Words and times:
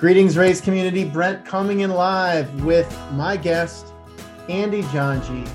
Greetings, 0.00 0.38
Rays 0.38 0.62
community. 0.62 1.04
Brent 1.04 1.44
coming 1.44 1.80
in 1.80 1.90
live 1.90 2.64
with 2.64 2.90
my 3.12 3.36
guest, 3.36 3.92
Andy 4.48 4.80
Jhanji, 4.84 5.46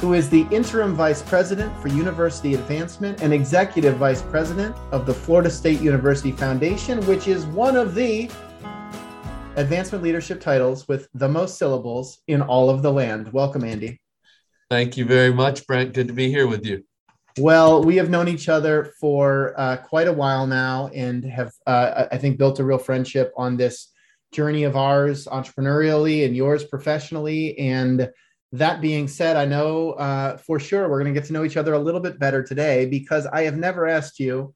who 0.00 0.14
is 0.14 0.30
the 0.30 0.46
interim 0.52 0.94
vice 0.94 1.22
president 1.22 1.76
for 1.82 1.88
university 1.88 2.54
advancement 2.54 3.20
and 3.20 3.34
executive 3.34 3.96
vice 3.96 4.22
president 4.22 4.76
of 4.92 5.06
the 5.06 5.12
Florida 5.12 5.50
State 5.50 5.80
University 5.80 6.30
Foundation, 6.30 7.04
which 7.04 7.26
is 7.26 7.46
one 7.46 7.74
of 7.74 7.96
the 7.96 8.30
advancement 9.56 10.04
leadership 10.04 10.40
titles 10.40 10.86
with 10.86 11.08
the 11.14 11.28
most 11.28 11.58
syllables 11.58 12.20
in 12.28 12.42
all 12.42 12.70
of 12.70 12.82
the 12.82 12.92
land. 12.92 13.32
Welcome, 13.32 13.64
Andy. 13.64 14.00
Thank 14.70 14.98
you 14.98 15.04
very 15.04 15.34
much, 15.34 15.66
Brent. 15.66 15.94
Good 15.94 16.06
to 16.06 16.14
be 16.14 16.28
here 16.28 16.46
with 16.46 16.64
you. 16.64 16.84
Well, 17.40 17.82
we 17.82 17.96
have 17.96 18.10
known 18.10 18.28
each 18.28 18.50
other 18.50 18.92
for 19.00 19.54
uh, 19.56 19.78
quite 19.78 20.08
a 20.08 20.12
while 20.12 20.46
now 20.46 20.90
and 20.94 21.24
have, 21.24 21.52
uh, 21.66 22.04
I 22.12 22.18
think, 22.18 22.36
built 22.36 22.60
a 22.60 22.64
real 22.64 22.76
friendship 22.76 23.32
on 23.34 23.56
this 23.56 23.92
journey 24.30 24.64
of 24.64 24.76
ours 24.76 25.24
entrepreneurially 25.24 26.26
and 26.26 26.36
yours 26.36 26.64
professionally. 26.64 27.58
And 27.58 28.10
that 28.52 28.82
being 28.82 29.08
said, 29.08 29.36
I 29.36 29.46
know 29.46 29.92
uh, 29.92 30.36
for 30.36 30.60
sure 30.60 30.86
we're 30.90 31.00
going 31.00 31.14
to 31.14 31.18
get 31.18 31.26
to 31.28 31.32
know 31.32 31.44
each 31.44 31.56
other 31.56 31.72
a 31.72 31.78
little 31.78 32.00
bit 32.00 32.18
better 32.18 32.42
today 32.42 32.84
because 32.84 33.24
I 33.26 33.44
have 33.44 33.56
never 33.56 33.88
asked 33.88 34.20
you 34.20 34.54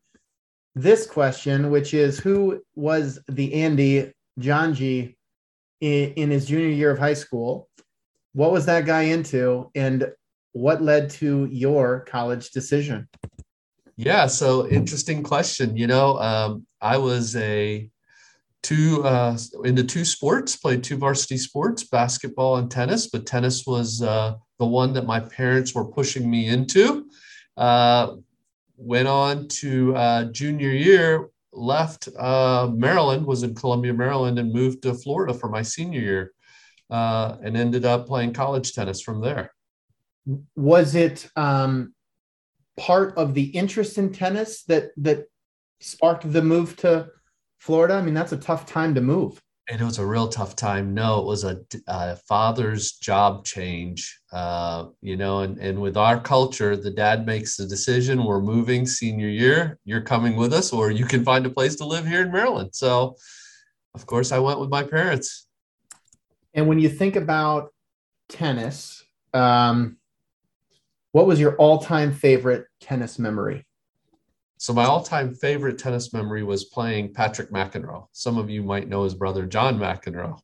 this 0.75 1.07
question, 1.07 1.71
which 1.71 1.95
is 1.95 2.19
who 2.19 2.63
was 2.75 3.19
the 3.29 3.55
Andy 3.55 4.13
Jhanji 4.39 5.17
in, 5.81 6.13
in 6.15 6.31
his 6.31 6.45
junior 6.45 6.69
year 6.69 6.91
of 6.91 6.99
high 6.99 7.15
school? 7.15 7.67
What 8.35 8.53
was 8.53 8.67
that 8.67 8.85
guy 8.85 9.03
into? 9.05 9.71
And 9.75 10.13
what 10.55 10.81
led 10.81 11.11
to 11.11 11.47
your 11.51 12.01
college 12.01 12.51
decision? 12.51 13.09
Yeah, 13.97 14.27
so 14.27 14.69
interesting 14.69 15.23
question. 15.23 15.77
You 15.77 15.89
know, 15.89 16.19
um, 16.19 16.67
I 16.81 16.97
was 16.97 17.37
a 17.37 17.91
two 18.63 19.05
uh, 19.05 19.37
into 19.65 19.85
two 19.85 20.05
sports, 20.05 20.57
played 20.57 20.83
two 20.83 20.97
varsity 20.97 21.37
sports, 21.37 21.85
basketball 21.85 22.57
and 22.57 22.71
tennis, 22.71 23.09
but 23.09 23.27
tennis 23.27 23.67
was 23.67 24.01
uh, 24.01 24.35
the 24.59 24.67
one 24.67 24.93
that 24.95 25.07
my 25.07 25.21
parents 25.21 25.75
were 25.75 25.85
pushing 25.85 26.31
me 26.31 26.49
into. 26.49 27.07
Uh, 27.57 28.15
went 28.77 29.09
on 29.09 29.49
to 29.49 29.95
uh, 29.97 30.25
junior 30.27 30.71
year, 30.71 31.31
left 31.53 32.09
uh, 32.19 32.71
Maryland, 32.73 33.27
was 33.27 33.43
in 33.43 33.55
Columbia, 33.55 33.93
Maryland, 33.93 34.39
and 34.39 34.53
moved 34.53 34.83
to 34.83 34.95
Florida 34.95 35.35
for 35.35 35.49
my 35.49 35.63
senior 35.63 36.01
year, 36.01 36.33
uh, 36.91 37.37
and 37.43 37.57
ended 37.57 37.85
up 37.85 38.07
playing 38.07 38.33
college 38.33 38.73
tennis 38.73 39.01
from 39.01 39.21
there 39.21 39.51
was 40.55 40.95
it 40.95 41.29
um, 41.37 41.95
part 42.77 43.17
of 43.17 43.35
the 43.35 43.45
interest 43.45 43.99
in 43.99 44.13
tennis 44.13 44.65
that 44.65 44.91
that 44.97 45.27
sparked 45.81 46.31
the 46.33 46.43
move 46.43 46.77
to 46.79 47.09
Florida? 47.59 47.95
I 47.95 48.03
mean, 48.03 48.15
that's 48.15 48.33
a 48.33 48.39
tough 48.39 48.67
time 48.67 48.95
to 48.95 49.01
move. 49.01 49.41
It 49.67 49.81
was 49.81 49.99
a 49.99 50.05
real 50.05 50.29
tough 50.29 50.57
time. 50.57 50.93
No, 50.93 51.21
it 51.21 51.27
was 51.27 51.43
a, 51.43 51.59
a 51.87 52.17
father's 52.17 52.93
job 52.93 53.47
change, 53.47 54.21
uh, 54.31 54.89
you 55.01 55.17
know, 55.17 55.41
and, 55.41 55.57
and 55.57 55.81
with 55.81 55.97
our 55.97 56.21
culture, 56.21 56.77
the 56.77 56.91
dad 56.91 57.25
makes 57.25 57.57
the 57.57 57.65
decision 57.65 58.25
we're 58.25 58.43
moving 58.43 58.85
senior 58.85 59.29
year, 59.29 59.79
you're 59.87 60.03
coming 60.03 60.37
with 60.37 60.53
us, 60.53 60.71
or 60.71 60.91
you 60.91 61.07
can 61.07 61.25
find 61.25 61.47
a 61.47 61.51
place 61.51 61.77
to 61.77 61.87
live 61.87 62.07
here 62.07 62.21
in 62.21 62.31
Maryland. 62.31 62.71
So, 62.75 63.17
of 63.95 64.05
course, 64.05 64.33
I 64.33 64.39
went 64.39 64.61
with 64.61 64.69
my 64.69 64.83
parents. 64.83 65.47
And 66.53 66.69
when 66.69 66.79
you 66.79 66.91
think 66.91 67.17
about 67.17 67.73
tennis, 68.29 69.03
um, 69.33 69.97
what 71.15 71.29
was 71.29 71.39
your 71.39 71.55
all-time 71.59 72.13
favorite 72.13 72.67
tennis 72.81 73.21
memory? 73.21 73.65
So 74.57 74.73
my 74.73 74.85
all-time 74.85 75.33
favorite 75.33 75.79
tennis 75.79 76.13
memory 76.13 76.43
was 76.43 76.65
playing 76.65 77.15
Patrick 77.15 77.53
McEnroe. 77.53 78.09
Some 78.11 78.37
of 78.37 78.51
you 78.51 78.65
might 78.65 78.89
know 78.89 79.05
his 79.05 79.15
brother 79.15 79.47
John 79.47 79.79
McEnroe. 79.79 80.41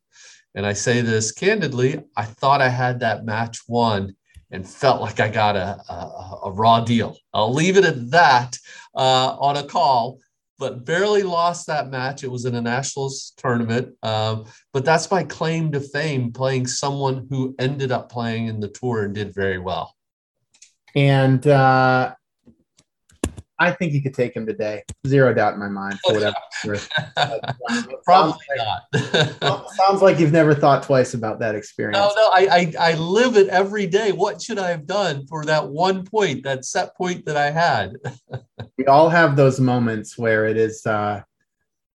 And 0.54 0.64
I 0.64 0.72
say 0.72 1.00
this 1.00 1.32
candidly, 1.32 2.00
I 2.16 2.24
thought 2.24 2.62
I 2.62 2.68
had 2.68 3.00
that 3.00 3.24
match 3.24 3.58
won 3.66 4.14
and 4.52 4.64
felt 4.64 5.00
like 5.00 5.18
I 5.18 5.28
got 5.28 5.56
a, 5.56 5.82
a, 5.88 6.38
a 6.44 6.52
raw 6.52 6.78
deal. 6.78 7.16
I'll 7.34 7.52
leave 7.52 7.76
it 7.76 7.84
at 7.84 8.08
that 8.12 8.56
uh, 8.94 9.36
on 9.40 9.56
a 9.56 9.64
call, 9.64 10.20
but 10.56 10.84
barely 10.84 11.24
lost 11.24 11.66
that 11.66 11.90
match. 11.90 12.22
It 12.22 12.30
was 12.30 12.44
in 12.44 12.54
a 12.54 12.60
nationals 12.60 13.32
tournament. 13.38 13.96
Um, 14.04 14.44
but 14.72 14.84
that's 14.84 15.10
my 15.10 15.24
claim 15.24 15.72
to 15.72 15.80
fame, 15.80 16.30
playing 16.30 16.68
someone 16.68 17.26
who 17.28 17.56
ended 17.58 17.90
up 17.90 18.08
playing 18.08 18.46
in 18.46 18.60
the 18.60 18.68
tour 18.68 19.06
and 19.06 19.12
did 19.16 19.34
very 19.34 19.58
well. 19.58 19.96
And 20.94 21.46
uh, 21.46 22.14
I 23.60 23.72
think 23.72 23.92
you 23.92 24.02
could 24.02 24.14
take 24.14 24.34
him 24.34 24.46
today. 24.46 24.82
Zero 25.06 25.34
doubt 25.34 25.52
in 25.52 25.60
my 25.60 25.68
mind 25.68 25.98
for 26.00 26.14
whatever. 26.14 26.34
Probably 28.04 28.38
like, 28.56 29.40
not. 29.42 29.70
sounds 29.72 30.00
like 30.00 30.18
you've 30.18 30.32
never 30.32 30.54
thought 30.54 30.82
twice 30.82 31.12
about 31.12 31.40
that 31.40 31.54
experience. 31.54 31.98
No, 31.98 32.10
no, 32.16 32.30
I, 32.32 32.72
I, 32.80 32.92
I 32.92 32.94
live 32.94 33.36
it 33.36 33.48
every 33.48 33.86
day. 33.86 34.12
What 34.12 34.40
should 34.40 34.58
I 34.58 34.70
have 34.70 34.86
done 34.86 35.26
for 35.26 35.44
that 35.44 35.68
one 35.68 36.04
point, 36.06 36.42
that 36.44 36.64
set 36.64 36.96
point 36.96 37.26
that 37.26 37.36
I 37.36 37.50
had? 37.50 37.96
we 38.78 38.86
all 38.86 39.10
have 39.10 39.36
those 39.36 39.60
moments 39.60 40.16
where 40.16 40.46
it 40.46 40.56
is 40.56 40.86
uh, 40.86 41.20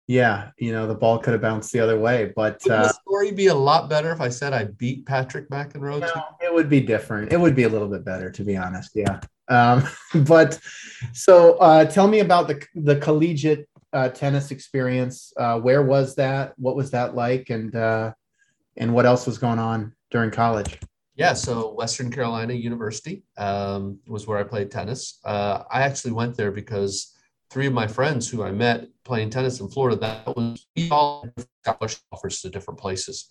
yeah, 0.07 0.51
you 0.57 0.71
know, 0.71 0.87
the 0.87 0.95
ball 0.95 1.17
could 1.17 1.33
have 1.33 1.41
bounced 1.41 1.71
the 1.71 1.79
other 1.79 1.99
way, 1.99 2.31
but 2.35 2.61
would 2.63 2.71
uh, 2.71 2.83
the 2.83 2.93
story 2.93 3.31
be 3.31 3.47
a 3.47 3.55
lot 3.55 3.89
better 3.89 4.11
if 4.11 4.21
I 4.21 4.29
said 4.29 4.53
I 4.53 4.65
beat 4.65 5.05
Patrick 5.05 5.49
McEnroe? 5.49 6.01
No, 6.01 6.23
it 6.41 6.53
would 6.53 6.69
be 6.69 6.79
different. 6.79 7.33
It 7.33 7.39
would 7.39 7.55
be 7.55 7.63
a 7.63 7.69
little 7.69 7.87
bit 7.87 8.05
better, 8.05 8.29
to 8.29 8.43
be 8.43 8.55
honest. 8.55 8.91
Yeah. 8.93 9.19
Um, 9.47 9.83
but 10.25 10.59
so 11.13 11.53
uh, 11.57 11.85
tell 11.85 12.07
me 12.07 12.19
about 12.19 12.47
the 12.47 12.63
the 12.75 12.97
collegiate 12.97 13.67
uh, 13.93 14.09
tennis 14.09 14.51
experience. 14.51 15.33
Uh, 15.37 15.59
where 15.59 15.81
was 15.81 16.15
that? 16.15 16.53
What 16.57 16.75
was 16.75 16.91
that 16.91 17.15
like? 17.15 17.49
And 17.49 17.75
uh, 17.75 18.13
and 18.77 18.93
what 18.93 19.07
else 19.07 19.25
was 19.25 19.39
going 19.39 19.59
on 19.59 19.93
during 20.11 20.29
college? 20.29 20.79
Yeah, 21.15 21.33
so 21.33 21.73
Western 21.73 22.11
Carolina 22.11 22.53
University 22.53 23.23
um, 23.37 23.99
was 24.05 24.27
where 24.27 24.37
I 24.37 24.43
played 24.43 24.69
tennis. 24.69 25.19
Uh, 25.23 25.63
I 25.71 25.83
actually 25.83 26.11
went 26.11 26.35
there 26.35 26.51
because 26.51 27.14
three 27.55 27.67
of 27.67 27.73
my 27.73 27.87
friends 27.87 28.29
who 28.29 28.43
I 28.43 28.51
met 28.51 28.85
playing 29.05 29.29
tennis 29.29 29.61
in 29.61 29.69
Florida, 29.69 29.95
that 30.01 30.27
was 30.35 30.67
we 30.75 30.89
all 30.89 31.25
scholarship 31.63 32.01
offers 32.11 32.41
to 32.41 32.49
different 32.49 32.77
places. 32.77 33.29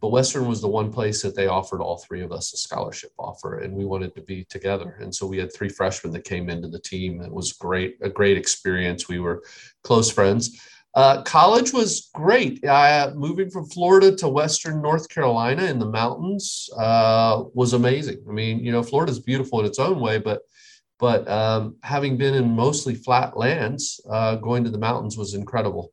But 0.00 0.12
Western 0.12 0.48
was 0.48 0.62
the 0.62 0.68
one 0.68 0.90
place 0.90 1.20
that 1.20 1.36
they 1.36 1.46
offered 1.46 1.82
all 1.82 1.98
three 1.98 2.22
of 2.22 2.32
us 2.32 2.54
a 2.54 2.56
scholarship 2.56 3.10
offer, 3.18 3.58
and 3.58 3.74
we 3.74 3.84
wanted 3.84 4.14
to 4.14 4.22
be 4.22 4.44
together. 4.44 4.96
And 5.02 5.14
so 5.14 5.26
we 5.26 5.36
had 5.36 5.52
three 5.52 5.68
freshmen 5.68 6.10
that 6.14 6.24
came 6.24 6.48
into 6.48 6.68
the 6.68 6.78
team. 6.78 7.20
It 7.20 7.30
was 7.30 7.52
great, 7.52 7.98
a 8.00 8.08
great 8.08 8.38
experience. 8.38 9.10
We 9.10 9.18
were 9.18 9.42
close 9.84 10.10
friends. 10.10 10.58
Uh, 10.94 11.22
college 11.24 11.74
was 11.74 12.08
great. 12.14 12.64
Uh, 12.64 13.12
moving 13.14 13.50
from 13.50 13.66
Florida 13.66 14.16
to 14.16 14.26
Western 14.26 14.80
North 14.80 15.06
Carolina 15.10 15.64
in 15.64 15.78
the 15.78 15.90
mountains 15.90 16.70
uh, 16.78 17.44
was 17.52 17.74
amazing. 17.74 18.24
I 18.26 18.32
mean, 18.32 18.64
you 18.64 18.72
know, 18.72 18.82
Florida 18.82 19.12
is 19.12 19.20
beautiful 19.20 19.60
in 19.60 19.66
its 19.66 19.78
own 19.78 20.00
way, 20.00 20.16
but 20.16 20.40
but 20.98 21.28
um, 21.28 21.76
having 21.82 22.16
been 22.16 22.34
in 22.34 22.50
mostly 22.50 22.94
flat 22.94 23.36
lands, 23.36 24.00
uh, 24.08 24.36
going 24.36 24.64
to 24.64 24.70
the 24.70 24.78
mountains 24.78 25.16
was 25.16 25.34
incredible. 25.34 25.92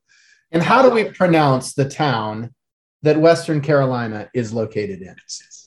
And 0.51 0.61
how 0.61 0.81
do 0.81 0.89
we 0.91 1.05
pronounce 1.05 1.73
the 1.73 1.89
town 1.89 2.53
that 3.01 3.19
Western 3.19 3.59
Carolina 3.59 4.29
is 4.33 4.53
located 4.53 5.01
in? 5.01 5.15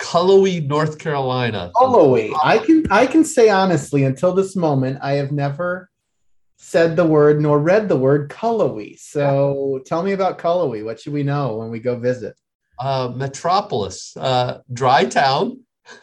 Cullowhee, 0.01 0.67
North 0.67 0.99
Carolina. 0.99 1.71
Cullowhee. 1.75 2.35
I 2.43 2.59
can 2.59 2.85
I 2.91 3.07
can 3.07 3.25
say 3.25 3.49
honestly, 3.49 4.05
until 4.05 4.33
this 4.33 4.57
moment, 4.57 4.99
I 5.03 5.13
have 5.13 5.33
never 5.33 5.91
said 6.57 6.97
the 6.97 7.05
word 7.05 7.41
nor 7.41 7.59
read 7.59 7.89
the 7.89 7.97
word 7.97 8.31
Cullowhee. 8.31 8.99
So 8.99 9.81
tell 9.87 10.03
me 10.03 10.13
about 10.13 10.39
Cullowhee. 10.39 10.85
What 10.85 11.01
should 11.01 11.13
we 11.13 11.23
know 11.23 11.57
when 11.57 11.71
we 11.71 11.81
go 11.81 11.99
visit? 11.99 12.35
Uh, 12.79 13.13
metropolis, 13.15 14.17
uh, 14.17 14.59
dry 14.73 15.05
town, 15.05 15.61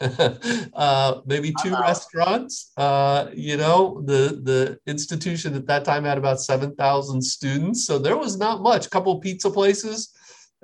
uh, 0.74 1.20
maybe 1.26 1.52
2 1.62 1.72
uh-huh. 1.72 1.82
restaurants. 1.82 2.72
Uh, 2.76 3.28
you 3.34 3.56
know, 3.56 4.02
the 4.04 4.40
the 4.42 4.78
institution 4.86 5.54
at 5.54 5.66
that 5.66 5.84
time 5.84 6.04
had 6.04 6.18
about 6.18 6.40
seven 6.40 6.74
thousand 6.74 7.22
students, 7.22 7.86
so 7.86 7.98
there 7.98 8.16
was 8.16 8.36
not 8.36 8.62
much. 8.62 8.86
A 8.86 8.90
couple 8.90 9.18
pizza 9.20 9.50
places 9.50 10.14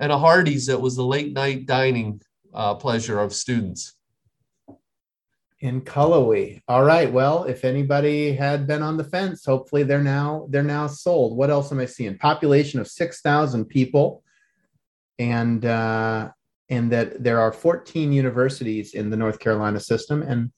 and 0.01 0.11
a 0.11 0.19
Hardee's 0.19 0.67
that 0.67 0.81
was 0.81 0.97
the 0.97 1.05
late 1.05 1.33
night 1.33 1.67
dining 1.67 2.21
uh, 2.53 2.75
pleasure 2.75 3.21
of 3.21 3.33
students. 3.33 3.95
In 5.61 5.83
Cullowhee. 5.83 6.63
All 6.69 6.85
right. 6.85 7.13
Well, 7.13 7.45
if 7.45 7.67
anybody 7.67 8.33
had 8.33 8.67
been 8.67 8.83
on 8.83 8.97
the 8.97 9.05
fence, 9.05 9.45
hopefully 9.45 9.83
they're 9.83 10.03
now 10.03 10.47
they're 10.49 10.63
now 10.63 10.87
sold. 10.87 11.37
What 11.37 11.51
else 11.51 11.71
am 11.71 11.81
I 11.81 11.85
seeing? 11.85 12.17
Population 12.17 12.81
of 12.81 12.89
six 12.89 13.21
thousand 13.21 13.67
people, 13.67 14.25
and 15.19 15.63
uh, 15.67 16.31
and 16.71 16.91
that 16.93 17.23
there 17.23 17.41
are 17.41 17.53
14 17.53 18.13
universities 18.13 18.95
in 18.95 19.11
the 19.11 19.17
North 19.17 19.41
Carolina 19.41 19.81
system, 19.81 20.23
and 20.23 20.51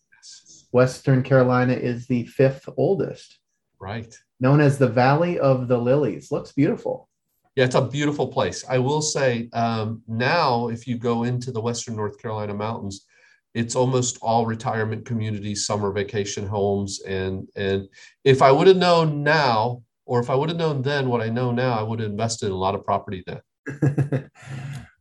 Western 0.70 1.22
Carolina 1.22 1.72
is 1.72 2.06
the 2.06 2.26
fifth 2.26 2.68
oldest. 2.76 3.38
Right. 3.80 4.14
Known 4.38 4.60
as 4.60 4.78
the 4.78 4.88
Valley 4.88 5.38
of 5.38 5.68
the 5.68 5.78
Lilies. 5.78 6.30
Looks 6.30 6.52
beautiful. 6.52 7.08
Yeah, 7.56 7.64
it's 7.64 7.74
a 7.74 7.82
beautiful 7.82 8.28
place. 8.28 8.64
I 8.68 8.78
will 8.78 9.02
say 9.02 9.48
um, 9.52 10.02
now, 10.06 10.68
if 10.68 10.86
you 10.86 10.96
go 10.96 11.24
into 11.24 11.50
the 11.50 11.60
Western 11.60 11.96
North 11.96 12.18
Carolina 12.20 12.54
mountains, 12.54 13.06
it's 13.54 13.76
almost 13.76 14.18
all 14.22 14.46
retirement 14.46 15.04
communities, 15.04 15.66
summer 15.66 15.92
vacation 15.92 16.46
homes, 16.46 17.02
and 17.02 17.46
and 17.54 17.86
if 18.24 18.40
I 18.40 18.50
would 18.50 18.66
have 18.66 18.78
known 18.78 19.22
now, 19.22 19.82
or 20.06 20.20
if 20.20 20.30
I 20.30 20.34
would 20.34 20.48
have 20.48 20.58
known 20.58 20.80
then 20.80 21.10
what 21.10 21.20
I 21.20 21.28
know 21.28 21.52
now, 21.52 21.78
I 21.78 21.82
would 21.82 22.00
have 22.00 22.10
invested 22.10 22.46
in 22.46 22.52
a 22.52 22.56
lot 22.56 22.74
of 22.74 22.84
property 22.86 23.22
then 23.26 24.30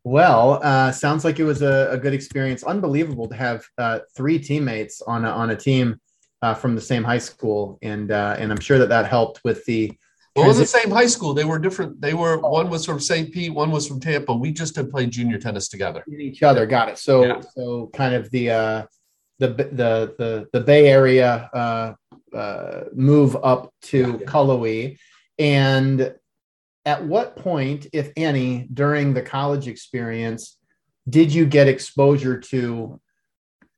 well, 0.04 0.60
uh, 0.64 0.92
sounds 0.92 1.24
like 1.24 1.40
it 1.40 1.44
was 1.44 1.62
a, 1.62 1.90
a, 1.92 1.98
good 1.98 2.14
experience. 2.14 2.64
Unbelievable 2.64 3.28
to 3.28 3.36
have 3.36 3.64
uh, 3.78 4.00
three 4.16 4.40
teammates 4.40 5.02
on 5.02 5.26
a, 5.26 5.30
on 5.30 5.52
a 5.52 5.56
team 5.56 6.00
uh, 6.42 6.54
from 6.54 6.74
the 6.76 6.82
same 6.82 7.04
high 7.04 7.20
school, 7.20 7.78
and 7.82 8.12
uh, 8.12 8.36
and 8.40 8.52
I'm 8.52 8.60
sure 8.60 8.80
that 8.80 8.90
that 8.90 9.08
helped 9.08 9.42
with 9.44 9.64
the. 9.66 9.92
Well, 10.36 10.50
in 10.50 10.58
the 10.58 10.66
same 10.66 10.90
high 10.90 11.08
school, 11.08 11.34
they 11.34 11.44
were 11.44 11.60
different. 11.60 12.00
They 12.00 12.14
were 12.14 12.38
one 12.38 12.70
was 12.70 12.86
from 12.86 13.02
St. 13.02 13.32
Pete, 13.34 13.54
one 13.54 13.70
was 13.70 13.86
from 13.86 14.00
Tampa. 14.00 14.34
We 14.34 14.54
just 14.54 14.76
had 14.78 14.90
played 14.90 15.12
junior 15.12 15.38
tennis 15.38 15.68
together. 15.68 16.06
Each 16.10 16.42
other, 16.42 16.66
got 16.66 16.88
it. 16.88 16.98
So 16.98 17.26
yeah. 17.26 17.42
so 17.54 17.92
kind 17.94 18.16
of 18.16 18.32
the 18.32 18.50
uh, 18.50 18.86
the 19.40 19.48
the 19.50 20.16
the 20.18 20.48
the 20.54 20.62
Bay 20.62 20.88
Area 20.88 21.50
uh, 21.54 21.94
uh, 22.36 22.84
move 22.94 23.36
up 23.44 23.74
to 23.84 23.98
yeah. 23.98 24.26
Cullowhee, 24.26 24.98
and 25.38 26.16
at 26.86 27.06
what 27.06 27.36
point, 27.36 27.88
if 27.94 28.12
any, 28.16 28.68
during 28.74 29.14
the 29.14 29.22
college 29.22 29.68
experience, 29.68 30.58
did 31.10 31.34
you 31.34 31.46
get 31.46 31.68
exposure 31.68 32.40
to 32.40 33.00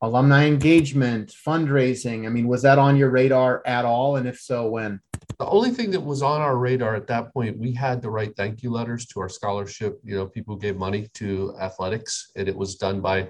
alumni 0.00 0.46
engagement, 0.46 1.34
fundraising? 1.46 2.26
I 2.26 2.28
mean, 2.30 2.48
was 2.48 2.62
that 2.62 2.78
on 2.78 2.96
your 2.96 3.10
radar 3.10 3.62
at 3.66 3.84
all? 3.84 4.16
And 4.16 4.26
if 4.26 4.38
so, 4.38 4.68
when? 4.68 5.00
The 5.38 5.46
only 5.46 5.70
thing 5.70 5.90
that 5.90 6.00
was 6.00 6.22
on 6.22 6.40
our 6.40 6.56
radar 6.56 6.94
at 6.94 7.06
that 7.08 7.32
point, 7.32 7.58
we 7.58 7.72
had 7.72 8.02
to 8.02 8.10
write 8.10 8.36
thank 8.36 8.62
you 8.62 8.70
letters 8.70 9.06
to 9.06 9.20
our 9.20 9.28
scholarship. 9.28 9.98
You 10.04 10.16
know, 10.16 10.26
people 10.26 10.56
gave 10.56 10.76
money 10.76 11.08
to 11.14 11.54
athletics, 11.60 12.30
and 12.36 12.48
it 12.48 12.56
was 12.56 12.76
done 12.76 13.00
by 13.00 13.28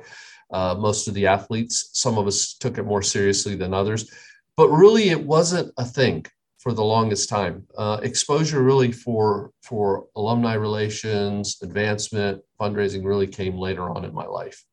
uh, 0.52 0.74
most 0.78 1.08
of 1.08 1.14
the 1.14 1.26
athletes. 1.26 1.90
Some 1.94 2.18
of 2.18 2.26
us 2.26 2.54
took 2.54 2.78
it 2.78 2.84
more 2.84 3.02
seriously 3.02 3.54
than 3.54 3.72
others, 3.72 4.12
but 4.56 4.68
really, 4.68 5.10
it 5.10 5.24
wasn't 5.24 5.72
a 5.78 5.84
thing 5.84 6.26
for 6.64 6.72
the 6.72 6.82
longest 6.82 7.28
time. 7.28 7.66
Uh, 7.76 8.00
exposure 8.02 8.62
really 8.62 8.90
for 8.90 9.52
for 9.62 10.06
alumni 10.16 10.54
relations, 10.54 11.58
advancement, 11.62 12.42
fundraising 12.58 13.04
really 13.04 13.26
came 13.26 13.56
later 13.58 13.88
on 13.90 14.04
in 14.04 14.14
my 14.14 14.24
life. 14.24 14.64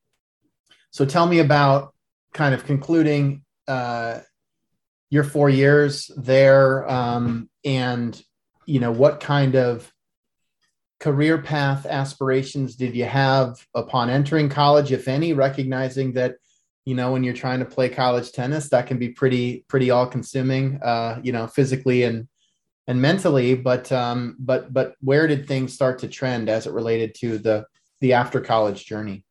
So 0.91 1.05
tell 1.05 1.27
me 1.27 1.39
about 1.39 1.93
kind 2.33 2.55
of 2.55 2.65
concluding 2.65 3.43
uh, 3.67 4.19
your 5.09 5.25
four 5.25 5.49
years 5.49 6.09
there, 6.15 6.89
um, 6.89 7.49
and 7.65 8.19
you 8.65 8.79
know 8.79 8.91
what 8.93 9.19
kind 9.19 9.55
of 9.55 9.91
career 11.01 11.39
path 11.39 11.85
aspirations 11.85 12.77
did 12.77 12.95
you 12.95 13.05
have 13.05 13.67
upon 13.75 14.09
entering 14.09 14.47
college, 14.47 14.93
if 14.93 15.09
any? 15.09 15.33
Recognizing 15.33 16.13
that 16.13 16.35
you 16.85 16.95
know 16.95 17.11
when 17.11 17.23
you're 17.23 17.33
trying 17.33 17.59
to 17.59 17.65
play 17.65 17.89
college 17.89 18.31
tennis 18.31 18.69
that 18.69 18.87
can 18.87 18.97
be 18.97 19.09
pretty 19.09 19.65
pretty 19.67 19.91
all 19.91 20.07
consuming 20.07 20.79
uh 20.81 21.19
you 21.21 21.31
know 21.31 21.47
physically 21.47 22.03
and 22.03 22.27
and 22.87 23.01
mentally. 23.01 23.55
But 23.55 23.91
um 23.91 24.35
but 24.39 24.73
but 24.73 24.95
where 25.01 25.27
did 25.27 25.47
things 25.47 25.73
start 25.73 25.99
to 25.99 26.07
trend 26.07 26.49
as 26.49 26.67
it 26.67 26.73
related 26.73 27.15
to 27.15 27.37
the 27.37 27.65
the 28.01 28.13
after 28.13 28.41
college 28.41 28.85
journey? 28.85 29.23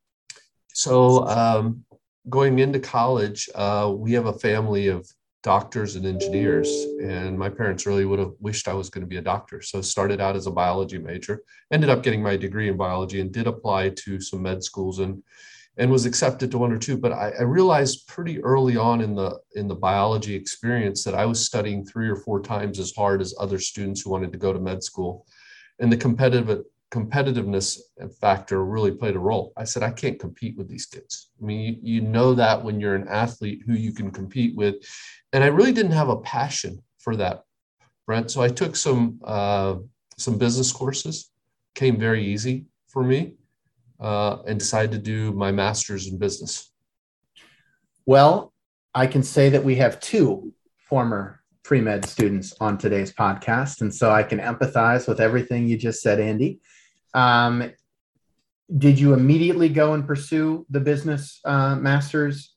So 0.73 1.27
um 1.27 1.85
going 2.29 2.59
into 2.59 2.79
college 2.79 3.49
uh 3.55 3.93
we 3.95 4.13
have 4.13 4.25
a 4.25 4.33
family 4.33 4.87
of 4.87 5.07
doctors 5.43 5.95
and 5.95 6.05
engineers 6.05 6.69
and 7.01 7.37
my 7.37 7.49
parents 7.49 7.87
really 7.87 8.05
would 8.05 8.19
have 8.19 8.33
wished 8.39 8.67
i 8.67 8.73
was 8.75 8.91
going 8.91 9.01
to 9.01 9.07
be 9.07 9.17
a 9.17 9.21
doctor. 9.21 9.59
So 9.61 9.81
started 9.81 10.21
out 10.21 10.35
as 10.35 10.47
a 10.47 10.51
biology 10.51 10.99
major 10.99 11.41
ended 11.71 11.89
up 11.89 12.03
getting 12.03 12.21
my 12.21 12.37
degree 12.37 12.69
in 12.69 12.77
biology 12.77 13.21
and 13.21 13.31
did 13.31 13.47
apply 13.47 13.89
to 14.03 14.19
some 14.19 14.43
med 14.43 14.63
schools. 14.63 14.99
And 14.99 15.23
and 15.81 15.91
was 15.91 16.05
accepted 16.05 16.51
to 16.51 16.59
one 16.59 16.71
or 16.71 16.77
two. 16.77 16.95
But 16.95 17.11
I, 17.11 17.31
I, 17.39 17.41
realized 17.41 18.07
pretty 18.07 18.39
early 18.43 18.77
on 18.77 19.01
in 19.01 19.15
the 19.15 19.39
in 19.55 19.67
the 19.67 19.73
biology 19.73 20.35
experience 20.35 21.03
that 21.03 21.15
I 21.15 21.25
was 21.25 21.43
studying 21.43 21.83
three 21.83 22.07
or 22.07 22.15
four 22.15 22.39
times 22.39 22.77
as 22.77 22.93
hard 22.95 23.19
as 23.19 23.33
other 23.39 23.57
students 23.57 24.01
who 24.01 24.11
wanted 24.11 24.31
to 24.31 24.37
go 24.37 24.53
to 24.53 24.59
med 24.59 24.83
school, 24.83 25.25
and 25.79 25.91
the 25.91 25.97
competitive 25.97 26.63
competitiveness 26.91 27.79
factor 28.19 28.63
really 28.63 28.91
played 28.91 29.15
a 29.15 29.19
role. 29.19 29.53
I 29.57 29.63
said 29.63 29.81
I 29.81 29.89
can't 29.89 30.19
compete 30.19 30.55
with 30.55 30.69
these 30.69 30.85
kids. 30.85 31.31
I 31.41 31.45
mean, 31.45 31.61
you, 31.61 31.95
you 31.95 32.01
know 32.01 32.35
that 32.35 32.63
when 32.63 32.79
you're 32.79 32.95
an 32.95 33.07
athlete 33.07 33.63
who 33.65 33.73
you 33.73 33.91
can 33.91 34.11
compete 34.11 34.55
with, 34.55 34.75
and 35.33 35.43
I 35.43 35.47
really 35.47 35.73
didn't 35.73 35.93
have 35.93 36.09
a 36.09 36.21
passion 36.21 36.83
for 36.99 37.15
that, 37.15 37.43
Brent. 38.05 38.29
So 38.29 38.43
I 38.43 38.49
took 38.49 38.75
some 38.75 39.19
uh, 39.23 39.77
some 40.15 40.37
business 40.37 40.71
courses. 40.71 41.31
Came 41.73 41.97
very 41.97 42.23
easy 42.23 42.65
for 42.87 43.01
me 43.01 43.37
uh, 44.01 44.37
and 44.47 44.59
decided 44.59 44.91
to 44.91 44.97
do 44.97 45.31
my 45.31 45.51
master's 45.51 46.07
in 46.07 46.17
business? 46.17 46.71
Well, 48.05 48.51
I 48.93 49.07
can 49.07 49.23
say 49.23 49.49
that 49.49 49.63
we 49.63 49.75
have 49.75 49.99
two 49.99 50.53
former 50.89 51.41
pre 51.63 51.79
med 51.79 52.05
students 52.05 52.53
on 52.59 52.77
today's 52.77 53.13
podcast. 53.13 53.81
And 53.81 53.93
so 53.93 54.11
I 54.11 54.23
can 54.23 54.39
empathize 54.39 55.07
with 55.07 55.21
everything 55.21 55.67
you 55.67 55.77
just 55.77 56.01
said, 56.01 56.19
Andy. 56.19 56.59
Um, 57.13 57.71
did 58.77 58.99
you 58.99 59.13
immediately 59.13 59.69
go 59.69 59.93
and 59.93 60.05
pursue 60.05 60.65
the 60.69 60.79
business 60.79 61.39
uh, 61.45 61.75
master's 61.75 62.55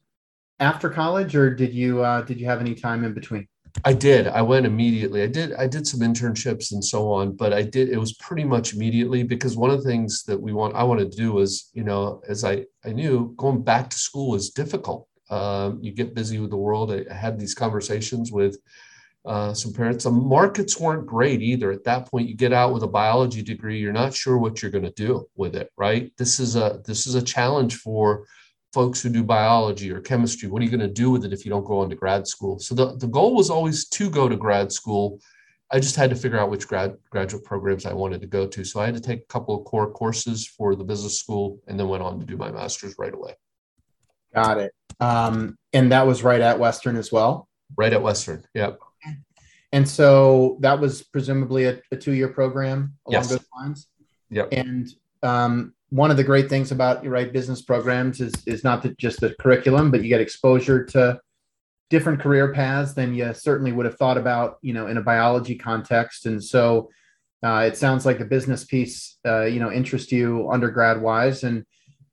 after 0.60 0.88
college, 0.88 1.34
or 1.34 1.54
did 1.54 1.74
you 1.74 2.02
uh, 2.02 2.22
did 2.22 2.40
you 2.40 2.46
have 2.46 2.60
any 2.60 2.74
time 2.74 3.04
in 3.04 3.12
between? 3.12 3.48
I 3.82 3.92
did. 3.92 4.28
I 4.28 4.42
went 4.42 4.66
immediately. 4.66 5.22
I 5.22 5.26
did. 5.26 5.52
I 5.54 5.66
did 5.66 5.86
some 5.86 6.00
internships 6.00 6.72
and 6.72 6.84
so 6.84 7.10
on, 7.10 7.34
but 7.34 7.52
I 7.52 7.62
did. 7.62 7.88
It 7.88 7.98
was 7.98 8.12
pretty 8.14 8.44
much 8.44 8.72
immediately 8.72 9.24
because 9.24 9.56
one 9.56 9.70
of 9.70 9.82
the 9.82 9.88
things 9.88 10.22
that 10.24 10.40
we 10.40 10.52
want, 10.52 10.76
I 10.76 10.84
wanted 10.84 11.10
to 11.10 11.16
do 11.16 11.32
was, 11.32 11.70
you 11.74 11.82
know, 11.82 12.22
as 12.28 12.44
I 12.44 12.66
I 12.84 12.92
knew, 12.92 13.34
going 13.36 13.62
back 13.62 13.90
to 13.90 13.98
school 13.98 14.36
is 14.36 14.50
difficult. 14.50 15.08
Um, 15.28 15.80
you 15.82 15.92
get 15.92 16.14
busy 16.14 16.38
with 16.38 16.50
the 16.50 16.56
world. 16.56 16.92
I, 16.92 17.04
I 17.10 17.14
had 17.14 17.38
these 17.38 17.54
conversations 17.54 18.30
with 18.30 18.58
uh, 19.24 19.52
some 19.54 19.72
parents. 19.72 20.04
The 20.04 20.10
markets 20.10 20.78
weren't 20.78 21.06
great 21.06 21.42
either. 21.42 21.72
At 21.72 21.84
that 21.84 22.08
point, 22.10 22.28
you 22.28 22.36
get 22.36 22.52
out 22.52 22.72
with 22.72 22.84
a 22.84 22.88
biology 22.88 23.42
degree, 23.42 23.78
you're 23.78 23.92
not 23.92 24.14
sure 24.14 24.38
what 24.38 24.62
you're 24.62 24.70
going 24.70 24.84
to 24.84 24.90
do 24.92 25.26
with 25.34 25.56
it. 25.56 25.70
Right? 25.76 26.12
This 26.16 26.38
is 26.38 26.54
a 26.54 26.80
this 26.86 27.06
is 27.06 27.16
a 27.16 27.22
challenge 27.22 27.76
for 27.76 28.24
folks 28.74 29.00
who 29.00 29.08
do 29.08 29.22
biology 29.22 29.90
or 29.90 30.00
chemistry 30.00 30.48
what 30.48 30.60
are 30.60 30.64
you 30.64 30.70
going 30.70 30.80
to 30.80 30.88
do 30.88 31.10
with 31.10 31.24
it 31.24 31.32
if 31.32 31.44
you 31.44 31.50
don't 31.50 31.64
go 31.64 31.78
on 31.78 31.88
to 31.88 31.96
grad 31.96 32.26
school? 32.26 32.58
So 32.58 32.74
the, 32.74 32.96
the 32.96 33.06
goal 33.06 33.34
was 33.34 33.48
always 33.48 33.88
to 33.90 34.10
go 34.10 34.28
to 34.28 34.36
grad 34.36 34.72
school. 34.72 35.20
I 35.70 35.78
just 35.78 35.96
had 35.96 36.10
to 36.10 36.16
figure 36.16 36.38
out 36.38 36.50
which 36.50 36.68
grad 36.68 36.96
graduate 37.08 37.44
programs 37.44 37.86
i 37.86 37.92
wanted 37.92 38.20
to 38.20 38.26
go 38.26 38.46
to. 38.46 38.64
So 38.64 38.80
i 38.80 38.86
had 38.86 38.94
to 38.94 39.00
take 39.00 39.20
a 39.20 39.26
couple 39.26 39.56
of 39.56 39.64
core 39.64 39.90
courses 39.90 40.46
for 40.46 40.74
the 40.74 40.84
business 40.84 41.18
school 41.18 41.60
and 41.68 41.78
then 41.78 41.88
went 41.88 42.02
on 42.02 42.18
to 42.20 42.26
do 42.26 42.36
my 42.36 42.50
master's 42.50 42.96
right 42.98 43.14
away. 43.14 43.34
Got 44.34 44.58
it. 44.58 44.72
Um, 45.00 45.56
and 45.72 45.92
that 45.92 46.06
was 46.06 46.22
right 46.22 46.40
at 46.40 46.58
western 46.58 46.96
as 46.96 47.12
well? 47.12 47.48
Right 47.76 47.92
at 47.92 48.02
western 48.02 48.44
yep. 48.54 48.78
And 49.74 49.88
so 49.88 50.56
that 50.60 50.78
was 50.78 51.02
presumably 51.02 51.64
a, 51.64 51.80
a 51.90 51.96
two-year 51.96 52.28
program 52.28 52.94
along 53.08 53.22
yes. 53.22 53.28
those 53.28 53.44
lines? 53.58 53.88
Yep. 54.30 54.48
And 54.52 54.88
um, 55.24 55.74
one 55.90 56.10
of 56.10 56.16
the 56.16 56.24
great 56.24 56.48
things 56.48 56.72
about 56.72 57.02
your 57.02 57.12
right 57.12 57.32
business 57.32 57.62
programs 57.62 58.20
is 58.20 58.32
is 58.46 58.64
not 58.64 58.82
that 58.82 58.98
just 58.98 59.20
the 59.20 59.34
curriculum, 59.40 59.90
but 59.90 60.02
you 60.02 60.08
get 60.08 60.20
exposure 60.20 60.84
to 60.84 61.20
different 61.90 62.20
career 62.20 62.52
paths 62.52 62.94
than 62.94 63.14
you 63.14 63.32
certainly 63.34 63.72
would 63.72 63.86
have 63.86 63.96
thought 63.96 64.18
about, 64.18 64.58
you 64.62 64.72
know, 64.72 64.86
in 64.86 64.96
a 64.96 65.02
biology 65.02 65.54
context. 65.54 66.26
And 66.26 66.42
so 66.42 66.90
uh, 67.44 67.64
it 67.66 67.76
sounds 67.76 68.06
like 68.06 68.18
the 68.18 68.24
business 68.24 68.64
piece, 68.64 69.18
uh, 69.26 69.44
you 69.44 69.60
know, 69.60 69.70
interests 69.70 70.10
you 70.10 70.50
undergrad 70.50 71.00
wise. 71.00 71.44
And 71.44 71.64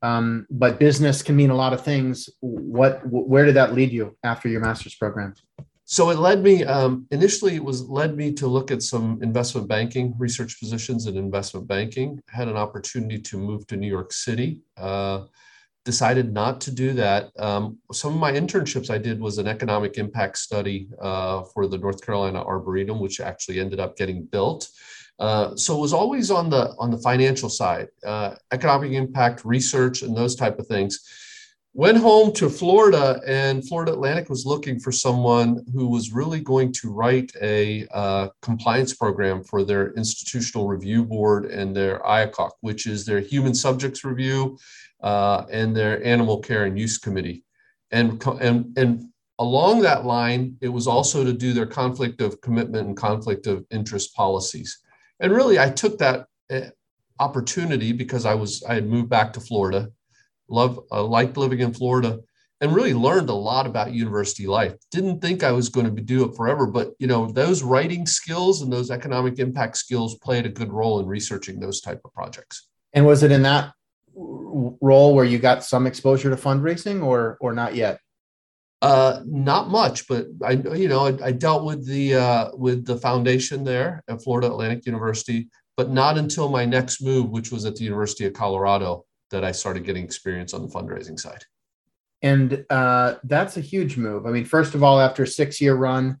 um, 0.02 0.46
but 0.50 0.78
business 0.78 1.22
can 1.22 1.36
mean 1.36 1.50
a 1.50 1.56
lot 1.56 1.72
of 1.72 1.84
things. 1.84 2.28
What, 2.40 3.00
where 3.06 3.44
did 3.46 3.56
that 3.56 3.72
lead 3.72 3.92
you 3.92 4.16
after 4.24 4.48
your 4.48 4.60
master's 4.60 4.96
program? 4.96 5.34
So 5.92 6.08
it 6.08 6.18
led 6.18 6.42
me 6.42 6.64
um, 6.64 7.06
initially 7.10 7.56
it 7.56 7.62
was 7.62 7.86
led 7.86 8.16
me 8.16 8.32
to 8.32 8.46
look 8.46 8.70
at 8.70 8.82
some 8.82 9.18
investment 9.20 9.68
banking 9.68 10.14
research 10.16 10.58
positions 10.58 11.06
in 11.06 11.18
investment 11.18 11.68
banking. 11.68 12.18
Had 12.28 12.48
an 12.48 12.56
opportunity 12.56 13.18
to 13.20 13.36
move 13.36 13.66
to 13.66 13.76
new 13.76 13.92
york 13.96 14.10
city 14.10 14.62
uh, 14.78 15.24
decided 15.84 16.32
not 16.32 16.62
to 16.62 16.70
do 16.70 16.94
that. 16.94 17.28
Um, 17.38 17.76
some 17.92 18.14
of 18.14 18.18
my 18.18 18.32
internships 18.32 18.88
i 18.88 18.96
did 18.96 19.20
was 19.20 19.36
an 19.36 19.46
economic 19.46 19.98
impact 19.98 20.38
study 20.38 20.88
uh, 20.98 21.42
for 21.52 21.66
the 21.66 21.76
north 21.76 22.00
carolina 22.00 22.42
arboretum 22.42 22.98
which 22.98 23.20
actually 23.20 23.60
ended 23.60 23.78
up 23.78 23.94
getting 23.94 24.24
built. 24.24 24.70
Uh, 25.18 25.54
so 25.56 25.76
it 25.76 25.80
was 25.80 25.92
always 25.92 26.30
on 26.30 26.48
the 26.48 26.74
on 26.78 26.90
the 26.90 27.02
financial 27.08 27.50
side 27.50 27.88
uh, 28.06 28.34
economic 28.50 28.92
impact 28.92 29.44
research 29.44 30.00
and 30.00 30.16
those 30.16 30.36
type 30.36 30.58
of 30.58 30.66
things 30.66 31.21
went 31.74 31.96
home 31.96 32.32
to 32.34 32.50
Florida, 32.50 33.20
and 33.26 33.66
Florida 33.66 33.92
Atlantic 33.92 34.28
was 34.28 34.44
looking 34.44 34.78
for 34.78 34.92
someone 34.92 35.64
who 35.72 35.88
was 35.88 36.12
really 36.12 36.40
going 36.40 36.70
to 36.72 36.92
write 36.92 37.32
a 37.40 37.86
uh, 37.92 38.28
compliance 38.42 38.94
program 38.94 39.42
for 39.42 39.64
their 39.64 39.92
institutional 39.92 40.66
review 40.66 41.02
board 41.02 41.46
and 41.46 41.74
their 41.74 42.00
IACUC, 42.00 42.50
which 42.60 42.86
is 42.86 43.06
their 43.06 43.20
human 43.20 43.54
subjects 43.54 44.04
review 44.04 44.58
uh, 45.02 45.44
and 45.50 45.74
their 45.74 46.04
animal 46.04 46.40
care 46.40 46.64
and 46.64 46.78
use 46.78 46.98
committee. 46.98 47.42
And, 47.90 48.22
and, 48.40 48.76
and 48.76 49.10
along 49.38 49.80
that 49.80 50.04
line, 50.04 50.56
it 50.60 50.68
was 50.68 50.86
also 50.86 51.24
to 51.24 51.32
do 51.32 51.54
their 51.54 51.66
conflict 51.66 52.20
of 52.20 52.40
commitment 52.42 52.86
and 52.86 52.96
conflict 52.96 53.46
of 53.46 53.64
interest 53.70 54.14
policies. 54.14 54.78
And 55.20 55.32
really, 55.32 55.58
I 55.58 55.70
took 55.70 55.96
that 55.98 56.26
uh, 56.50 56.60
opportunity 57.18 57.92
because 57.92 58.26
I 58.26 58.34
was 58.34 58.62
I 58.64 58.74
had 58.74 58.88
moved 58.88 59.08
back 59.08 59.32
to 59.34 59.40
Florida 59.40 59.90
love 60.48 60.80
uh, 60.90 61.02
liked 61.02 61.36
living 61.36 61.60
in 61.60 61.72
Florida 61.72 62.20
and 62.62 62.72
really 62.72 62.94
learned 62.94 63.28
a 63.28 63.34
lot 63.34 63.66
about 63.66 63.92
university 63.92 64.46
life. 64.46 64.74
Didn't 64.92 65.20
think 65.20 65.42
I 65.42 65.50
was 65.50 65.68
going 65.68 65.94
to 65.94 66.02
do 66.02 66.24
it 66.24 66.36
forever, 66.36 66.66
but 66.66 66.92
you 66.98 67.08
know 67.08 67.26
those 67.26 67.62
writing 67.62 68.06
skills 68.06 68.62
and 68.62 68.72
those 68.72 68.90
economic 68.90 69.38
impact 69.40 69.76
skills 69.76 70.16
played 70.18 70.46
a 70.46 70.48
good 70.48 70.72
role 70.72 71.00
in 71.00 71.06
researching 71.06 71.58
those 71.58 71.80
type 71.80 72.00
of 72.04 72.14
projects. 72.14 72.68
And 72.92 73.04
was 73.04 73.22
it 73.24 73.32
in 73.32 73.42
that 73.42 73.72
role 74.14 75.14
where 75.14 75.24
you 75.24 75.38
got 75.38 75.64
some 75.64 75.86
exposure 75.86 76.30
to 76.30 76.36
fundraising, 76.36 77.04
or 77.04 77.36
or 77.40 77.52
not 77.52 77.74
yet? 77.74 77.98
Uh, 78.80 79.20
not 79.26 79.68
much, 79.68 80.08
but 80.08 80.26
I, 80.44 80.52
you 80.52 80.88
know, 80.88 81.06
I, 81.06 81.26
I 81.26 81.32
dealt 81.32 81.64
with 81.64 81.86
the 81.86 82.14
uh, 82.14 82.50
with 82.54 82.84
the 82.84 82.96
foundation 82.96 83.64
there 83.64 84.02
at 84.08 84.22
Florida 84.22 84.48
Atlantic 84.48 84.86
University, 84.86 85.48
but 85.76 85.90
not 85.90 86.18
until 86.18 86.48
my 86.48 86.64
next 86.64 87.00
move, 87.00 87.30
which 87.30 87.50
was 87.50 87.64
at 87.64 87.76
the 87.76 87.84
University 87.84 88.24
of 88.24 88.32
Colorado, 88.32 89.04
that 89.32 89.44
I 89.44 89.52
started 89.52 89.84
getting 89.84 90.04
experience 90.04 90.54
on 90.54 90.62
the 90.62 90.68
fundraising 90.68 91.18
side. 91.18 91.44
And 92.22 92.64
uh, 92.70 93.16
that's 93.24 93.56
a 93.56 93.60
huge 93.60 93.96
move. 93.96 94.26
I 94.26 94.30
mean, 94.30 94.44
first 94.44 94.76
of 94.76 94.84
all, 94.84 95.00
after 95.00 95.24
a 95.24 95.26
six-year 95.26 95.74
run 95.74 96.20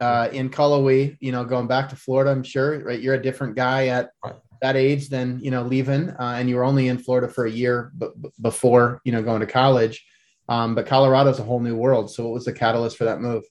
uh, 0.00 0.28
in 0.32 0.50
Cullowhee, 0.50 1.16
you 1.20 1.30
know, 1.30 1.44
going 1.44 1.68
back 1.68 1.88
to 1.90 1.96
Florida, 1.96 2.32
I'm 2.32 2.42
sure, 2.42 2.84
right? 2.84 3.00
You're 3.00 3.14
a 3.14 3.22
different 3.22 3.54
guy 3.54 3.86
at 3.86 4.10
right. 4.24 4.34
that 4.62 4.74
age 4.74 5.08
than 5.08 5.38
you 5.40 5.52
know 5.52 5.62
leaving, 5.62 6.10
uh, 6.10 6.34
and 6.38 6.48
you 6.48 6.56
were 6.56 6.64
only 6.64 6.88
in 6.88 6.98
Florida 6.98 7.28
for 7.28 7.46
a 7.46 7.50
year 7.50 7.92
b- 7.96 8.08
before 8.40 9.00
you 9.04 9.12
know 9.12 9.22
going 9.22 9.40
to 9.40 9.46
college. 9.46 10.04
Um, 10.48 10.74
but 10.74 10.86
Colorado's 10.86 11.38
a 11.38 11.44
whole 11.44 11.60
new 11.60 11.76
world. 11.76 12.10
So 12.10 12.24
what 12.24 12.32
was 12.32 12.44
the 12.44 12.52
catalyst 12.52 12.96
for 12.96 13.04
that 13.04 13.20
move? 13.20 13.44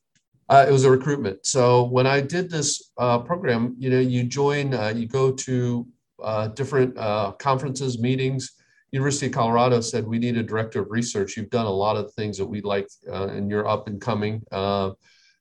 Uh, 0.50 0.66
it 0.68 0.72
was 0.72 0.86
a 0.86 0.92
recruitment. 0.92 1.46
So 1.46 1.84
when 1.84 2.08
I 2.08 2.22
did 2.22 2.50
this 2.50 2.92
uh, 2.98 3.20
program, 3.20 3.75
you 3.77 3.89
know, 3.89 4.00
you 4.00 4.24
join, 4.24 4.74
uh, 4.74 4.94
you 4.96 5.06
go 5.06 5.32
to 5.32 5.88
uh, 6.24 6.48
different 6.50 6.98
uh, 6.98 7.34
conferences, 7.34 8.00
meetings. 8.00 8.54
University 8.91 9.27
of 9.27 9.34
Colorado 9.34 9.82
said 9.82 10.08
we 10.08 10.20
need 10.20 10.38
a 10.38 10.44
director 10.44 10.82
of 10.82 10.88
research. 10.89 11.36
You've 11.36 11.50
done 11.50 11.65
a 11.65 11.70
lot 11.70 11.98
of 11.98 12.13
things 12.13 12.38
that 12.38 12.46
we 12.46 12.62
like, 12.62 12.88
uh, 13.10 13.27
and 13.27 13.50
you're 13.50 13.67
up 13.67 13.88
and 13.88 14.00
coming. 14.00 14.44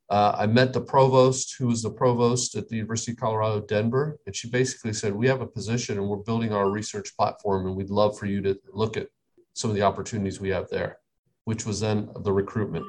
I 0.09 0.47
met 0.47 0.73
the 0.73 0.81
provost, 0.81 1.57
who 1.59 1.67
was 1.67 1.83
the 1.83 1.91
provost 1.91 2.55
at 2.57 2.69
the 2.69 2.77
University 2.77 3.13
of 3.13 3.19
Colorado 3.19 3.61
Denver, 3.61 4.19
and 4.27 4.35
she 4.35 4.49
basically 4.49 4.93
said, 4.93 5.15
"We 5.15 5.27
have 5.29 5.41
a 5.41 5.47
position, 5.47 5.99
and 5.99 6.09
we're 6.09 6.17
building 6.19 6.53
our 6.53 6.71
research 6.71 7.17
platform, 7.17 7.67
and 7.67 7.77
we'd 7.77 7.91
love 7.91 8.19
for 8.19 8.27
you 8.27 8.41
to 8.43 8.59
look 8.73 8.97
at 8.97 9.09
some 9.55 9.71
of 9.71 9.77
the 9.77 9.83
opportunities 9.83 10.41
we 10.41 10.51
have 10.51 10.69
there." 10.71 10.99
which 11.47 11.65
was 11.65 11.81
then 11.81 12.11
the 12.23 12.33
recruitment. 12.33 12.85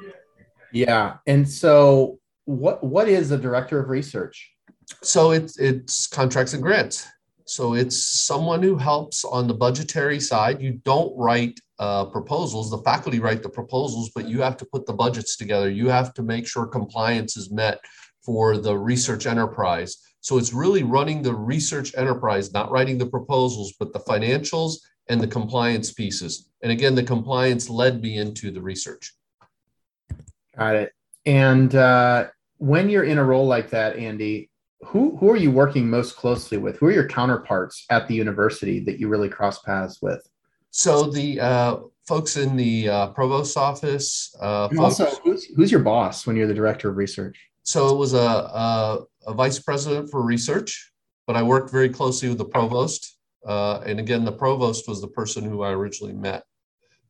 Yeah. 0.72 1.16
And 1.26 1.48
so 1.48 2.18
what 2.44 2.84
what 2.84 3.08
is 3.08 3.30
a 3.30 3.38
director 3.38 3.80
of 3.80 3.88
research? 3.88 4.52
So 5.02 5.30
it's 5.30 5.58
it's 5.58 6.06
contracts 6.06 6.52
and 6.52 6.62
grants. 6.62 7.06
So 7.48 7.72
it's 7.72 7.96
someone 7.96 8.62
who 8.62 8.76
helps 8.76 9.24
on 9.24 9.46
the 9.46 9.54
budgetary 9.54 10.20
side. 10.20 10.60
You 10.60 10.72
don't 10.84 11.16
write 11.16 11.58
uh, 11.78 12.04
proposals. 12.04 12.70
The 12.70 12.82
faculty 12.82 13.20
write 13.20 13.42
the 13.42 13.48
proposals, 13.48 14.10
but 14.14 14.28
you 14.28 14.42
have 14.42 14.58
to 14.58 14.66
put 14.66 14.84
the 14.84 14.92
budgets 14.92 15.34
together. 15.34 15.70
You 15.70 15.88
have 15.88 16.12
to 16.14 16.22
make 16.22 16.46
sure 16.46 16.66
compliance 16.66 17.38
is 17.38 17.50
met 17.50 17.80
for 18.22 18.58
the 18.58 18.76
research 18.76 19.24
enterprise. 19.24 19.96
So 20.20 20.36
it's 20.36 20.52
really 20.52 20.82
running 20.82 21.22
the 21.22 21.34
research 21.34 21.94
enterprise, 21.96 22.52
not 22.52 22.70
writing 22.70 22.98
the 22.98 23.06
proposals, 23.06 23.72
but 23.80 23.94
the 23.94 24.00
financials 24.00 24.74
and 25.08 25.18
the 25.18 25.26
compliance 25.26 25.90
pieces. 25.90 26.50
And 26.62 26.70
again, 26.70 26.94
the 26.94 27.02
compliance 27.02 27.70
led 27.70 28.02
me 28.02 28.18
into 28.18 28.50
the 28.50 28.60
research. 28.60 29.14
Got 30.54 30.74
it. 30.74 30.92
And 31.24 31.74
uh, 31.74 32.26
when 32.58 32.90
you're 32.90 33.04
in 33.04 33.16
a 33.16 33.24
role 33.24 33.46
like 33.46 33.70
that, 33.70 33.96
Andy, 33.96 34.47
who 34.80 35.16
who 35.16 35.30
are 35.30 35.36
you 35.36 35.50
working 35.50 35.88
most 35.88 36.16
closely 36.16 36.58
with? 36.58 36.76
Who 36.78 36.86
are 36.86 36.92
your 36.92 37.08
counterparts 37.08 37.84
at 37.90 38.06
the 38.08 38.14
university 38.14 38.80
that 38.80 38.98
you 39.00 39.08
really 39.08 39.28
cross 39.28 39.58
paths 39.60 40.00
with? 40.00 40.26
So 40.70 41.10
the 41.10 41.40
uh, 41.40 41.76
folks 42.06 42.36
in 42.36 42.56
the 42.56 42.88
uh, 42.88 43.06
provost 43.08 43.56
office. 43.56 44.34
Uh, 44.40 44.68
folks, 44.68 45.00
also, 45.00 45.06
who's, 45.24 45.44
who's 45.46 45.72
your 45.72 45.80
boss 45.80 46.26
when 46.26 46.36
you're 46.36 46.46
the 46.46 46.54
director 46.54 46.90
of 46.90 46.96
research? 46.96 47.38
So 47.62 47.88
it 47.88 47.98
was 47.98 48.14
a, 48.14 48.18
a, 48.18 49.04
a 49.26 49.34
vice 49.34 49.58
president 49.58 50.10
for 50.10 50.22
research, 50.22 50.92
but 51.26 51.36
I 51.36 51.42
worked 51.42 51.70
very 51.70 51.88
closely 51.88 52.28
with 52.28 52.38
the 52.38 52.44
provost 52.44 53.18
uh, 53.46 53.80
and 53.86 53.98
again, 53.98 54.24
the 54.24 54.32
provost 54.32 54.88
was 54.88 55.00
the 55.00 55.08
person 55.08 55.44
who 55.44 55.62
I 55.62 55.70
originally 55.70 56.14
met. 56.14 56.44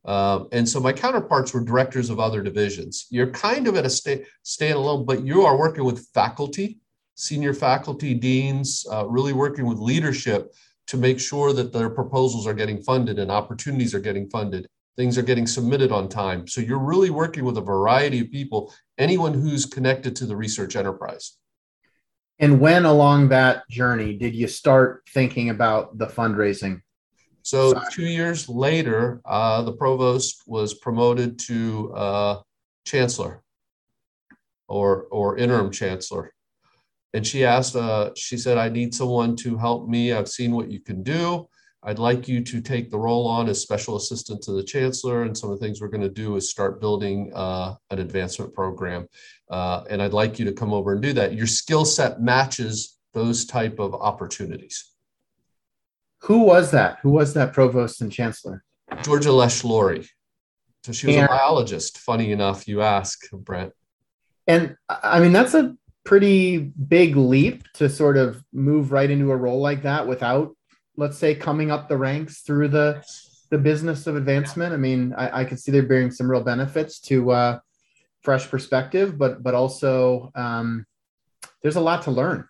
Uh, 0.05 0.45
and 0.51 0.67
so 0.67 0.79
my 0.79 0.93
counterparts 0.93 1.53
were 1.53 1.61
directors 1.61 2.09
of 2.09 2.19
other 2.19 2.41
divisions. 2.41 3.07
You're 3.09 3.31
kind 3.31 3.67
of 3.67 3.75
at 3.75 3.85
a 3.85 3.89
sta- 3.89 4.23
standalone, 4.45 5.05
but 5.05 5.25
you 5.25 5.41
are 5.41 5.57
working 5.57 5.83
with 5.83 6.07
faculty, 6.13 6.79
senior 7.19 7.53
faculty, 7.53 8.13
deans, 8.13 8.85
uh, 8.89 9.05
really 9.05 9.33
working 9.33 9.65
with 9.65 9.77
leadership 9.77 10.53
to 10.87 10.95
make 10.95 11.19
sure 11.19 11.51
that 11.51 11.73
their 11.73 11.89
proposals 11.89 12.47
are 12.47 12.53
getting 12.53 12.81
funded 12.81 13.19
and 13.19 13.29
opportunities 13.29 13.93
are 13.93 13.99
getting 13.99 14.29
funded. 14.29 14.65
Things 14.95 15.17
are 15.17 15.21
getting 15.23 15.45
submitted 15.45 15.91
on 15.91 16.07
time. 16.07 16.47
So 16.47 16.61
you're 16.61 16.79
really 16.79 17.09
working 17.09 17.43
with 17.43 17.57
a 17.57 17.61
variety 17.61 18.21
of 18.21 18.31
people, 18.31 18.73
anyone 18.97 19.33
who's 19.33 19.65
connected 19.65 20.15
to 20.15 20.25
the 20.25 20.35
research 20.35 20.77
enterprise. 20.77 21.37
And 22.39 22.61
when 22.61 22.85
along 22.85 23.29
that 23.29 23.67
journey 23.69 24.13
did 24.13 24.33
you 24.33 24.47
start 24.47 25.03
thinking 25.13 25.49
about 25.49 25.97
the 25.97 26.07
fundraising? 26.07 26.81
So 27.41 27.73
side? 27.73 27.91
two 27.91 28.05
years 28.05 28.47
later, 28.47 29.21
uh, 29.25 29.61
the 29.63 29.73
provost 29.73 30.43
was 30.47 30.73
promoted 30.73 31.37
to 31.39 31.93
uh, 31.93 32.41
chancellor 32.85 33.43
or 34.69 35.03
or 35.11 35.37
interim 35.37 35.71
chancellor, 35.71 36.33
and 37.13 37.25
she 37.25 37.45
asked. 37.45 37.75
Uh, 37.75 38.11
she 38.15 38.37
said, 38.37 38.57
"I 38.57 38.69
need 38.69 38.93
someone 38.93 39.35
to 39.37 39.57
help 39.57 39.87
me. 39.87 40.13
I've 40.13 40.29
seen 40.29 40.51
what 40.51 40.71
you 40.71 40.79
can 40.79 41.03
do. 41.03 41.47
I'd 41.81 41.99
like 41.99 42.27
you 42.27 42.43
to 42.43 42.59
take 42.59 42.91
the 42.91 42.99
role 42.99 43.25
on 43.25 43.47
as 43.47 43.61
special 43.61 43.95
assistant 43.95 44.41
to 44.43 44.51
the 44.51 44.63
chancellor. 44.63 45.23
And 45.23 45.37
some 45.37 45.49
of 45.49 45.59
the 45.59 45.65
things 45.65 45.79
we're 45.79 45.87
going 45.87 46.01
to 46.01 46.09
do 46.09 46.35
is 46.35 46.49
start 46.49 46.81
building 46.81 47.31
uh, 47.33 47.75
an 47.89 47.99
advancement 47.99 48.53
program. 48.53 49.07
Uh, 49.49 49.83
and 49.89 50.01
I'd 50.01 50.13
like 50.13 50.39
you 50.39 50.45
to 50.45 50.51
come 50.51 50.73
over 50.73 50.91
and 50.91 51.01
do 51.01 51.13
that. 51.13 51.33
Your 51.33 51.47
skill 51.47 51.85
set 51.85 52.21
matches 52.21 52.97
those 53.13 53.45
type 53.45 53.79
of 53.79 53.93
opportunities. 53.93 54.91
Who 56.23 56.39
was 56.39 56.71
that? 56.71 56.99
Who 57.01 57.11
was 57.11 57.33
that 57.35 57.53
provost 57.53 58.01
and 58.01 58.11
chancellor? 58.11 58.63
Georgia 59.01 59.31
Lesh 59.31 59.63
Laurie. 59.63 60.07
So 60.83 60.91
she 60.91 61.07
was 61.07 61.15
a 61.15 61.27
biologist. 61.27 61.97
Funny 61.99 62.31
enough, 62.33 62.67
you 62.67 62.81
ask, 62.81 63.19
Brent. 63.31 63.71
And 64.47 64.75
I 64.89 65.21
mean, 65.21 65.31
that's 65.31 65.53
a 65.53 65.75
pretty 66.09 66.57
big 66.57 67.15
leap 67.15 67.63
to 67.71 67.87
sort 67.87 68.17
of 68.17 68.43
move 68.51 68.91
right 68.91 69.11
into 69.11 69.29
a 69.31 69.37
role 69.37 69.61
like 69.61 69.83
that 69.83 70.07
without 70.07 70.55
let's 70.97 71.19
say 71.19 71.35
coming 71.35 71.69
up 71.69 71.87
the 71.87 71.95
ranks 71.95 72.41
through 72.41 72.67
the 72.67 72.99
the 73.51 73.57
business 73.59 74.07
of 74.07 74.15
advancement. 74.15 74.73
I 74.73 74.77
mean 74.77 75.13
i, 75.15 75.41
I 75.41 75.45
could 75.45 75.59
see 75.59 75.71
there 75.71 75.83
being 75.83 76.09
some 76.09 76.27
real 76.27 76.41
benefits 76.41 76.99
to 77.01 77.29
uh, 77.29 77.59
fresh 78.23 78.49
perspective 78.49 79.19
but 79.19 79.43
but 79.43 79.53
also 79.53 80.31
um, 80.33 80.83
there's 81.61 81.75
a 81.75 81.87
lot 81.89 82.01
to 82.05 82.11
learn. 82.11 82.47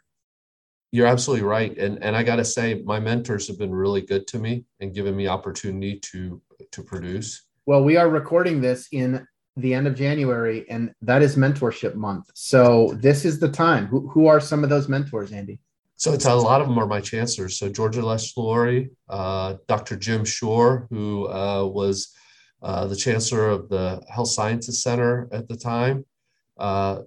You're 0.94 1.08
absolutely 1.08 1.46
right. 1.46 1.78
And 1.78 2.02
and 2.02 2.16
i 2.16 2.24
got 2.24 2.38
to 2.38 2.46
say 2.46 2.82
my 2.86 3.02
mentors 3.02 3.50
have 3.50 3.58
been 3.58 3.76
really 3.76 4.02
good 4.02 4.26
to 4.28 4.40
me 4.40 4.64
and 4.80 4.96
given 4.96 5.18
me 5.18 5.28
opportunity 5.28 6.00
to 6.12 6.42
to 6.72 6.82
produce. 6.82 7.44
Well 7.66 7.84
we 7.84 7.98
are 7.98 8.08
recording 8.08 8.62
this 8.62 8.88
in 8.94 9.28
the 9.62 9.74
end 9.74 9.88
of 9.88 9.96
january 9.96 10.66
and 10.70 10.94
that 11.02 11.22
is 11.22 11.36
mentorship 11.36 11.96
month 11.96 12.30
so 12.34 12.94
this 13.00 13.26
is 13.26 13.40
the 13.40 13.50
time 13.50 13.86
who, 13.88 14.08
who 14.10 14.28
are 14.28 14.40
some 14.40 14.64
of 14.64 14.70
those 14.70 14.88
mentors 14.88 15.32
andy 15.32 15.60
so 16.00 16.14
it's 16.14 16.24
a 16.24 16.34
lot 16.34 16.62
of 16.62 16.68
them 16.70 16.80
are 16.80 16.88
my 16.88 17.02
chancellors. 17.02 17.60
So 17.60 17.68
Georgia 17.68 18.02
Lesh 18.02 18.38
Laurie, 18.38 18.92
uh, 19.10 19.56
Dr. 19.68 19.98
Jim 19.98 20.24
Shore, 20.24 20.88
who 20.90 21.28
uh, 21.28 21.66
was 21.66 22.16
uh, 22.62 22.88
the 22.88 22.96
chancellor 22.96 23.50
of 23.50 23.68
the 23.68 24.02
Health 24.10 24.30
Sciences 24.30 24.82
Center 24.82 25.28
at 25.34 25.50
the 25.50 25.58
time, 25.58 26.06
uh, 26.58 27.02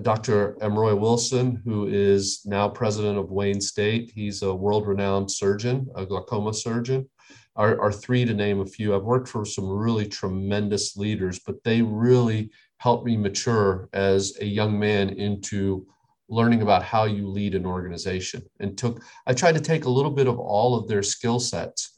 Dr. 0.00 0.56
M. 0.62 0.78
Roy 0.78 0.94
Wilson, 0.94 1.60
who 1.66 1.86
is 1.88 2.40
now 2.46 2.66
president 2.66 3.18
of 3.18 3.30
Wayne 3.30 3.60
State. 3.60 4.10
He's 4.14 4.40
a 4.40 4.54
world-renowned 4.54 5.30
surgeon, 5.30 5.88
a 5.94 6.06
glaucoma 6.06 6.54
surgeon. 6.54 7.10
Are, 7.56 7.80
are 7.80 7.92
three 7.92 8.24
to 8.24 8.32
name 8.32 8.60
a 8.60 8.66
few. 8.66 8.94
I've 8.94 9.02
worked 9.02 9.28
for 9.28 9.44
some 9.44 9.68
really 9.68 10.06
tremendous 10.06 10.96
leaders, 10.96 11.40
but 11.40 11.62
they 11.64 11.82
really 11.82 12.50
helped 12.80 13.04
me 13.04 13.16
mature 13.16 13.88
as 13.92 14.38
a 14.40 14.46
young 14.46 14.78
man 14.78 15.10
into 15.10 15.86
learning 16.30 16.62
about 16.62 16.82
how 16.82 17.04
you 17.04 17.28
lead 17.28 17.54
an 17.54 17.66
organization 17.66 18.42
and 18.60 18.78
took 18.78 19.02
i 19.26 19.34
tried 19.34 19.54
to 19.54 19.60
take 19.60 19.84
a 19.84 19.90
little 19.90 20.10
bit 20.10 20.28
of 20.28 20.38
all 20.38 20.78
of 20.78 20.88
their 20.88 21.02
skill 21.02 21.40
sets 21.40 21.96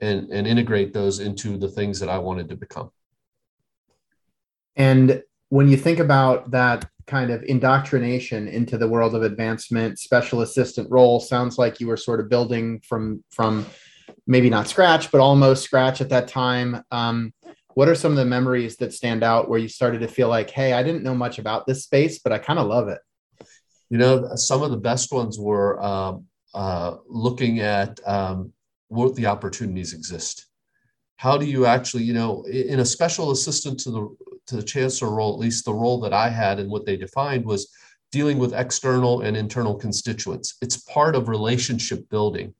and, 0.00 0.30
and 0.30 0.46
integrate 0.46 0.92
those 0.92 1.20
into 1.20 1.56
the 1.56 1.68
things 1.68 2.00
that 2.00 2.08
i 2.08 2.18
wanted 2.18 2.48
to 2.48 2.56
become 2.56 2.90
and 4.76 5.22
when 5.50 5.68
you 5.68 5.76
think 5.76 5.98
about 5.98 6.50
that 6.50 6.88
kind 7.06 7.30
of 7.30 7.42
indoctrination 7.44 8.48
into 8.48 8.78
the 8.78 8.88
world 8.88 9.14
of 9.14 9.22
advancement 9.22 9.98
special 9.98 10.40
assistant 10.40 10.90
role 10.90 11.20
sounds 11.20 11.58
like 11.58 11.78
you 11.78 11.86
were 11.86 11.96
sort 11.96 12.18
of 12.18 12.28
building 12.30 12.80
from 12.80 13.22
from 13.30 13.66
maybe 14.26 14.50
not 14.50 14.68
scratch 14.68 15.10
but 15.10 15.20
almost 15.20 15.64
scratch 15.64 16.00
at 16.00 16.08
that 16.08 16.28
time 16.28 16.82
um, 16.90 17.32
what 17.74 17.88
are 17.88 17.94
some 17.94 18.12
of 18.12 18.16
the 18.16 18.24
memories 18.24 18.76
that 18.76 18.92
stand 18.92 19.24
out 19.24 19.48
where 19.48 19.58
you 19.58 19.68
started 19.68 20.00
to 20.00 20.08
feel 20.08 20.28
like 20.28 20.50
hey 20.50 20.72
i 20.72 20.82
didn't 20.82 21.02
know 21.02 21.14
much 21.14 21.38
about 21.38 21.66
this 21.66 21.84
space 21.84 22.18
but 22.18 22.32
i 22.32 22.38
kind 22.38 22.58
of 22.58 22.66
love 22.66 22.88
it 22.88 23.00
you 23.90 23.98
know, 23.98 24.34
some 24.34 24.62
of 24.62 24.72
the 24.72 24.76
best 24.76 25.12
ones 25.12 25.38
were 25.38 25.80
um, 25.80 26.24
uh, 26.52 26.96
looking 27.06 27.60
at 27.60 28.00
um, 28.06 28.52
what 28.88 29.14
the 29.14 29.26
opportunities 29.26 29.92
exist. 29.92 30.46
How 31.16 31.36
do 31.36 31.46
you 31.46 31.66
actually, 31.66 32.02
you 32.02 32.12
know, 32.12 32.44
in 32.44 32.80
a 32.80 32.84
special 32.84 33.30
assistant 33.30 33.78
to 33.80 33.90
the 33.90 34.16
to 34.48 34.56
the 34.56 34.62
chancellor 34.62 35.10
role, 35.10 35.32
at 35.32 35.38
least 35.38 35.64
the 35.64 35.72
role 35.72 36.00
that 36.00 36.12
I 36.12 36.28
had 36.28 36.58
and 36.58 36.68
what 36.68 36.84
they 36.84 36.96
defined 36.96 37.46
was 37.46 37.72
dealing 38.12 38.36
with 38.36 38.52
external 38.52 39.22
and 39.22 39.36
internal 39.36 39.74
constituents. 39.74 40.56
It's 40.60 40.76
part 40.76 41.14
of 41.14 41.28
relationship 41.28 42.10
building. 42.10 42.52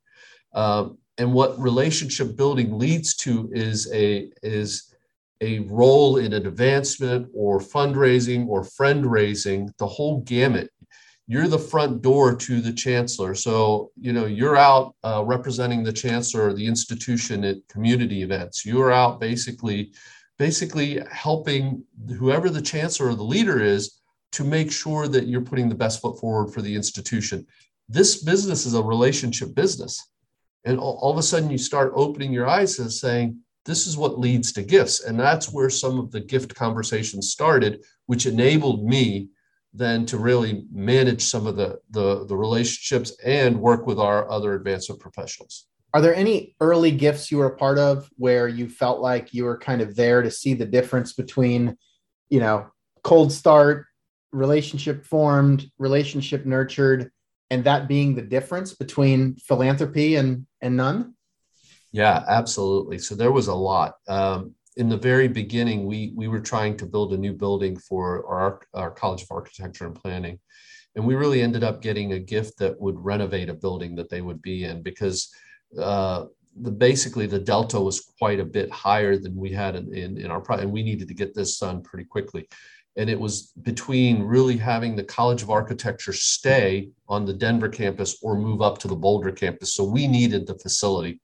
Um, 0.53 0.97
and 1.17 1.33
what 1.33 1.59
relationship 1.59 2.35
building 2.35 2.77
leads 2.77 3.15
to 3.15 3.49
is 3.53 3.91
a 3.93 4.31
is 4.43 4.93
a 5.41 5.59
role 5.59 6.17
in 6.17 6.33
an 6.33 6.47
advancement 6.47 7.27
or 7.33 7.59
fundraising 7.59 8.47
or 8.47 8.63
friend 8.63 9.05
raising 9.05 9.69
the 9.77 9.87
whole 9.87 10.21
gamut. 10.21 10.71
You're 11.27 11.47
the 11.47 11.59
front 11.59 12.01
door 12.01 12.35
to 12.35 12.61
the 12.61 12.71
chancellor. 12.71 13.33
So 13.35 13.91
you 13.99 14.13
know 14.13 14.25
you're 14.25 14.57
out 14.57 14.95
uh, 15.03 15.23
representing 15.25 15.83
the 15.83 15.93
chancellor 15.93 16.49
or 16.49 16.53
the 16.53 16.67
institution 16.67 17.43
at 17.43 17.67
community 17.69 18.21
events. 18.21 18.65
You're 18.65 18.91
out 18.91 19.19
basically 19.19 19.91
basically 20.37 21.01
helping 21.09 21.83
whoever 22.19 22.49
the 22.49 22.61
chancellor 22.61 23.09
or 23.09 23.15
the 23.15 23.23
leader 23.23 23.63
is 23.63 24.01
to 24.33 24.43
make 24.43 24.69
sure 24.69 25.07
that 25.07 25.27
you're 25.27 25.39
putting 25.39 25.69
the 25.69 25.75
best 25.75 26.01
foot 26.01 26.19
forward 26.19 26.53
for 26.53 26.61
the 26.61 26.75
institution. 26.75 27.47
This 27.87 28.21
business 28.21 28.65
is 28.65 28.73
a 28.73 28.83
relationship 28.83 29.55
business 29.55 30.09
and 30.65 30.79
all, 30.79 30.99
all 31.01 31.11
of 31.11 31.17
a 31.17 31.23
sudden 31.23 31.49
you 31.49 31.57
start 31.57 31.93
opening 31.95 32.33
your 32.33 32.47
eyes 32.47 32.79
and 32.79 32.91
saying 32.91 33.39
this 33.65 33.87
is 33.87 33.97
what 33.97 34.19
leads 34.19 34.51
to 34.53 34.63
gifts. 34.63 35.03
And 35.03 35.19
that's 35.19 35.51
where 35.51 35.69
some 35.69 35.99
of 35.99 36.11
the 36.11 36.19
gift 36.19 36.53
conversations 36.53 37.31
started 37.31 37.83
which 38.07 38.25
enabled 38.25 38.85
me 38.85 39.29
then 39.73 40.05
to 40.05 40.17
really 40.17 40.65
manage 40.71 41.23
some 41.23 41.45
of 41.47 41.55
the, 41.55 41.79
the, 41.89 42.25
the 42.25 42.35
relationships 42.35 43.15
and 43.25 43.59
work 43.59 43.85
with 43.85 43.99
our 43.99 44.29
other 44.29 44.53
advancement 44.53 45.01
professionals. 45.01 45.67
Are 45.93 46.01
there 46.01 46.15
any 46.15 46.55
early 46.59 46.91
gifts 46.91 47.31
you 47.31 47.37
were 47.37 47.47
a 47.47 47.55
part 47.55 47.77
of 47.77 48.09
where 48.17 48.47
you 48.47 48.69
felt 48.69 48.99
like 48.99 49.33
you 49.33 49.45
were 49.45 49.57
kind 49.57 49.81
of 49.81 49.95
there 49.95 50.21
to 50.21 50.31
see 50.31 50.53
the 50.53 50.65
difference 50.65 51.13
between 51.13 51.77
you 52.29 52.39
know 52.39 52.67
cold 53.03 53.31
start 53.31 53.85
relationship 54.31 55.05
formed 55.05 55.65
relationship 55.77 56.45
nurtured 56.45 57.11
and 57.49 57.63
that 57.63 57.87
being 57.87 58.15
the 58.15 58.21
difference 58.21 58.73
between 58.73 59.35
philanthropy 59.35 60.15
and 60.15 60.45
and 60.61 60.77
none? 60.77 61.15
Yeah 61.91 62.23
absolutely. 62.27 62.99
So 62.99 63.15
there 63.15 63.31
was 63.31 63.47
a 63.47 63.55
lot. 63.55 63.95
Um, 64.07 64.55
in 64.77 64.89
the 64.89 64.97
very 64.97 65.27
beginning 65.27 65.85
we 65.85 66.11
we 66.15 66.27
were 66.27 66.41
trying 66.41 66.75
to 66.77 66.85
build 66.85 67.13
a 67.13 67.17
new 67.17 67.33
building 67.33 67.77
for 67.77 68.25
our, 68.27 68.61
our 68.73 68.91
college 68.91 69.23
of 69.23 69.31
architecture 69.31 69.85
and 69.85 69.95
planning. 69.95 70.39
And 70.95 71.05
we 71.05 71.15
really 71.15 71.41
ended 71.41 71.63
up 71.63 71.81
getting 71.81 72.13
a 72.13 72.19
gift 72.19 72.57
that 72.59 72.79
would 72.79 72.97
renovate 72.99 73.49
a 73.49 73.53
building 73.53 73.95
that 73.95 74.09
they 74.09 74.21
would 74.21 74.41
be 74.41 74.63
in 74.63 74.81
because 74.81 75.29
uh, 75.77 76.25
the 76.61 76.71
basically 76.71 77.27
the 77.27 77.39
delta 77.39 77.79
was 77.79 78.11
quite 78.17 78.39
a 78.39 78.45
bit 78.45 78.71
higher 78.71 79.17
than 79.17 79.35
we 79.35 79.51
had 79.51 79.75
in, 79.75 79.93
in, 79.93 80.17
in 80.17 80.31
our 80.31 80.39
project 80.39 80.65
and 80.65 80.73
we 80.73 80.83
needed 80.83 81.07
to 81.07 81.13
get 81.13 81.35
this 81.35 81.59
done 81.59 81.81
pretty 81.81 82.05
quickly 82.05 82.47
and 82.97 83.09
it 83.09 83.19
was 83.19 83.51
between 83.61 84.23
really 84.23 84.57
having 84.57 84.95
the 84.95 85.03
College 85.03 85.41
of 85.41 85.49
Architecture 85.49 86.13
stay 86.13 86.89
on 87.09 87.25
the 87.25 87.33
Denver 87.33 87.69
campus 87.69 88.17
or 88.21 88.37
move 88.37 88.61
up 88.61 88.77
to 88.79 88.87
the 88.87 88.95
Boulder 88.95 89.31
campus. 89.31 89.73
So 89.73 89.83
we 89.83 90.07
needed 90.07 90.47
the 90.47 90.57
facility, 90.57 91.19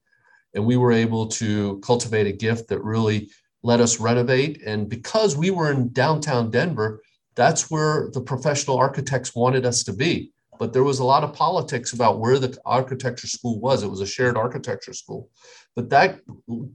and 0.54 0.66
we 0.66 0.78
were 0.78 0.92
able 0.92 1.28
to 1.28 1.80
cultivate 1.80 2.28
a 2.28 2.32
gift 2.32 2.68
that 2.70 2.84
really 2.84 3.30
let 3.64 3.80
us 3.80 4.00
renovate. 4.00 4.62
And 4.66 4.90
because 4.90 5.38
we 5.38 5.52
were 5.52 5.72
in 5.72 5.94
downtown 5.94 6.52
Denver, 6.52 7.02
that's 7.36 7.72
where 7.72 8.10
the 8.14 8.22
professional 8.22 8.78
architects 8.78 9.34
wanted 9.36 9.66
us 9.66 9.84
to 9.84 9.94
be. 9.94 10.32
But 10.60 10.74
there 10.74 10.84
was 10.84 11.00
a 11.00 11.06
lot 11.06 11.24
of 11.24 11.34
politics 11.34 11.94
about 11.94 12.20
where 12.20 12.38
the 12.38 12.56
architecture 12.66 13.28
school 13.28 13.60
was. 13.60 13.82
It 13.82 13.90
was 13.90 14.02
a 14.02 14.06
shared 14.06 14.38
architecture 14.38 14.94
school. 14.94 15.30
But 15.76 15.90
that 15.90 16.20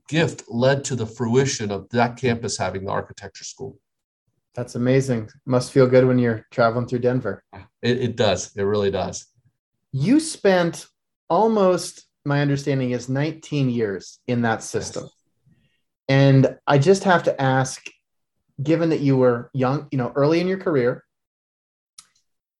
gift 0.09 0.45
led 0.49 0.83
to 0.85 0.97
the 0.97 1.07
fruition 1.07 1.71
of 1.71 1.89
that 1.91 2.17
campus 2.17 2.57
having 2.57 2.85
the 2.85 2.91
architecture 2.91 3.45
school. 3.45 3.79
That's 4.57 4.75
amazing. 4.75 5.29
Must 5.45 5.71
feel 5.71 5.87
good 5.87 6.07
when 6.07 6.19
you're 6.19 6.47
traveling 6.51 6.87
through 6.87 7.01
Denver. 7.01 7.45
It, 7.83 8.01
it 8.01 8.17
does. 8.17 8.57
It 8.57 8.63
really 8.63 8.91
does. 8.91 9.27
You 9.93 10.19
spent 10.19 10.87
almost, 11.29 12.07
my 12.25 12.41
understanding 12.41 12.93
is 12.93 13.11
19 13.11 13.69
years 13.69 14.19
in 14.27 14.43
that 14.43 14.63
system. 14.63 15.09
And 16.09 16.57
I 16.67 16.79
just 16.79 17.05
have 17.05 17.25
to 17.25 17.41
ask, 17.41 17.85
given 18.63 18.89
that 18.91 19.01
you 19.01 19.19
were 19.19 19.51
young, 19.53 19.89
you 19.91 19.99
know, 19.99 20.13
early 20.17 20.41
in 20.41 20.49
your 20.49 20.59
career, 20.59 21.05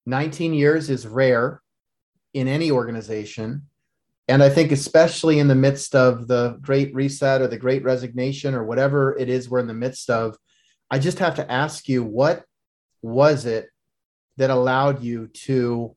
19 0.05 0.53
years 0.53 0.91
is 0.91 1.07
rare 1.07 1.63
in 2.35 2.47
any 2.47 2.71
organization. 2.71 3.63
And 4.29 4.43
I 4.43 4.51
think, 4.51 4.71
especially 4.71 5.39
in 5.39 5.49
the 5.49 5.55
midst 5.55 5.95
of 5.95 6.29
the 6.29 6.59
great 6.61 6.95
reset 6.95 7.41
or 7.41 7.47
the 7.47 7.57
great 7.57 7.85
resignation 7.85 8.55
or 8.55 8.65
whatever 8.65 9.17
it 9.17 9.31
is 9.31 9.49
we're 9.49 9.61
in 9.61 9.67
the 9.67 9.75
midst 9.75 10.11
of, 10.11 10.37
I 10.91 10.99
just 10.99 11.19
have 11.19 11.37
to 11.37 11.51
ask 11.51 11.89
you, 11.89 12.05
what 12.05 12.45
was 13.03 13.47
it 13.47 13.69
that 14.37 14.51
allowed 14.51 15.03
you 15.03 15.29
to 15.29 15.97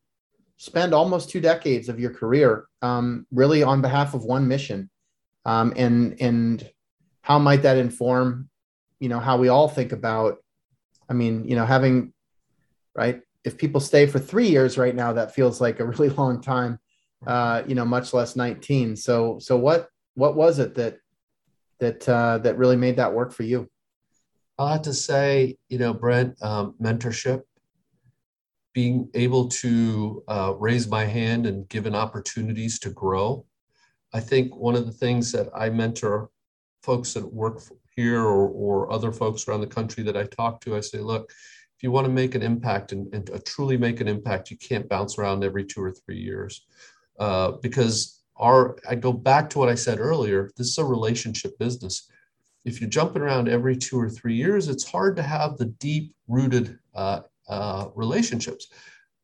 spend 0.58 0.94
almost 0.94 1.30
two 1.30 1.40
decades 1.40 1.90
of 1.90 2.00
your 2.00 2.14
career 2.14 2.66
um, 2.82 3.26
really 3.32 3.64
on 3.64 3.82
behalf 3.82 4.14
of 4.14 4.24
one 4.24 4.48
mission? 4.48 4.90
Um, 5.46 5.74
and 5.76 6.20
and 6.20 6.70
how 7.22 7.40
might 7.40 7.64
that 7.64 7.78
inform, 7.78 8.50
you 9.00 9.10
know, 9.10 9.20
how 9.20 9.38
we 9.38 9.48
all 9.48 9.68
think 9.68 9.92
about? 9.92 10.38
I 11.08 11.14
mean, 11.14 11.48
you 11.48 11.56
know, 11.56 11.66
having 11.66 12.14
right. 12.96 13.22
If 13.46 13.58
people 13.58 13.80
stay 13.80 14.06
for 14.06 14.20
three 14.20 14.50
years 14.50 14.78
right 14.78 14.94
now, 14.94 15.14
that 15.14 15.34
feels 15.34 15.62
like 15.62 15.80
a 15.80 15.86
really 15.86 16.10
long 16.22 16.42
time. 16.42 16.80
Uh, 17.26 17.64
you 17.68 17.76
know, 17.76 17.84
much 17.84 18.14
less 18.14 18.36
19. 18.38 18.96
So, 18.96 19.40
so 19.40 19.58
what 19.58 19.90
what 20.16 20.36
was 20.36 20.60
it 20.60 20.76
that 20.76 20.98
that 21.80 22.08
uh, 22.08 22.38
that 22.40 22.58
really 22.58 22.76
made 22.76 22.98
that 22.98 23.14
work 23.14 23.32
for 23.32 23.44
you? 23.44 23.70
I 24.60 24.74
have 24.74 24.82
to 24.82 24.94
say, 24.94 25.58
you 25.70 25.78
know, 25.78 25.94
Brent, 25.94 26.42
um, 26.44 26.76
mentorship, 26.82 27.44
being 28.74 29.10
able 29.14 29.48
to 29.48 30.24
uh, 30.28 30.54
raise 30.58 30.88
my 30.88 31.06
hand 31.06 31.46
and 31.46 31.68
given 31.70 31.96
opportunities 31.96 32.78
to 32.80 32.90
grow. 32.90 33.46
I 34.14 34.20
think 34.20 34.56
one 34.56 34.76
of 34.76 34.86
the 34.86 34.92
things 34.92 35.32
that 35.32 35.50
I 35.56 35.70
mentor 35.70 36.30
folks 36.84 37.14
that 37.14 37.34
work 37.34 37.62
here 37.96 38.22
or, 38.22 38.48
or 38.50 38.92
other 38.92 39.12
folks 39.12 39.48
around 39.48 39.62
the 39.62 39.68
country 39.68 40.04
that 40.04 40.18
I 40.18 40.24
talk 40.26 40.62
to, 40.62 40.76
I 40.76 40.82
say, 40.82 41.00
look, 41.00 41.32
if 41.78 41.84
you 41.84 41.92
want 41.92 42.06
to 42.06 42.12
make 42.12 42.36
an 42.36 42.42
impact 42.42 42.92
and, 42.92 43.14
and 43.14 43.30
truly 43.46 43.78
make 43.78 44.02
an 44.02 44.08
impact, 44.08 44.52
you 44.52 44.58
can't 44.58 44.90
bounce 44.90 45.18
around 45.18 45.44
every 45.44 45.64
two 45.64 45.82
or 45.82 45.92
three 45.92 46.20
years. 46.20 46.66
Uh, 47.18 47.52
because 47.62 48.22
our, 48.36 48.78
I 48.90 48.96
go 48.96 49.14
back 49.14 49.50
to 49.52 49.60
what 49.60 49.70
I 49.70 49.76
said 49.76 50.00
earlier, 50.00 50.52
this 50.58 50.68
is 50.68 50.78
a 50.78 50.86
relationship 50.86 51.58
business 51.60 52.10
if 52.66 52.80
you're 52.82 52.90
jumping 52.90 53.22
around 53.22 53.48
every 53.48 53.76
two 53.76 54.00
or 54.00 54.10
three 54.10 54.36
years, 54.36 54.68
it's 54.68 54.90
hard 54.90 55.16
to 55.16 55.24
have 55.24 55.58
the 55.58 55.66
deep 55.66 56.14
rooted 56.28 56.78
uh, 56.96 57.22
uh, 57.48 57.88
relationships. 57.96 58.68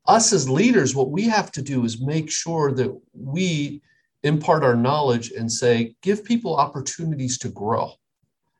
Us 0.08 0.34
as 0.34 0.50
leaders, 0.50 0.96
what 0.96 1.12
we 1.12 1.24
have 1.24 1.52
to 1.52 1.62
do 1.62 1.84
is 1.84 2.02
make 2.02 2.30
sure 2.32 2.72
that 2.72 2.96
we 3.14 3.82
impart 4.24 4.64
our 4.64 4.76
knowledge 4.76 5.32
and 5.32 5.52
say, 5.52 5.96
give 6.02 6.24
people 6.24 6.56
opportunities 6.56 7.38
to 7.40 7.50
grow. 7.50 7.92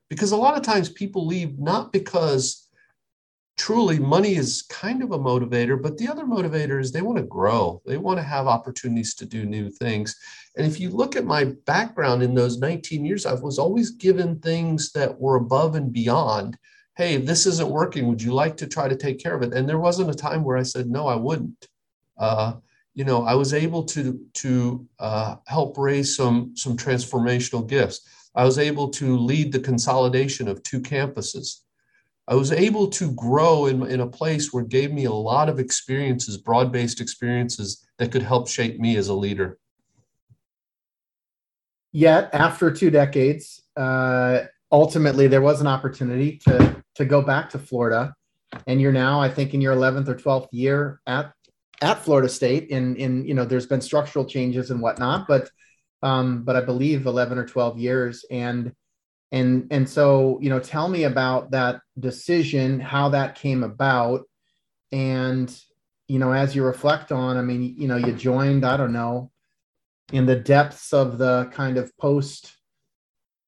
Because 0.10 0.32
a 0.32 0.38
lot 0.38 0.58
of 0.58 0.64
times 0.64 0.90
people 0.90 1.26
leave 1.26 1.58
not 1.58 1.92
because 1.92 2.65
truly 3.58 4.00
money 4.00 4.36
is 4.36 4.64
kind 4.64 5.02
of 5.02 5.12
a 5.12 5.20
motivator, 5.20 5.82
but 5.82 5.98
the 5.98 6.08
other 6.08 6.26
motivator 6.26 6.80
is 6.80 6.92
they 6.92 7.02
want 7.02 7.18
to 7.18 7.24
grow. 7.24 7.82
They 7.86 7.98
want 7.98 8.20
to 8.20 8.24
have 8.24 8.48
opportunities 8.48 9.16
to 9.16 9.26
do 9.26 9.46
new 9.46 9.70
things. 9.70 10.16
And 10.58 10.68
if 10.68 10.80
you 10.80 10.90
look 10.90 11.16
at 11.16 11.26
my 11.26 11.46
background 11.66 12.22
in 12.22 12.36
those 12.36 12.58
19 12.58 13.06
years, 13.06 13.26
I 13.26 13.34
was 13.34 13.58
always 13.58 13.92
given 13.92 14.40
things 14.40 14.92
that 14.92 15.20
were 15.20 15.38
above 15.38 15.76
and 15.76 15.92
beyond. 15.92 16.58
Hey, 16.98 17.18
this 17.18 17.46
isn't 17.46 17.70
working. 17.70 18.08
Would 18.08 18.22
you 18.22 18.34
like 18.34 18.58
to 18.58 18.68
try 18.68 18.88
to 18.88 18.96
take 18.96 19.20
care 19.20 19.36
of 19.36 19.42
it? 19.42 19.54
And 19.54 19.68
there 19.68 19.80
wasn't 19.80 20.12
a 20.12 20.16
time 20.16 20.44
where 20.44 20.58
I 20.58 20.64
said, 20.64 20.88
no, 20.88 21.08
I 21.08 21.16
wouldn't. 21.16 21.68
Uh, 22.18 22.54
you 22.94 23.04
know, 23.04 23.24
I 23.26 23.36
was 23.36 23.54
able 23.54 23.84
to, 23.86 24.20
to 24.36 24.88
uh, 25.00 25.36
help 25.48 25.78
raise 25.78 26.16
some, 26.16 26.56
some 26.56 26.78
transformational 26.78 27.68
gifts. 27.68 28.02
I 28.34 28.44
was 28.44 28.58
able 28.58 28.90
to 28.92 29.18
lead 29.18 29.52
the 29.52 29.60
consolidation 29.60 30.48
of 30.48 30.64
two 30.64 30.82
campuses 30.82 31.62
I 32.28 32.36
was 32.36 32.52
able 32.52 32.88
to 32.88 33.12
grow 33.14 33.68
in, 33.68 33.86
in 33.86 34.02
a 34.02 34.08
place 34.08 34.52
where 34.52 34.64
it 34.64 34.70
gave 34.70 34.92
me 34.92 35.06
a 35.06 35.12
lot 35.12 35.48
of 35.48 35.60
experiences, 35.60 36.38
broad 36.38 36.72
based 36.72 37.00
experiences 37.00 37.86
that 38.00 38.12
could 38.12 38.24
help 38.24 38.48
shape 38.48 38.80
me 38.80 38.98
as 38.98 39.10
a 39.10 39.14
leader. 39.14 39.60
Yet, 41.92 42.30
after 42.34 42.72
two 42.72 42.90
decades, 42.90 43.64
uh, 43.78 44.42
ultimately 44.72 45.28
there 45.28 45.42
was 45.42 45.62
an 45.62 45.68
opportunity 45.68 46.38
to, 46.40 46.84
to 46.96 47.06
go 47.06 47.22
back 47.22 47.52
to 47.52 47.60
Florida. 47.60 48.14
And 48.68 48.82
you're 48.82 48.92
now, 48.92 49.22
I 49.22 49.30
think, 49.30 49.54
in 49.54 49.62
your 49.62 49.76
11th 49.76 50.08
or 50.08 50.16
12th 50.16 50.48
year 50.52 51.02
at, 51.06 51.32
at 51.82 52.00
Florida 52.04 52.28
State. 52.28 52.70
In, 52.70 52.96
in, 52.96 53.26
you 53.26 53.36
know, 53.36 53.46
there's 53.46 53.68
been 53.68 53.82
structural 53.82 54.26
changes 54.26 54.72
and 54.72 54.82
whatnot, 54.82 55.28
but, 55.28 55.50
um, 56.02 56.44
but 56.44 56.56
I 56.56 56.62
believe 56.62 57.06
11 57.06 57.38
or 57.38 57.46
12 57.46 57.78
years. 57.78 58.26
And, 58.32 58.74
and 59.32 59.68
and 59.72 59.90
so 59.90 60.40
you 60.42 60.50
know 60.50 60.60
tell 60.60 60.88
me 60.88 61.04
about 61.04 61.52
that 61.52 61.82
decision 62.00 62.80
how 62.80 63.10
that 63.10 63.36
came 63.36 63.64
about. 63.64 64.22
And 64.92 65.54
you 66.08 66.20
know 66.20 66.32
as 66.32 66.56
you 66.56 66.64
reflect 66.64 67.12
on 67.12 67.36
i 67.36 67.42
mean 67.42 67.76
you 67.78 67.88
know 67.88 67.98
you 67.98 68.12
joined 68.14 68.64
i 68.64 68.78
don't 68.78 68.94
know 68.94 69.32
in 70.14 70.26
the 70.26 70.36
depths 70.36 70.94
of 70.94 71.18
the 71.18 71.50
kind 71.52 71.78
of 71.78 71.96
post 71.98 72.56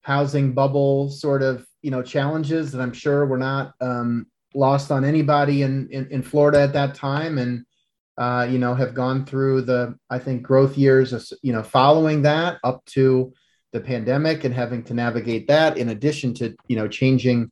housing 0.02 0.54
bubble 0.54 1.10
sort 1.10 1.44
of 1.44 1.66
you 1.82 1.92
know 1.92 2.02
challenges 2.02 2.72
that 2.72 2.82
i'm 2.82 2.94
sure 2.94 3.26
were 3.26 3.38
not 3.38 3.74
um, 3.80 4.26
lost 4.56 4.92
on 4.92 5.06
anybody 5.06 5.62
in, 5.62 5.88
in 5.92 6.08
in 6.08 6.24
florida 6.24 6.60
at 6.62 6.74
that 6.74 6.96
time. 6.96 7.38
And 7.38 7.64
uh, 8.18 8.48
you 8.50 8.58
know, 8.58 8.74
have 8.74 8.96
gone 8.96 9.26
through 9.26 9.62
the, 9.62 9.96
I 10.10 10.18
think, 10.18 10.42
growth 10.42 10.76
years, 10.76 11.34
you 11.44 11.54
know, 11.54 11.62
following 11.62 12.24
that 12.24 12.58
up 12.64 12.84
to 12.86 13.32
the 13.74 13.80
pandemic 13.80 14.44
and 14.44 14.54
having 14.54 14.84
to 14.84 14.94
navigate 14.94 15.48
that 15.48 15.78
in 15.78 15.90
addition 15.90 16.34
to, 16.36 16.56
you 16.68 16.76
know, 16.76 16.88
changing 16.88 17.52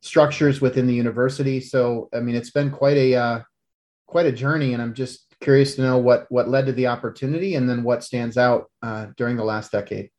structures 0.00 0.60
within 0.60 0.86
the 0.86 0.94
university. 0.94 1.60
So, 1.60 2.08
I 2.14 2.20
mean, 2.20 2.34
it's 2.34 2.50
been 2.50 2.70
quite 2.70 2.96
a, 2.96 3.14
uh, 3.14 3.40
quite 4.06 4.26
a 4.26 4.32
journey 4.32 4.72
and 4.72 4.82
I'm 4.82 4.94
just 4.94 5.34
curious 5.40 5.74
to 5.76 5.82
know 5.82 5.98
what, 5.98 6.26
what 6.30 6.48
led 6.48 6.66
to 6.66 6.72
the 6.72 6.86
opportunity 6.86 7.56
and 7.56 7.68
then 7.68 7.82
what 7.82 8.04
stands 8.04 8.36
out 8.36 8.70
uh, 8.82 9.06
during 9.16 9.36
the 9.36 9.44
last 9.44 9.72
decade. 9.72 10.10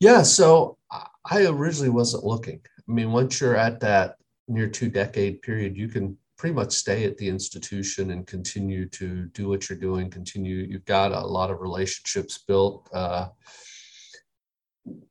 Yeah. 0.00 0.22
So 0.22 0.76
I 1.24 1.46
originally 1.46 1.90
wasn't 1.90 2.24
looking. 2.24 2.60
I 2.88 2.92
mean, 2.92 3.12
once 3.12 3.40
you're 3.40 3.56
at 3.56 3.80
that 3.80 4.16
near 4.48 4.68
two 4.68 4.88
decade 4.88 5.42
period, 5.42 5.76
you 5.76 5.88
can 5.88 6.16
pretty 6.40 6.54
much 6.54 6.72
stay 6.72 7.04
at 7.04 7.18
the 7.18 7.28
institution 7.28 8.12
and 8.12 8.26
continue 8.26 8.88
to 8.88 9.26
do 9.26 9.46
what 9.46 9.68
you're 9.68 9.78
doing 9.78 10.08
continue 10.08 10.66
you've 10.70 10.86
got 10.86 11.12
a 11.12 11.20
lot 11.20 11.50
of 11.50 11.60
relationships 11.60 12.38
built 12.38 12.88
uh, 12.94 13.28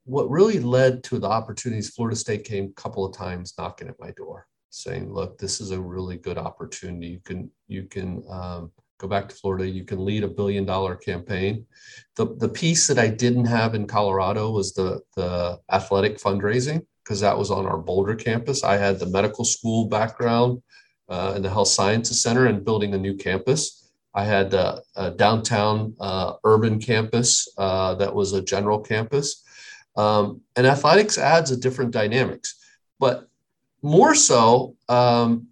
what 0.05 0.29
really 0.29 0.59
led 0.59 1.03
to 1.03 1.19
the 1.19 1.27
opportunities 1.27 1.89
florida 1.89 2.15
state 2.15 2.43
came 2.43 2.65
a 2.65 2.81
couple 2.81 3.05
of 3.05 3.15
times 3.15 3.53
knocking 3.57 3.87
at 3.87 3.99
my 3.99 4.11
door 4.11 4.47
saying 4.69 5.11
look 5.11 5.37
this 5.37 5.61
is 5.61 5.71
a 5.71 5.79
really 5.79 6.17
good 6.17 6.37
opportunity 6.37 7.07
you 7.07 7.19
can 7.23 7.49
you 7.67 7.83
can 7.83 8.23
um, 8.29 8.71
go 8.97 9.07
back 9.07 9.29
to 9.29 9.35
florida 9.35 9.67
you 9.67 9.83
can 9.83 10.03
lead 10.03 10.23
a 10.23 10.27
billion 10.27 10.65
dollar 10.65 10.95
campaign 10.95 11.65
the, 12.15 12.35
the 12.37 12.49
piece 12.49 12.87
that 12.87 12.99
i 12.99 13.07
didn't 13.07 13.45
have 13.45 13.75
in 13.75 13.85
colorado 13.87 14.51
was 14.51 14.73
the 14.73 14.99
the 15.15 15.59
athletic 15.71 16.17
fundraising 16.17 16.85
because 17.03 17.19
that 17.19 17.37
was 17.37 17.51
on 17.51 17.65
our 17.65 17.77
boulder 17.77 18.15
campus 18.15 18.63
i 18.63 18.75
had 18.75 18.99
the 18.99 19.05
medical 19.05 19.45
school 19.45 19.87
background 19.87 20.61
uh, 21.09 21.33
in 21.35 21.41
the 21.41 21.49
Health 21.49 21.67
Sciences 21.67 22.21
Center 22.21 22.45
and 22.45 22.63
building 22.63 22.93
a 22.93 22.97
new 22.97 23.15
campus. 23.15 23.91
I 24.13 24.23
had 24.23 24.53
a, 24.53 24.81
a 24.95 25.11
downtown 25.11 25.95
uh, 25.99 26.33
urban 26.43 26.79
campus 26.79 27.47
uh, 27.57 27.95
that 27.95 28.13
was 28.13 28.33
a 28.33 28.41
general 28.41 28.79
campus. 28.79 29.43
Um, 29.95 30.41
and 30.55 30.65
athletics 30.65 31.17
adds 31.17 31.51
a 31.51 31.57
different 31.57 31.91
dynamics. 31.91 32.55
But 32.99 33.27
more 33.81 34.15
so, 34.15 34.75
um, 34.87 35.47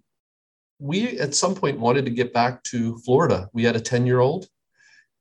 we 0.78 1.18
at 1.18 1.34
some 1.34 1.54
point 1.54 1.80
wanted 1.80 2.04
to 2.04 2.10
get 2.10 2.32
back 2.32 2.62
to 2.64 2.98
Florida. 2.98 3.48
We 3.52 3.64
had 3.64 3.76
a 3.76 3.80
10 3.80 4.06
year 4.06 4.20
old. 4.20 4.46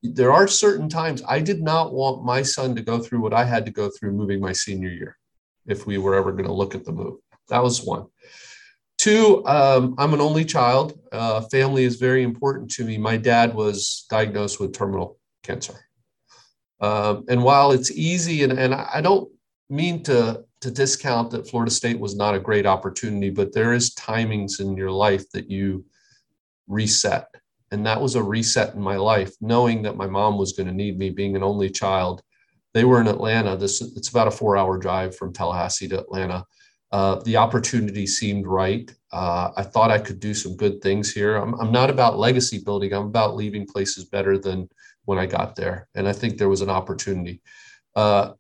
There 0.04 0.32
are 0.32 0.48
certain 0.48 0.90
times 0.90 1.24
I 1.28 1.40
did 1.40 1.62
not 1.62 1.94
want 1.94 2.24
my 2.24 2.44
son 2.44 2.76
to 2.76 2.82
go 2.82 3.00
through 3.00 3.22
what 3.22 3.34
I 3.34 3.44
had 3.44 3.66
to 3.66 3.72
go 3.72 3.90
through 3.90 4.12
moving 4.12 4.40
my 4.40 4.54
senior 4.54 4.90
year 4.90 5.18
if 5.66 5.88
we 5.88 5.98
were 5.98 6.16
ever 6.16 6.32
going 6.32 6.46
to 6.46 6.54
look 6.54 6.76
at 6.76 6.86
the 6.86 6.92
move. 6.92 7.20
That 7.50 7.64
was 7.64 7.84
one. 7.84 8.06
Two, 8.98 9.46
um, 9.46 9.96
I'm 9.98 10.14
an 10.14 10.22
only 10.22 10.46
child. 10.46 11.00
Uh, 11.12 11.42
family 11.42 11.84
is 11.84 11.98
very 11.98 12.24
important 12.24 12.72
to 12.72 12.84
me. 12.84 12.98
My 12.98 13.18
dad 13.18 13.54
was 13.54 14.06
diagnosed 14.10 14.60
with 14.60 14.74
terminal 14.74 15.20
cancer. 15.44 15.87
Um, 16.80 17.26
and 17.28 17.44
while 17.44 17.72
it's 17.72 17.92
easy, 17.92 18.44
and, 18.44 18.54
and 18.54 18.74
I 18.74 19.02
don't 19.02 19.30
mean 19.70 20.04
to, 20.04 20.44
to 20.62 20.72
discount 20.72 21.32
that 21.32 21.50
Florida 21.50 21.72
State 21.72 22.00
was 22.00 22.16
not 22.16 22.36
a 22.36 22.40
great 22.40 22.66
opportunity, 22.66 23.30
but 23.30 23.54
there 23.54 23.74
is 23.74 23.96
timings 23.96 24.60
in 24.60 24.78
your 24.78 24.92
life 24.92 25.30
that 25.32 25.50
you 25.50 25.86
reset. 26.68 27.28
And 27.72 27.86
that 27.86 28.02
was 28.02 28.16
a 28.16 28.24
reset 28.24 28.76
in 28.76 28.82
my 28.82 28.96
life, 28.96 29.34
knowing 29.42 29.82
that 29.84 29.98
my 29.98 30.08
mom 30.08 30.38
was 30.38 30.54
going 30.54 30.68
to 30.68 30.74
need 30.74 30.98
me, 30.98 31.10
being 31.10 31.36
an 31.36 31.44
only 31.44 31.70
child. 31.70 32.22
They 32.74 32.86
were 32.86 33.02
in 33.02 33.08
Atlanta. 33.08 33.58
This 33.58 33.82
it's 33.82 34.10
about 34.10 34.28
a 34.28 34.32
four 34.32 34.56
hour 34.56 34.78
drive 34.78 35.16
from 35.16 35.34
Tallahassee 35.34 35.88
to 35.90 36.00
Atlanta 36.00 36.46
uh, 36.92 37.16
the 37.24 37.38
opportunity 37.38 38.08
seemed 38.08 38.48
right. 38.48 38.94
Uh, 39.12 39.52
I 39.58 39.64
thought 39.64 39.92
I 39.92 40.00
could 40.00 40.20
do 40.20 40.34
some 40.34 40.56
good 40.56 40.82
things 40.82 41.14
here. 41.14 41.36
I'm, 41.36 41.54
I'm 41.60 41.72
not 41.72 41.90
about 41.90 42.18
legacy 42.18 42.60
building. 42.60 42.94
I'm 42.94 43.08
about 43.08 43.36
leaving 43.36 43.66
places 43.66 44.06
better 44.06 44.38
than 44.38 44.70
when 45.06 45.18
I 45.18 45.26
got 45.26 45.56
there. 45.56 45.88
And 45.96 46.08
I 46.08 46.14
think 46.14 46.38
there 46.38 46.50
was 46.50 46.62
an 46.62 46.70
opportunity, 46.70 47.42
uh, 47.96 48.34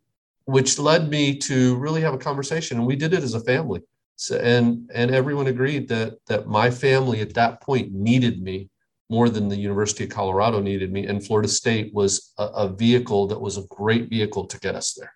which 0.45 0.79
led 0.79 1.09
me 1.09 1.37
to 1.39 1.75
really 1.75 2.01
have 2.01 2.13
a 2.13 2.17
conversation. 2.17 2.77
And 2.77 2.87
we 2.87 2.95
did 2.95 3.13
it 3.13 3.23
as 3.23 3.33
a 3.33 3.41
family. 3.41 3.81
So, 4.17 4.37
and 4.37 4.89
and 4.93 5.11
everyone 5.11 5.45
agreed 5.45 5.87
that 5.89 6.17
that 6.25 6.47
my 6.47 6.71
family 6.71 7.21
at 7.21 7.35
that 7.35 7.61
point 7.61 7.93
needed 7.93 8.41
me 8.41 8.69
more 9.09 9.29
than 9.29 9.47
the 9.47 9.55
University 9.55 10.05
of 10.05 10.09
Colorado 10.09 10.59
needed 10.59 10.91
me, 10.91 11.05
and 11.05 11.25
Florida 11.25 11.47
State 11.47 11.93
was 11.93 12.33
a, 12.39 12.45
a 12.45 12.67
vehicle 12.67 13.27
that 13.27 13.39
was 13.39 13.57
a 13.57 13.67
great 13.69 14.09
vehicle 14.09 14.45
to 14.47 14.59
get 14.59 14.75
us 14.75 14.93
there. 14.93 15.13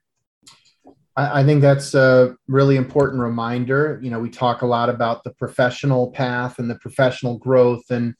I, 1.18 1.44
think 1.44 1.62
that's 1.62 1.94
a 1.94 2.36
really 2.48 2.78
important 2.78 3.22
reminder. 3.22 4.00
You 4.02 4.12
know, 4.12 4.20
we 4.20 4.30
talk 4.30 4.62
a 4.62 4.68
lot 4.68 4.90
about 4.90 5.24
the 5.24 5.32
professional 5.32 6.12
path 6.12 6.58
and 6.58 6.70
the 6.70 6.76
professional 6.76 7.38
growth 7.38 7.90
and 7.90 8.16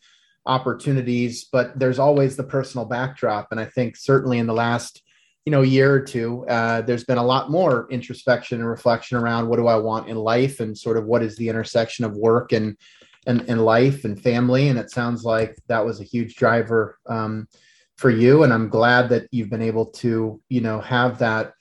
opportunities, 0.46 1.48
but 1.52 1.78
there's 1.80 2.00
always 2.00 2.36
the 2.36 2.44
personal 2.44 2.86
backdrop. 2.86 3.48
And 3.52 3.60
I 3.60 3.66
think 3.66 3.96
certainly 3.96 4.40
in 4.40 4.48
the 4.48 4.54
last, 4.54 5.02
you 5.46 5.52
know, 5.52 5.62
year 5.62 5.94
or 5.94 6.02
two, 6.02 6.46
uh, 6.48 6.82
there's 6.82 7.06
been 7.06 7.18
a 7.18 7.24
lot 7.24 7.50
more 7.50 7.88
introspection 7.90 8.60
and 8.60 8.70
reflection 8.70 9.18
around 9.18 9.48
what 9.48 9.58
do 9.58 9.68
I 9.68 9.78
want 9.78 10.10
in 10.10 10.18
life 10.18 10.60
and 10.60 10.78
sort 10.78 10.98
of 10.98 11.06
what 11.06 11.24
is 11.24 11.38
the 11.38 11.48
intersection 11.48 12.04
of 12.04 12.18
work 12.18 12.52
and 12.52 12.76
and, 13.28 13.42
and 13.48 13.64
life 13.64 14.04
and 14.04 14.22
family. 14.22 14.70
And 14.70 14.80
it 14.80 14.90
sounds 14.90 15.24
like 15.24 15.56
that 15.68 15.86
was 15.86 16.02
a 16.02 16.06
huge 16.06 16.36
driver 16.36 16.98
um, 17.06 17.48
for 17.96 18.10
you. 18.10 18.44
And 18.44 18.52
I'm 18.52 18.68
glad 18.68 19.10
that 19.10 19.28
you've 19.32 19.50
been 19.50 19.62
able 19.62 19.86
to, 19.86 20.42
you 20.50 20.62
know, 20.62 20.82
have 20.82 21.20
that 21.20 21.54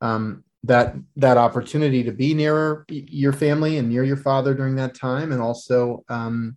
um, 0.00 0.44
that 0.68 0.94
that 1.16 1.38
opportunity 1.38 2.02
to 2.04 2.12
be 2.12 2.34
nearer 2.34 2.84
your 2.88 3.32
family 3.32 3.78
and 3.78 3.88
near 3.88 4.04
your 4.04 4.18
father 4.18 4.54
during 4.54 4.76
that 4.76 4.94
time 4.94 5.32
and 5.32 5.40
also 5.40 6.04
um, 6.10 6.56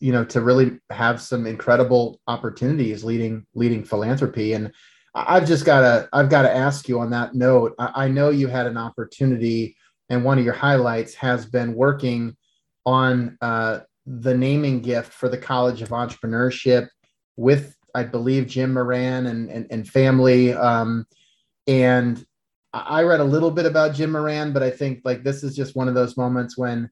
you 0.00 0.12
know 0.12 0.24
to 0.24 0.40
really 0.42 0.78
have 0.90 1.20
some 1.20 1.46
incredible 1.46 2.20
opportunities 2.28 3.02
leading 3.02 3.44
leading 3.54 3.82
philanthropy. 3.82 4.52
And 4.52 4.70
i've 5.14 5.46
just 5.46 5.66
got 5.66 5.80
to 5.80 6.08
i've 6.14 6.30
got 6.30 6.42
to 6.42 6.54
ask 6.54 6.88
you 6.88 7.00
on 7.00 7.10
that 7.10 7.34
note. 7.34 7.74
I, 7.78 8.04
I 8.04 8.08
know 8.08 8.30
you 8.30 8.48
had 8.48 8.66
an 8.66 8.76
opportunity 8.76 9.76
and 10.10 10.24
one 10.24 10.38
of 10.38 10.44
your 10.44 10.54
highlights 10.54 11.14
has 11.14 11.46
been 11.46 11.74
working 11.74 12.36
on 12.84 13.38
uh, 13.40 13.80
the 14.04 14.36
naming 14.36 14.80
gift 14.80 15.12
for 15.12 15.28
the 15.28 15.38
college 15.38 15.80
of 15.80 15.88
entrepreneurship 15.88 16.88
with 17.36 17.76
i 17.94 18.02
believe 18.02 18.46
jim 18.46 18.74
moran 18.74 19.26
and 19.26 19.50
and, 19.50 19.66
and 19.70 19.88
family. 19.88 20.52
Um, 20.52 21.06
and 21.66 22.24
I 22.72 23.02
read 23.02 23.20
a 23.20 23.24
little 23.24 23.50
bit 23.50 23.66
about 23.66 23.94
Jim 23.94 24.12
Moran, 24.12 24.52
but 24.52 24.62
I 24.62 24.70
think 24.70 25.00
like 25.04 25.22
this 25.22 25.42
is 25.42 25.54
just 25.54 25.76
one 25.76 25.88
of 25.88 25.94
those 25.94 26.16
moments 26.16 26.56
when 26.56 26.90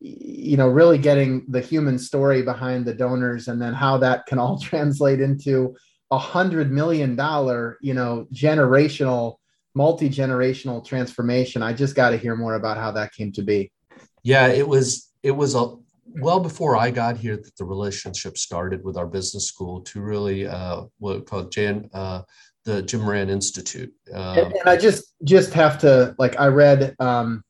you 0.00 0.56
know 0.56 0.68
really 0.68 0.98
getting 0.98 1.44
the 1.48 1.60
human 1.60 1.98
story 1.98 2.42
behind 2.42 2.86
the 2.86 2.94
donors 2.94 3.48
and 3.48 3.60
then 3.60 3.74
how 3.74 3.98
that 3.98 4.26
can 4.26 4.38
all 4.38 4.58
translate 4.70 5.20
into 5.20 5.76
a 6.10 6.18
hundred 6.18 6.70
million 6.70 7.16
dollar 7.16 7.78
you 7.82 7.94
know 7.94 8.26
generational 8.32 9.36
multi-generational 9.74 10.84
transformation. 10.84 11.62
I 11.62 11.72
just 11.72 11.94
got 11.94 12.10
to 12.10 12.16
hear 12.16 12.34
more 12.34 12.54
about 12.54 12.78
how 12.78 12.90
that 12.92 13.12
came 13.12 13.30
to 13.32 13.42
be. 13.42 13.70
Yeah 14.22 14.48
it 14.48 14.66
was 14.66 15.12
it 15.22 15.30
was 15.30 15.54
a 15.54 15.76
well 16.20 16.40
before 16.40 16.76
i 16.76 16.90
got 16.90 17.18
here 17.18 17.36
that 17.36 17.56
the 17.56 17.64
relationship 17.64 18.38
started 18.38 18.82
with 18.82 18.96
our 18.96 19.06
business 19.06 19.46
school 19.46 19.82
to 19.82 20.00
really 20.00 20.46
uh 20.46 20.84
what 20.98 21.26
called 21.26 21.52
jan 21.52 21.88
uh 21.92 22.22
the 22.68 22.82
Jim 22.82 23.00
Moran 23.00 23.30
Institute. 23.30 23.92
Um, 24.12 24.38
and, 24.38 24.52
and, 24.52 24.68
I 24.68 24.76
just 24.76 25.14
just 25.24 25.54
have 25.54 25.78
to 25.78 26.14
like 26.18 26.38
I 26.38 26.48
read 26.48 26.94
um, 27.00 27.42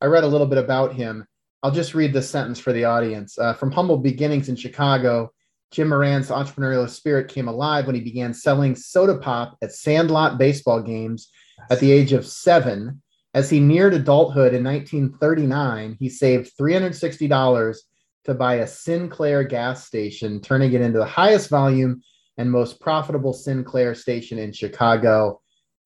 I 0.00 0.06
read 0.06 0.24
a 0.24 0.28
little 0.28 0.46
bit 0.46 0.58
about 0.58 0.94
him. 0.94 1.26
I'll 1.62 1.70
just 1.70 1.94
read 1.94 2.12
the 2.12 2.20
sentence 2.20 2.60
for 2.60 2.72
the 2.74 2.84
audience. 2.84 3.38
Uh, 3.38 3.54
from 3.54 3.72
humble 3.72 3.96
beginnings 3.96 4.50
in 4.50 4.54
Chicago, 4.54 5.32
Jim 5.70 5.88
Moran's 5.88 6.28
entrepreneurial 6.28 6.88
spirit 6.88 7.28
came 7.28 7.48
alive 7.48 7.86
when 7.86 7.94
he 7.94 8.02
began 8.02 8.34
selling 8.34 8.76
soda 8.76 9.16
pop 9.16 9.56
at 9.62 9.72
Sandlot 9.72 10.36
baseball 10.36 10.82
games 10.82 11.30
at 11.70 11.80
the 11.80 11.90
age 11.90 12.12
of 12.12 12.26
seven. 12.26 13.02
As 13.32 13.50
he 13.50 13.58
neared 13.58 13.94
adulthood 13.94 14.54
in 14.54 14.64
1939, 14.64 15.96
he 15.98 16.08
saved 16.08 16.52
$360 16.58 17.76
to 18.24 18.34
buy 18.34 18.56
a 18.56 18.66
Sinclair 18.66 19.44
gas 19.44 19.86
station, 19.86 20.40
turning 20.40 20.72
it 20.72 20.80
into 20.80 20.98
the 20.98 21.06
highest 21.06 21.48
volume 21.50 22.02
and 22.38 22.50
most 22.50 22.80
profitable 22.80 23.32
Sinclair 23.32 23.94
station 23.94 24.38
in 24.38 24.52
Chicago, 24.52 25.40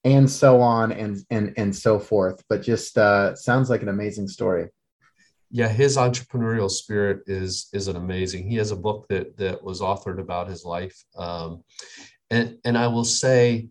and 0.04 0.28
so 0.28 0.60
on 0.60 0.92
and 0.92 1.18
and 1.30 1.52
and 1.56 1.74
so 1.74 1.98
forth. 1.98 2.42
But 2.48 2.62
just 2.62 2.96
uh, 2.98 3.34
sounds 3.36 3.70
like 3.70 3.82
an 3.82 3.88
amazing 3.88 4.28
story. 4.28 4.68
Yeah, 5.50 5.68
his 5.68 5.96
entrepreneurial 5.96 6.70
spirit 6.70 7.22
is 7.26 7.68
is 7.72 7.88
an 7.88 7.96
amazing. 7.96 8.48
He 8.48 8.56
has 8.56 8.70
a 8.70 8.76
book 8.76 9.06
that 9.08 9.36
that 9.36 9.62
was 9.62 9.80
authored 9.80 10.20
about 10.20 10.48
his 10.48 10.64
life, 10.64 10.96
um, 11.16 11.62
and 12.30 12.58
and 12.64 12.78
I 12.78 12.86
will 12.86 13.04
say, 13.04 13.68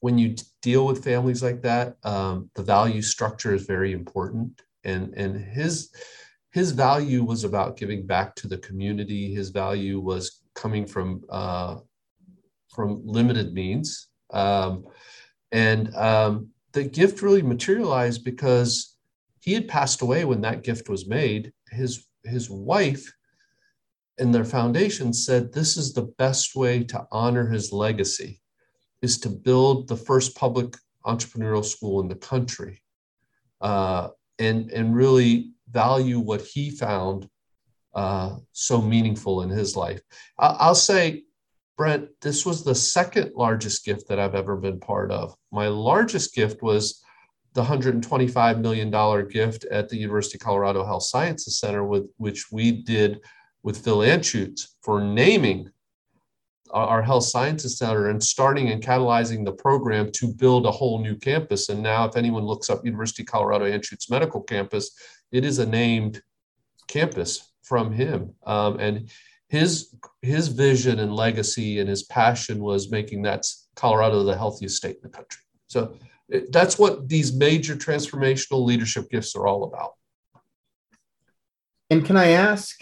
when 0.00 0.18
you 0.18 0.36
deal 0.60 0.86
with 0.86 1.04
families 1.04 1.42
like 1.42 1.62
that, 1.62 1.96
um, 2.04 2.50
the 2.54 2.62
value 2.62 3.02
structure 3.02 3.54
is 3.54 3.64
very 3.64 3.92
important. 3.92 4.60
And 4.84 5.14
and 5.14 5.36
his 5.36 5.90
his 6.52 6.72
value 6.72 7.24
was 7.24 7.44
about 7.44 7.78
giving 7.78 8.06
back 8.06 8.34
to 8.36 8.48
the 8.48 8.58
community. 8.58 9.32
His 9.32 9.48
value 9.50 10.00
was 10.00 10.42
coming 10.54 10.86
from 10.86 11.22
uh, 11.30 11.76
from 12.72 13.02
limited 13.04 13.52
means. 13.52 14.08
Um, 14.32 14.84
and 15.50 15.94
um, 15.94 16.48
the 16.72 16.84
gift 16.84 17.22
really 17.22 17.42
materialized 17.42 18.24
because 18.24 18.96
he 19.40 19.52
had 19.52 19.68
passed 19.68 20.02
away 20.02 20.24
when 20.24 20.40
that 20.42 20.62
gift 20.62 20.88
was 20.88 21.06
made. 21.06 21.52
His 21.70 22.06
his 22.24 22.48
wife 22.48 23.12
and 24.18 24.34
their 24.34 24.44
foundation 24.44 25.12
said 25.12 25.52
this 25.52 25.76
is 25.76 25.92
the 25.92 26.12
best 26.18 26.54
way 26.54 26.84
to 26.84 27.06
honor 27.10 27.48
his 27.48 27.72
legacy 27.72 28.40
is 29.00 29.18
to 29.18 29.28
build 29.28 29.88
the 29.88 29.96
first 29.96 30.36
public 30.36 30.76
entrepreneurial 31.04 31.64
school 31.64 32.00
in 32.00 32.08
the 32.08 32.14
country 32.14 32.80
uh, 33.60 34.08
and, 34.38 34.70
and 34.70 34.94
really 34.94 35.52
value 35.70 36.20
what 36.20 36.42
he 36.42 36.70
found 36.70 37.28
uh, 37.94 38.36
so 38.52 38.80
meaningful 38.80 39.42
in 39.42 39.50
his 39.50 39.76
life. 39.76 40.00
I- 40.38 40.56
I'll 40.60 40.74
say, 40.74 41.24
Brent, 41.76 42.08
this 42.20 42.44
was 42.44 42.62
the 42.62 42.74
second 42.74 43.32
largest 43.34 43.84
gift 43.84 44.08
that 44.08 44.18
I've 44.18 44.34
ever 44.34 44.56
been 44.56 44.78
part 44.78 45.10
of. 45.10 45.34
My 45.50 45.68
largest 45.68 46.34
gift 46.34 46.62
was 46.62 47.02
the 47.54 47.62
$125 47.62 48.60
million 48.60 49.28
gift 49.28 49.64
at 49.66 49.88
the 49.88 49.96
University 49.96 50.36
of 50.36 50.42
Colorado 50.42 50.84
Health 50.84 51.04
Sciences 51.04 51.58
Center, 51.58 51.84
with 51.84 52.08
which 52.16 52.50
we 52.52 52.82
did 52.82 53.20
with 53.62 53.82
Phil 53.82 53.98
Anschutz 53.98 54.68
for 54.82 55.02
naming 55.02 55.70
our 56.72 57.02
health 57.02 57.24
sciences 57.24 57.76
center 57.76 58.08
and 58.08 58.22
starting 58.22 58.70
and 58.70 58.82
catalyzing 58.82 59.44
the 59.44 59.52
program 59.52 60.10
to 60.12 60.32
build 60.32 60.66
a 60.66 60.70
whole 60.70 61.00
new 61.02 61.14
campus. 61.16 61.68
And 61.68 61.82
now, 61.82 62.06
if 62.06 62.16
anyone 62.16 62.44
looks 62.44 62.70
up 62.70 62.84
University 62.84 63.22
of 63.22 63.26
Colorado 63.26 63.66
Anschutz 63.66 64.10
Medical 64.10 64.40
Campus, 64.40 64.90
it 65.30 65.44
is 65.44 65.58
a 65.58 65.66
named 65.66 66.22
campus 66.88 67.52
from 67.62 67.92
him. 67.92 68.34
Um, 68.46 68.78
and 68.80 69.10
his 69.52 69.94
his 70.22 70.48
vision 70.48 70.98
and 70.98 71.14
legacy 71.14 71.78
and 71.78 71.88
his 71.88 72.04
passion 72.04 72.62
was 72.62 72.90
making 72.90 73.20
that 73.22 73.44
Colorado 73.76 74.24
the 74.24 74.36
healthiest 74.36 74.78
state 74.78 74.96
in 74.96 75.02
the 75.02 75.08
country. 75.10 75.42
So 75.66 75.94
that's 76.48 76.78
what 76.78 77.06
these 77.06 77.34
major 77.34 77.76
transformational 77.76 78.64
leadership 78.64 79.10
gifts 79.10 79.36
are 79.36 79.46
all 79.46 79.64
about. 79.64 79.92
And 81.90 82.02
can 82.02 82.16
I 82.16 82.28
ask, 82.28 82.80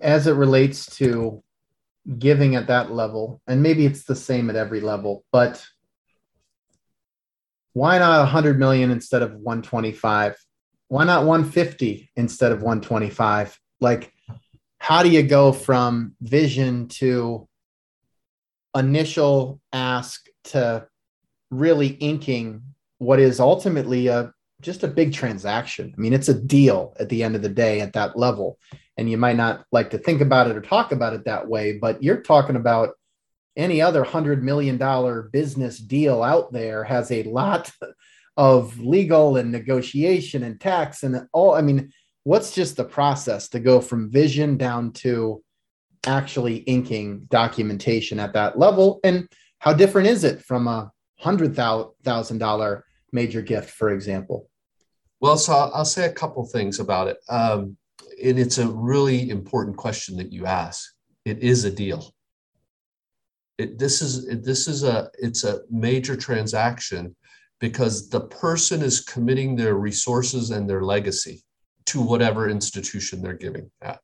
as 0.00 0.28
it 0.28 0.34
relates 0.34 0.96
to 0.98 1.42
giving 2.18 2.54
at 2.54 2.68
that 2.68 2.92
level, 2.92 3.40
and 3.48 3.60
maybe 3.60 3.84
it's 3.84 4.04
the 4.04 4.14
same 4.14 4.50
at 4.50 4.56
every 4.56 4.80
level, 4.80 5.24
but 5.32 5.66
why 7.72 7.98
not 7.98 8.20
100 8.20 8.60
million 8.60 8.92
instead 8.92 9.22
of 9.22 9.32
125? 9.32 10.36
Why 10.86 11.04
not 11.04 11.24
150 11.26 12.10
instead 12.14 12.52
of 12.52 12.62
125? 12.62 13.58
Like, 13.80 14.12
how 14.78 15.02
do 15.02 15.10
you 15.10 15.22
go 15.22 15.52
from 15.52 16.14
vision 16.20 16.88
to 16.88 17.48
initial 18.76 19.60
ask 19.72 20.26
to 20.44 20.86
really 21.50 21.88
inking 21.88 22.62
what 22.98 23.20
is 23.20 23.40
ultimately 23.40 24.06
a 24.08 24.32
just 24.60 24.82
a 24.82 24.88
big 24.88 25.12
transaction. 25.12 25.94
I 25.96 26.00
mean, 26.00 26.12
it's 26.12 26.28
a 26.28 26.34
deal 26.34 26.96
at 26.98 27.08
the 27.08 27.22
end 27.22 27.36
of 27.36 27.42
the 27.42 27.48
day 27.48 27.80
at 27.80 27.92
that 27.92 28.18
level 28.18 28.58
and 28.96 29.08
you 29.08 29.16
might 29.16 29.36
not 29.36 29.64
like 29.70 29.90
to 29.90 29.98
think 29.98 30.20
about 30.20 30.50
it 30.50 30.56
or 30.56 30.60
talk 30.60 30.90
about 30.90 31.14
it 31.14 31.24
that 31.24 31.46
way, 31.46 31.78
but 31.78 32.02
you're 32.02 32.22
talking 32.22 32.56
about 32.56 32.90
any 33.56 33.80
other 33.80 34.02
hundred 34.02 34.42
million 34.42 34.76
dollar 34.76 35.22
business 35.22 35.78
deal 35.78 36.22
out 36.22 36.52
there 36.52 36.84
has 36.84 37.10
a 37.10 37.22
lot 37.22 37.70
of 38.36 38.78
legal 38.78 39.36
and 39.36 39.52
negotiation 39.52 40.42
and 40.42 40.60
tax 40.60 41.02
and 41.02 41.26
all. 41.32 41.54
I 41.54 41.62
mean, 41.62 41.92
what's 42.28 42.54
just 42.54 42.76
the 42.76 42.84
process 42.84 43.48
to 43.48 43.58
go 43.58 43.80
from 43.80 44.10
vision 44.10 44.58
down 44.58 44.92
to 44.92 45.42
actually 46.06 46.56
inking 46.56 47.20
documentation 47.30 48.20
at 48.20 48.34
that 48.34 48.58
level? 48.58 49.00
And 49.02 49.26
how 49.60 49.72
different 49.72 50.08
is 50.08 50.24
it 50.24 50.44
from 50.44 50.68
a 50.68 50.92
hundred 51.18 51.56
thousand 51.56 52.36
dollar 52.36 52.84
major 53.12 53.40
gift, 53.40 53.70
for 53.70 53.88
example? 53.88 54.50
Well, 55.20 55.38
so 55.38 55.54
I'll, 55.54 55.86
say 55.86 56.04
a 56.04 56.12
couple 56.12 56.44
things 56.44 56.80
about 56.80 57.08
it. 57.08 57.16
Um, 57.30 57.78
and 58.22 58.38
it's 58.38 58.58
a 58.58 58.68
really 58.68 59.30
important 59.30 59.78
question 59.78 60.18
that 60.18 60.30
you 60.30 60.44
ask. 60.44 60.86
It 61.24 61.38
is 61.38 61.64
a 61.64 61.70
deal. 61.70 62.14
It, 63.56 63.78
this 63.78 64.02
is 64.02 64.26
this 64.44 64.68
is 64.68 64.84
a 64.84 65.10
it's 65.18 65.44
a 65.44 65.60
major 65.70 66.14
transaction 66.14 67.16
because 67.58 68.10
the 68.10 68.20
person 68.20 68.82
is 68.82 69.00
committing 69.00 69.56
their 69.56 69.76
resources 69.76 70.50
and 70.50 70.68
their 70.68 70.82
legacy 70.82 71.42
to 71.88 72.00
whatever 72.00 72.48
institution 72.48 73.22
they're 73.22 73.34
giving 73.34 73.70
at. 73.82 74.00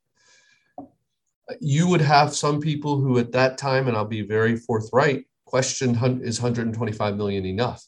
You 1.61 1.89
would 1.89 2.01
have 2.01 2.35
some 2.35 2.61
people 2.61 3.01
who, 3.01 3.19
at 3.19 3.33
that 3.33 3.59
time, 3.59 3.89
and 3.89 3.97
I'll 3.97 4.05
be 4.05 4.23
very 4.23 4.57
forthright, 4.57 5.25
question 5.45 5.91
is 6.23 6.41
125 6.41 7.17
million 7.17 7.45
enough? 7.45 7.85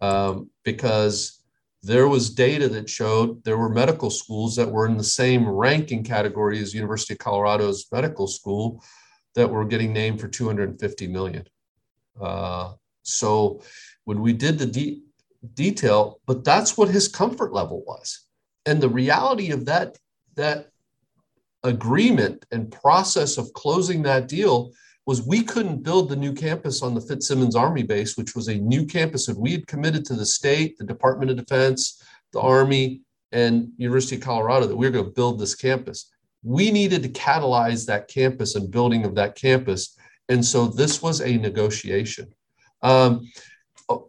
Um, 0.00 0.50
because 0.64 1.42
there 1.82 2.08
was 2.08 2.30
data 2.30 2.68
that 2.68 2.88
showed 2.88 3.42
there 3.44 3.58
were 3.58 3.68
medical 3.68 4.10
schools 4.10 4.56
that 4.56 4.70
were 4.70 4.86
in 4.86 4.96
the 4.96 5.04
same 5.04 5.48
ranking 5.48 6.04
category 6.04 6.60
as 6.60 6.74
University 6.74 7.14
of 7.14 7.18
Colorado's 7.18 7.86
medical 7.92 8.26
school 8.26 8.82
that 9.34 9.50
were 9.50 9.64
getting 9.64 9.92
named 9.92 10.20
for 10.20 10.28
250 10.28 11.06
million. 11.08 11.44
Uh, 12.20 12.72
so 13.02 13.62
when 14.04 14.20
we 14.20 14.32
did 14.32 14.58
the 14.58 14.66
de- 14.66 15.02
detail, 15.54 16.20
but 16.26 16.44
that's 16.44 16.76
what 16.76 16.88
his 16.88 17.08
comfort 17.08 17.52
level 17.52 17.84
was, 17.86 18.27
and 18.68 18.82
the 18.82 18.88
reality 18.88 19.50
of 19.50 19.64
that 19.64 19.96
that 20.34 20.68
agreement 21.64 22.44
and 22.52 22.70
process 22.70 23.38
of 23.38 23.52
closing 23.54 24.02
that 24.02 24.28
deal 24.28 24.70
was 25.06 25.22
we 25.22 25.42
couldn't 25.42 25.82
build 25.82 26.08
the 26.08 26.22
new 26.24 26.34
campus 26.34 26.82
on 26.82 26.94
the 26.94 27.00
Fitzsimons 27.00 27.56
Army 27.56 27.82
Base, 27.82 28.16
which 28.16 28.36
was 28.36 28.48
a 28.48 28.54
new 28.54 28.84
campus 28.84 29.24
that 29.26 29.38
we 29.38 29.52
had 29.52 29.66
committed 29.66 30.04
to 30.04 30.14
the 30.14 30.26
state, 30.26 30.76
the 30.76 30.84
Department 30.84 31.30
of 31.30 31.38
Defense, 31.38 32.02
the 32.32 32.40
Army, 32.40 33.00
and 33.32 33.72
University 33.78 34.16
of 34.16 34.22
Colorado 34.22 34.66
that 34.66 34.76
we 34.76 34.86
were 34.86 34.92
going 34.92 35.06
to 35.06 35.10
build 35.10 35.40
this 35.40 35.54
campus. 35.54 36.10
We 36.42 36.70
needed 36.70 37.02
to 37.02 37.08
catalyze 37.08 37.86
that 37.86 38.06
campus 38.08 38.54
and 38.54 38.70
building 38.70 39.04
of 39.04 39.14
that 39.14 39.34
campus. 39.34 39.96
And 40.28 40.44
so 40.44 40.66
this 40.66 41.02
was 41.02 41.22
a 41.22 41.38
negotiation. 41.38 42.28
Um, 42.82 43.32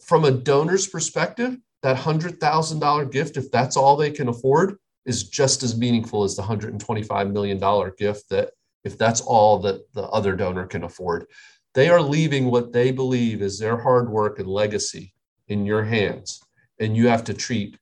from 0.06 0.26
a 0.26 0.32
donor's 0.32 0.86
perspective, 0.86 1.56
that 1.82 1.98
$100,000 1.98 3.12
gift, 3.12 3.38
if 3.38 3.52
that's 3.52 3.78
all 3.78 3.96
they 3.96 4.12
can 4.12 4.28
afford, 4.28 4.78
is 5.06 5.24
just 5.24 5.64
as 5.64 5.78
meaningful 5.78 6.24
as 6.24 6.36
the 6.36 6.44
$125 6.44 7.32
million 7.32 7.92
gift 7.98 8.30
that 8.30 8.52
if 8.84 8.98
that's 8.98 9.22
all 9.22 9.60
that 9.60 9.92
the 9.94 10.04
other 10.04 10.36
donor 10.36 10.66
can 10.66 10.84
afford. 10.84 11.26
They 11.74 11.90
are 11.90 12.02
leaving 12.02 12.46
what 12.46 12.74
they 12.74 12.92
believe 12.92 13.42
is 13.42 13.60
their 13.60 13.78
hard 13.78 14.10
work 14.10 14.40
and 14.40 14.48
legacy 14.48 15.14
in 15.48 15.66
your 15.66 15.84
hands. 15.84 16.42
And 16.80 16.96
you 16.96 17.08
have 17.08 17.24
to 17.26 17.34
treat 17.34 17.78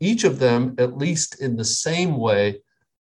each 0.00 0.24
of 0.24 0.38
them 0.38 0.74
at 0.78 0.98
least 0.98 1.40
in 1.40 1.56
the 1.56 1.64
same 1.64 2.16
way, 2.16 2.60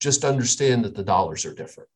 just 0.00 0.24
understand 0.24 0.84
that 0.84 0.94
the 0.94 1.02
dollars 1.02 1.44
are 1.44 1.54
different. 1.54 1.90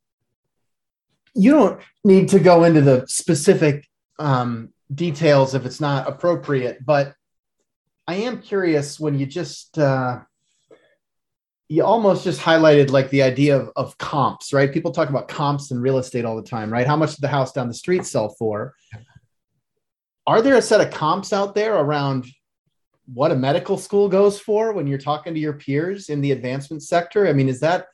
You 1.35 1.53
don't 1.53 1.81
need 2.05 2.29
to 2.29 2.39
go 2.39 2.65
into 2.65 2.83
the 2.83 3.07
specific 3.07 3.89
um, 4.19 4.69
details 4.95 5.55
if 5.55 5.65
it's 5.65 5.81
not 5.81 6.07
appropriate, 6.07 6.85
but 6.85 7.15
I 8.07 8.17
am 8.17 8.41
curious 8.41 8.99
when 8.99 9.19
you 9.19 9.27
just 9.27 9.79
uh, 9.79 10.21
you 11.69 11.85
almost 11.85 12.25
just 12.25 12.41
highlighted 12.41 12.91
like 12.91 13.09
the 13.11 13.23
idea 13.23 13.57
of, 13.57 13.71
of 13.77 13.97
comps, 13.97 14.53
right? 14.53 14.73
People 14.73 14.91
talk 14.91 15.09
about 15.09 15.29
comps 15.29 15.71
in 15.71 15.81
real 15.81 15.99
estate 15.99 16.25
all 16.25 16.37
the 16.37 16.43
time, 16.43 16.71
right? 16.71 16.87
How 16.87 16.97
much 16.97 17.13
did 17.13 17.23
the 17.23 17.29
house 17.29 17.53
down 17.53 17.69
the 17.69 17.75
street 17.75 18.05
sell 18.05 18.29
for? 18.29 18.75
Are 20.27 20.43
there 20.43 20.57
a 20.57 20.63
set 20.63 20.81
of 20.81 20.93
comps 20.93 21.33
out 21.33 21.55
there 21.55 21.77
around 21.77 22.27
what 23.07 23.33
a 23.33 23.37
medical 23.37 23.79
school 23.79 24.09
goes 24.09 24.39
for 24.39 24.73
when 24.73 24.87
you're 24.87 24.99
talking 24.99 25.33
to 25.33 25.41
your 25.41 25.55
peers 25.55 26.11
in 26.11 26.21
the 26.21 26.33
advancement 26.33 26.83
sector? 26.83 27.27
I 27.27 27.33
mean, 27.33 27.49
is 27.49 27.61
that 27.61 27.87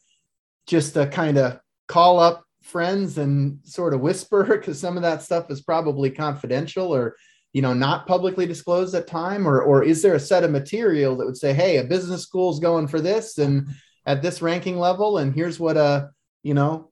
just 0.66 0.96
a 0.96 1.06
kind 1.06 1.38
of 1.38 1.60
call 1.86 2.18
up 2.18 2.44
friends 2.62 3.16
and 3.16 3.60
sort 3.62 3.94
of 3.94 4.00
whisper 4.00 4.44
because 4.56 4.80
some 4.80 4.96
of 4.96 5.02
that 5.02 5.22
stuff 5.22 5.50
is 5.50 5.60
probably 5.60 6.10
confidential 6.10 6.94
or 6.94 7.16
you 7.52 7.62
know 7.62 7.74
not 7.74 8.06
publicly 8.06 8.46
disclosed 8.46 8.94
at 8.94 9.06
time? 9.06 9.46
Or 9.46 9.62
or 9.62 9.82
is 9.82 10.02
there 10.02 10.14
a 10.14 10.20
set 10.20 10.44
of 10.44 10.50
material 10.50 11.16
that 11.16 11.26
would 11.26 11.36
say 11.36 11.52
hey 11.52 11.78
a 11.78 11.84
business 11.84 12.22
school 12.22 12.52
is 12.52 12.58
going 12.58 12.88
for 12.88 13.00
this 13.00 13.38
and 13.38 13.68
at 14.06 14.22
this 14.22 14.40
ranking 14.42 14.78
level 14.78 15.18
and 15.18 15.34
here's 15.34 15.60
what 15.60 15.76
a 15.76 16.10
you 16.42 16.54
know 16.54 16.90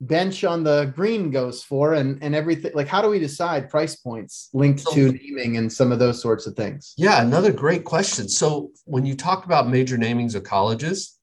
bench 0.00 0.42
on 0.42 0.64
the 0.64 0.92
green 0.96 1.30
goes 1.30 1.62
for 1.62 1.94
and 1.94 2.22
and 2.22 2.34
everything? 2.34 2.72
Like 2.74 2.88
how 2.88 3.02
do 3.02 3.08
we 3.08 3.18
decide 3.18 3.70
price 3.70 3.96
points 3.96 4.48
linked 4.52 4.86
to 4.92 5.12
naming 5.12 5.56
and 5.56 5.72
some 5.72 5.92
of 5.92 5.98
those 5.98 6.20
sorts 6.20 6.46
of 6.46 6.54
things? 6.56 6.94
Yeah 6.96 7.22
another 7.22 7.52
great 7.52 7.84
question. 7.84 8.28
So 8.28 8.70
when 8.84 9.06
you 9.06 9.14
talk 9.14 9.44
about 9.44 9.68
major 9.68 9.96
namings 9.96 10.34
of 10.34 10.42
colleges 10.42 11.18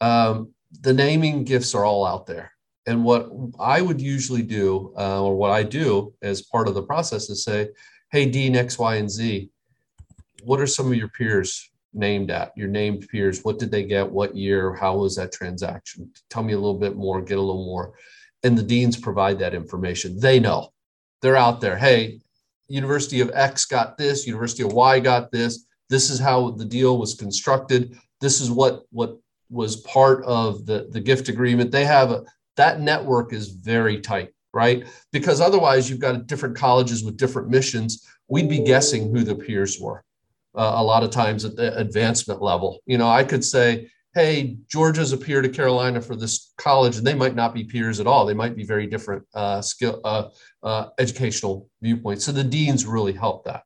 um, 0.00 0.54
the 0.80 0.92
naming 0.92 1.44
gifts 1.44 1.74
are 1.74 1.84
all 1.84 2.06
out 2.06 2.26
there 2.26 2.52
and 2.86 3.04
what 3.04 3.30
I 3.58 3.82
would 3.82 4.00
usually 4.00 4.42
do, 4.42 4.92
uh, 4.96 5.22
or 5.22 5.36
what 5.36 5.50
I 5.50 5.62
do 5.62 6.14
as 6.22 6.42
part 6.42 6.68
of 6.68 6.74
the 6.74 6.82
process, 6.82 7.28
is 7.28 7.44
say, 7.44 7.68
"Hey, 8.10 8.26
Dean 8.26 8.56
X, 8.56 8.78
Y, 8.78 8.96
and 8.96 9.10
Z, 9.10 9.50
what 10.44 10.60
are 10.60 10.66
some 10.66 10.86
of 10.86 10.94
your 10.94 11.08
peers 11.08 11.70
named 11.92 12.30
at? 12.30 12.56
Your 12.56 12.68
named 12.68 13.08
peers? 13.08 13.44
What 13.44 13.58
did 13.58 13.70
they 13.70 13.84
get? 13.84 14.10
What 14.10 14.36
year? 14.36 14.74
How 14.74 14.96
was 14.96 15.16
that 15.16 15.32
transaction? 15.32 16.10
Tell 16.30 16.42
me 16.42 16.54
a 16.54 16.58
little 16.58 16.78
bit 16.78 16.96
more. 16.96 17.20
Get 17.20 17.38
a 17.38 17.42
little 17.42 17.64
more." 17.64 17.92
And 18.42 18.56
the 18.56 18.62
deans 18.62 18.96
provide 18.96 19.38
that 19.40 19.54
information. 19.54 20.18
They 20.18 20.40
know. 20.40 20.72
They're 21.20 21.36
out 21.36 21.60
there. 21.60 21.76
Hey, 21.76 22.20
University 22.68 23.20
of 23.20 23.30
X 23.34 23.66
got 23.66 23.98
this. 23.98 24.26
University 24.26 24.62
of 24.62 24.72
Y 24.72 25.00
got 25.00 25.30
this. 25.30 25.66
This 25.90 26.08
is 26.08 26.18
how 26.18 26.52
the 26.52 26.64
deal 26.64 26.98
was 26.98 27.14
constructed. 27.14 27.96
This 28.20 28.40
is 28.40 28.50
what 28.50 28.84
what 28.90 29.18
was 29.50 29.76
part 29.76 30.24
of 30.24 30.64
the 30.64 30.88
the 30.90 31.00
gift 31.00 31.28
agreement. 31.28 31.72
They 31.72 31.84
have 31.84 32.12
a 32.12 32.24
that 32.60 32.80
network 32.80 33.32
is 33.32 33.48
very 33.48 34.00
tight, 34.00 34.30
right? 34.52 34.86
Because 35.12 35.40
otherwise, 35.40 35.88
you've 35.88 35.98
got 35.98 36.26
different 36.26 36.56
colleges 36.56 37.02
with 37.02 37.16
different 37.16 37.48
missions. 37.48 38.06
We'd 38.28 38.48
be 38.48 38.60
guessing 38.60 39.10
who 39.10 39.24
the 39.24 39.34
peers 39.34 39.80
were. 39.80 40.04
Uh, 40.54 40.72
a 40.76 40.84
lot 40.84 41.02
of 41.02 41.10
times 41.10 41.44
at 41.44 41.56
the 41.56 41.76
advancement 41.78 42.42
level, 42.42 42.80
you 42.84 42.98
know, 42.98 43.08
I 43.08 43.24
could 43.24 43.44
say, 43.44 43.88
"Hey, 44.14 44.58
Georgia's 44.68 45.12
a 45.12 45.16
peer 45.16 45.40
to 45.42 45.48
Carolina 45.48 46.00
for 46.00 46.16
this 46.16 46.52
college," 46.58 46.96
and 46.96 47.06
they 47.06 47.14
might 47.14 47.36
not 47.36 47.54
be 47.54 47.64
peers 47.64 48.00
at 48.00 48.06
all. 48.06 48.26
They 48.26 48.34
might 48.34 48.56
be 48.56 48.64
very 48.64 48.86
different 48.86 49.22
uh, 49.32 49.62
skill, 49.62 50.00
uh, 50.04 50.28
uh 50.62 50.88
educational 50.98 51.68
viewpoints. 51.80 52.24
So 52.24 52.32
the 52.32 52.44
deans 52.44 52.84
really 52.84 53.12
help 53.12 53.44
that. 53.44 53.62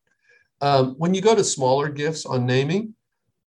Um, 0.61 0.94
when 0.98 1.14
you 1.14 1.22
go 1.22 1.35
to 1.35 1.42
smaller 1.42 1.88
gifts 1.88 2.26
on 2.26 2.46
naming, 2.46 2.94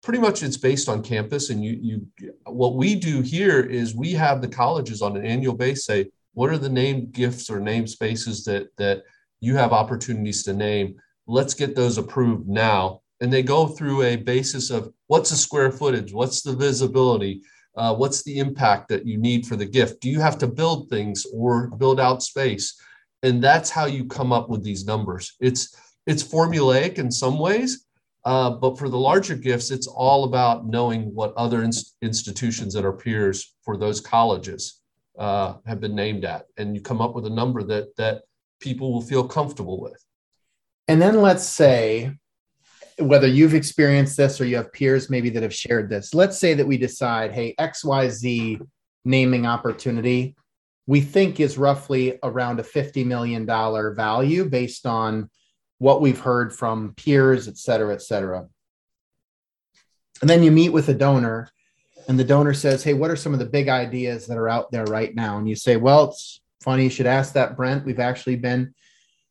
pretty 0.04 0.20
much 0.20 0.44
it's 0.44 0.58
based 0.58 0.88
on 0.88 1.04
campus 1.04 1.50
and 1.50 1.64
you 1.64 1.78
you 1.82 2.34
what 2.46 2.76
we 2.76 2.96
do 2.96 3.22
here 3.22 3.60
is 3.60 3.96
we 3.96 4.12
have 4.12 4.42
the 4.42 4.48
colleges 4.48 5.02
on 5.02 5.18
an 5.18 5.26
annual 5.26 5.56
basis 5.56 5.86
say 5.86 6.10
what 6.34 6.52
are 6.52 6.58
the 6.58 6.70
name 6.70 7.10
gifts 7.12 7.50
or 7.50 7.60
name 7.60 7.88
spaces 7.88 8.46
that 8.46 8.68
that 8.78 9.04
you 9.40 9.56
have 9.56 9.72
opportunities 9.72 10.44
to 10.44 10.54
name? 10.54 10.96
Let's 11.28 11.54
get 11.54 11.76
those 11.76 11.98
approved 11.98 12.48
now. 12.48 13.02
And 13.22 13.34
they 13.34 13.44
go 13.44 13.68
through 13.68 14.04
a 14.04 14.16
basis 14.16 14.70
of 14.70 14.94
what's 15.08 15.32
the 15.32 15.36
square 15.36 15.72
footage? 15.72 16.14
What's 16.14 16.42
the 16.42 16.56
visibility? 16.56 17.42
Uh, 17.76 17.96
what's 17.96 18.24
the 18.24 18.40
impact 18.40 18.90
that 18.90 19.06
you 19.06 19.18
need 19.18 19.46
for 19.46 19.56
the 19.56 19.66
gift? 19.66 20.02
Do 20.02 20.10
you 20.10 20.20
have 20.20 20.38
to 20.40 20.48
build 20.48 20.90
things 20.90 21.26
or 21.34 21.68
build 21.68 22.00
out 22.00 22.24
space? 22.24 22.80
And 23.24 23.44
that's 23.44 23.70
how 23.70 23.86
you 23.86 24.06
come 24.06 24.32
up 24.32 24.50
with 24.50 24.64
these 24.64 24.86
numbers. 24.86 25.36
It's 25.40 25.76
it's 26.06 26.24
formulaic 26.24 27.00
in 27.00 27.12
some 27.12 27.38
ways 27.38 27.87
uh, 28.28 28.50
but 28.50 28.78
for 28.78 28.90
the 28.90 28.98
larger 28.98 29.36
gifts, 29.36 29.72
it's 29.72 29.88
all 29.88 30.26
about 30.26 30.68
knowing 30.68 31.16
what 31.16 31.34
other 31.38 31.64
in- 31.64 31.72
institutions 32.02 32.74
that 32.74 32.84
are 32.84 32.92
peers 32.92 33.56
for 33.64 33.78
those 33.78 34.02
colleges 34.02 34.82
uh, 35.18 35.54
have 35.66 35.80
been 35.80 35.96
named 35.96 36.26
at, 36.26 36.46
and 36.58 36.76
you 36.76 36.82
come 36.82 37.00
up 37.00 37.16
with 37.16 37.26
a 37.26 37.30
number 37.30 37.64
that 37.64 37.96
that 37.96 38.24
people 38.60 38.92
will 38.92 39.02
feel 39.02 39.26
comfortable 39.26 39.80
with. 39.80 40.04
And 40.90 41.02
then 41.02 41.22
let's 41.22 41.46
say 41.46 42.12
whether 43.00 43.28
you've 43.28 43.54
experienced 43.54 44.18
this 44.18 44.42
or 44.42 44.46
you 44.46 44.58
have 44.58 44.74
peers 44.74 45.10
maybe 45.10 45.30
that 45.30 45.44
have 45.44 45.56
shared 45.56 45.90
this. 45.90 46.14
Let's 46.14 46.38
say 46.38 46.54
that 46.56 46.68
we 46.68 46.78
decide, 46.78 47.32
hey, 47.32 47.56
XYZ 47.58 48.60
naming 49.06 49.46
opportunity 49.46 50.36
we 50.88 51.02
think 51.02 51.40
is 51.42 51.58
roughly 51.58 52.18
around 52.24 52.60
a 52.60 52.64
$50 52.64 53.06
million 53.06 53.46
value 53.46 54.46
based 54.46 54.86
on 54.86 55.30
what 55.80 56.02
we've 56.02 56.20
heard 56.20 56.54
from 56.54 56.94
peers, 56.96 57.48
et 57.48 57.58
cetera, 57.58 57.94
et 57.94 58.02
cetera. 58.02 58.48
And 60.22 60.30
then 60.30 60.44
you 60.44 60.52
meet 60.52 60.70
with 60.70 60.90
a 60.90 60.94
donor, 60.94 61.50
and 62.08 62.18
the 62.18 62.24
donor 62.24 62.54
says, 62.54 62.84
Hey, 62.84 62.94
what 62.94 63.12
are 63.12 63.16
some 63.16 63.34
of 63.34 63.40
the 63.40 63.46
big 63.46 63.70
ideas 63.70 64.28
that 64.28 64.38
are 64.38 64.50
out 64.50 64.72
there 64.72 64.86
right 64.86 65.14
now? 65.14 65.38
And 65.38 65.48
you 65.48 65.56
say, 65.56 65.78
Well, 65.78 66.06
it's 66.06 66.42
funny 66.62 66.84
you 66.84 66.90
should 66.90 67.06
ask 67.06 67.34
that, 67.34 67.56
Brent. 67.56 67.86
We've 67.86 68.00
actually 68.00 68.38
been 68.38 68.74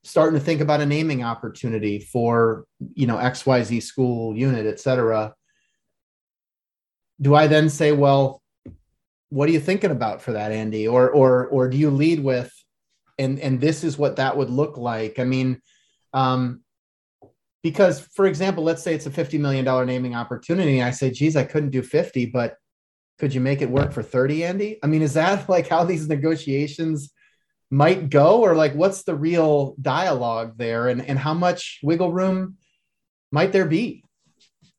starting 0.07 0.39
to 0.39 0.45
think 0.45 0.61
about 0.61 0.81
a 0.81 0.87
naming 0.87 1.25
opportunity 1.25 1.99
for 1.99 2.65
you 2.95 3.09
know 3.09 3.17
xyz 3.17 3.83
school 3.83 4.37
unit 4.37 4.65
et 4.65 4.79
cetera 4.79 5.35
do 7.21 7.35
i 7.35 7.49
then 7.49 7.69
say 7.69 7.91
well 7.91 8.41
what 9.31 9.49
are 9.49 9.53
you 9.53 9.59
thinking 9.59 9.91
about 9.91 10.23
for 10.23 10.33
that 10.33 10.53
andy 10.53 10.87
or 10.87 11.11
or 11.11 11.49
or 11.49 11.69
do 11.69 11.77
you 11.77 11.91
lead 11.91 12.23
with 12.23 12.53
and 13.19 13.41
and 13.41 13.61
this 13.61 13.83
is 13.83 13.99
what 13.99 14.15
that 14.17 14.37
would 14.37 14.49
look 14.49 14.77
like 14.79 15.19
i 15.19 15.25
mean 15.25 15.61
um, 16.13 16.63
because, 17.63 18.01
for 18.15 18.27
example, 18.27 18.63
let's 18.63 18.83
say 18.83 18.95
it's 18.95 19.07
a 19.07 19.11
$50 19.11 19.41
million 19.41 19.65
naming 19.87 20.15
opportunity. 20.15 20.83
I 20.83 20.91
say, 20.93 21.11
geez, 21.11 21.37
I 21.37 21.45
couldn't 21.45 21.71
do 21.71 21.83
50, 21.83 22.27
but 22.27 22.57
could 23.19 23.35
you 23.35 23.41
make 23.41 23.63
it 23.63 23.71
work 23.71 23.93
for 23.93 24.03
30, 24.03 24.45
Andy? 24.45 24.79
I 24.83 24.87
mean, 24.87 25.03
is 25.03 25.15
that 25.15 25.49
like 25.49 25.69
how 25.69 25.85
these 25.85 26.09
negotiations 26.09 27.13
might 27.71 28.09
go? 28.09 28.41
Or 28.41 28.55
like 28.55 28.75
what's 28.75 29.03
the 29.03 29.15
real 29.15 29.75
dialogue 29.81 30.55
there 30.57 30.89
and, 30.89 31.05
and 31.05 31.19
how 31.19 31.35
much 31.35 31.81
wiggle 31.83 32.13
room 32.13 32.57
might 33.33 33.53
there 33.53 33.67
be? 33.67 34.05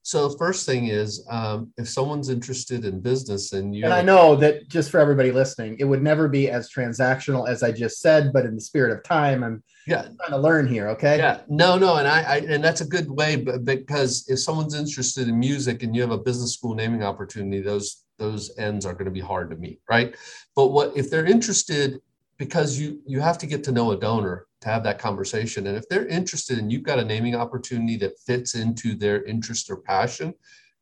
So 0.08 0.30
first 0.30 0.65
thing 0.65 0.88
is, 0.88 1.22
um, 1.30 1.74
if 1.76 1.89
someone's 1.89 2.30
interested 2.30 2.86
in 2.86 3.02
business 3.02 3.52
and 3.52 3.76
you, 3.76 3.84
and 3.84 3.93
I 3.93 4.02
know 4.02 4.38
that 4.38 4.70
just 4.70 4.89
for 4.89 5.02
everybody 5.02 5.34
listening, 5.34 5.76
it 5.82 5.84
would 5.84 6.02
never 6.02 6.30
be 6.30 6.50
as 6.50 6.72
transactional 6.72 7.46
as 7.46 7.62
I 7.62 7.74
just 7.74 8.00
said, 8.00 8.32
but 8.32 8.46
in 8.46 8.56
the 8.56 8.62
spirit 8.62 8.93
of 8.93 9.04
time, 9.04 9.43
I'm 9.43 9.62
yeah 9.86 10.04
trying 10.04 10.30
to 10.30 10.38
learn 10.38 10.65
here. 10.65 10.88
Okay. 10.91 11.17
Yeah. 11.17 11.41
No, 11.50 11.78
no, 11.78 11.98
and 11.98 12.08
I, 12.08 12.22
I 12.22 12.38
and 12.38 12.63
that's 12.63 12.80
a 12.80 12.88
good 12.88 13.12
way, 13.12 13.36
but 13.36 13.65
because 13.65 14.24
if 14.30 14.39
someone's 14.39 14.76
interested 14.76 15.28
in 15.28 15.38
music 15.38 15.84
and 15.84 15.93
you 15.93 16.02
have 16.04 16.12
a 16.12 16.17
business 16.17 16.54
school 16.54 16.74
naming 16.74 17.04
opportunity, 17.04 17.62
those 17.62 18.06
those 18.17 18.58
ends 18.58 18.86
are 18.86 18.93
going 18.93 19.08
to 19.08 19.12
be 19.12 19.20
hard 19.20 19.50
to 19.50 19.58
meet, 19.58 19.82
right? 19.89 20.15
But 20.56 20.67
what 20.67 20.96
if 20.96 21.10
they're 21.10 21.26
interested 21.26 22.00
because 22.38 22.80
you 22.80 23.02
you 23.06 23.20
have 23.20 23.38
to 23.39 23.46
get 23.46 23.62
to 23.65 23.74
know 23.74 23.91
a 23.91 24.00
donor 24.00 24.47
to 24.62 24.70
have 24.70 24.84
that 24.84 25.00
conversation. 25.00 25.67
And 25.67 25.78
if 25.78 25.88
they're 25.88 26.08
interested 26.08 26.58
and 26.58 26.72
you've 26.72 26.84
got 26.84 27.00
a 27.00 27.06
naming 27.06 27.36
opportunity 27.36 27.96
that 27.98 28.20
fits 28.20 28.56
into 28.56 28.96
their 28.96 29.24
interest 29.24 29.70
or 29.70 29.78
passion, 29.78 30.34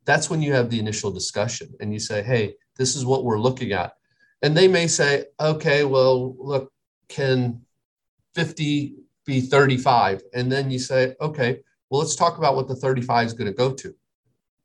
that's 0.06 0.30
when 0.30 0.42
you 0.42 0.54
have 0.54 0.70
the 0.70 0.80
initial 0.80 1.12
discussion 1.12 1.74
and 1.80 1.92
you 1.92 2.00
say, 2.00 2.22
hey, 2.22 2.56
this 2.78 2.96
is 2.96 3.06
what 3.06 3.24
we're 3.24 3.40
looking 3.40 3.72
at. 3.72 3.94
And 4.42 4.56
they 4.56 4.68
may 4.68 4.88
say, 4.88 5.26
okay, 5.40 5.84
well, 5.84 6.36
look, 6.38 6.72
can 7.10 7.62
50 8.36 8.96
be 9.26 9.42
35? 9.42 10.22
And 10.34 10.52
then 10.52 10.70
you 10.70 10.80
say, 10.80 11.16
okay, 11.20 11.62
well, 11.90 12.02
let's 12.02 12.16
talk 12.16 12.38
about 12.38 12.56
what 12.56 12.68
the 12.68 12.76
35 12.76 13.28
is 13.28 13.34
going 13.34 13.48
to 13.48 13.54
go 13.54 13.74
to. 13.74 13.96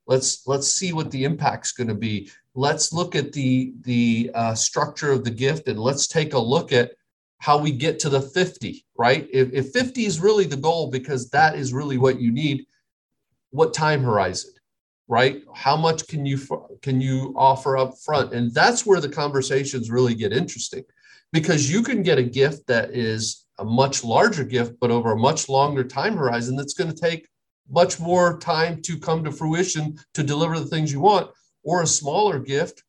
Let's 0.06 0.46
let's 0.48 0.66
see 0.68 0.92
what 0.92 1.10
the 1.12 1.22
impact's 1.22 1.72
going 1.72 1.86
to 1.88 1.94
be. 1.94 2.30
Let's 2.54 2.92
look 2.92 3.14
at 3.14 3.32
the 3.32 3.74
the 3.82 4.30
uh, 4.34 4.54
structure 4.54 5.12
of 5.12 5.22
the 5.22 5.30
gift 5.30 5.68
and 5.68 5.78
let's 5.78 6.08
take 6.08 6.34
a 6.34 6.38
look 6.38 6.72
at 6.72 6.92
how 7.40 7.56
we 7.58 7.72
get 7.72 7.98
to 7.98 8.10
the 8.10 8.20
50, 8.20 8.84
right? 8.96 9.26
If, 9.32 9.52
if 9.52 9.72
50 9.72 10.04
is 10.04 10.20
really 10.20 10.44
the 10.44 10.56
goal, 10.56 10.90
because 10.90 11.30
that 11.30 11.56
is 11.56 11.72
really 11.72 11.96
what 11.96 12.20
you 12.20 12.30
need, 12.30 12.66
what 13.50 13.74
time 13.74 14.02
horizon, 14.02 14.52
right? 15.08 15.42
How 15.54 15.76
much 15.76 16.06
can 16.06 16.24
you 16.24 16.38
can 16.82 17.00
you 17.00 17.34
offer 17.36 17.76
up 17.76 17.94
front? 18.04 18.34
And 18.34 18.54
that's 18.54 18.84
where 18.86 19.00
the 19.00 19.08
conversations 19.08 19.90
really 19.90 20.14
get 20.14 20.32
interesting, 20.32 20.84
because 21.32 21.70
you 21.72 21.82
can 21.82 22.02
get 22.02 22.18
a 22.18 22.22
gift 22.22 22.66
that 22.68 22.90
is 22.90 23.46
a 23.58 23.64
much 23.64 24.04
larger 24.04 24.44
gift, 24.44 24.74
but 24.78 24.90
over 24.90 25.12
a 25.12 25.18
much 25.18 25.48
longer 25.48 25.82
time 25.82 26.16
horizon 26.16 26.56
that's 26.56 26.74
going 26.74 26.92
to 26.92 27.00
take 27.00 27.26
much 27.70 27.98
more 27.98 28.38
time 28.38 28.82
to 28.82 28.98
come 28.98 29.24
to 29.24 29.32
fruition 29.32 29.96
to 30.12 30.22
deliver 30.22 30.58
the 30.58 30.66
things 30.66 30.92
you 30.92 31.00
want, 31.00 31.30
or 31.64 31.82
a 31.82 31.86
smaller 31.86 32.38
gift 32.38 32.84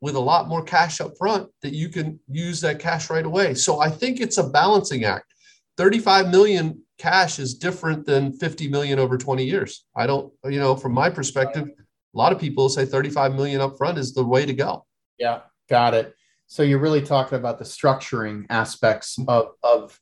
with 0.00 0.14
a 0.14 0.20
lot 0.20 0.48
more 0.48 0.62
cash 0.62 1.00
up 1.00 1.12
front 1.18 1.48
that 1.62 1.74
you 1.74 1.88
can 1.88 2.18
use 2.28 2.60
that 2.60 2.78
cash 2.78 3.10
right 3.10 3.24
away. 3.24 3.54
So 3.54 3.80
I 3.80 3.90
think 3.90 4.20
it's 4.20 4.38
a 4.38 4.48
balancing 4.48 5.04
act. 5.04 5.34
35 5.76 6.30
million 6.30 6.82
cash 6.98 7.38
is 7.38 7.54
different 7.54 8.04
than 8.06 8.32
50 8.32 8.68
million 8.68 8.98
over 8.98 9.16
20 9.16 9.44
years. 9.44 9.84
I 9.96 10.06
don't, 10.06 10.32
you 10.44 10.58
know, 10.58 10.76
from 10.76 10.92
my 10.92 11.10
perspective, 11.10 11.68
a 11.68 12.18
lot 12.18 12.32
of 12.32 12.38
people 12.38 12.68
say 12.68 12.84
35 12.84 13.34
million 13.34 13.60
up 13.60 13.76
front 13.76 13.98
is 13.98 14.12
the 14.14 14.24
way 14.24 14.44
to 14.46 14.52
go. 14.52 14.84
Yeah, 15.18 15.40
got 15.68 15.94
it. 15.94 16.14
So 16.46 16.62
you're 16.62 16.78
really 16.78 17.02
talking 17.02 17.38
about 17.38 17.58
the 17.58 17.64
structuring 17.64 18.46
aspects 18.48 19.18
of 19.28 19.50
of 19.62 20.00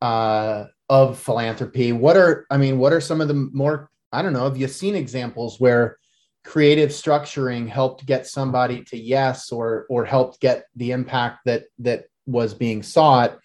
uh, 0.00 0.66
of 0.88 1.18
philanthropy. 1.18 1.92
What 1.92 2.16
are 2.16 2.46
I 2.50 2.56
mean, 2.56 2.78
what 2.78 2.92
are 2.92 3.00
some 3.00 3.20
of 3.20 3.28
the 3.28 3.34
more 3.34 3.90
I 4.12 4.22
don't 4.22 4.32
know, 4.32 4.44
have 4.44 4.56
you 4.56 4.68
seen 4.68 4.94
examples 4.94 5.58
where 5.58 5.98
creative 6.44 6.90
structuring 6.90 7.68
helped 7.68 8.04
get 8.04 8.26
somebody 8.26 8.82
to 8.84 8.96
yes 8.96 9.52
or 9.52 9.86
or 9.88 10.04
helped 10.04 10.40
get 10.40 10.66
the 10.74 10.90
impact 10.90 11.40
that 11.44 11.64
that 11.78 12.04
was 12.26 12.54
being 12.54 12.82
sought 12.82 13.38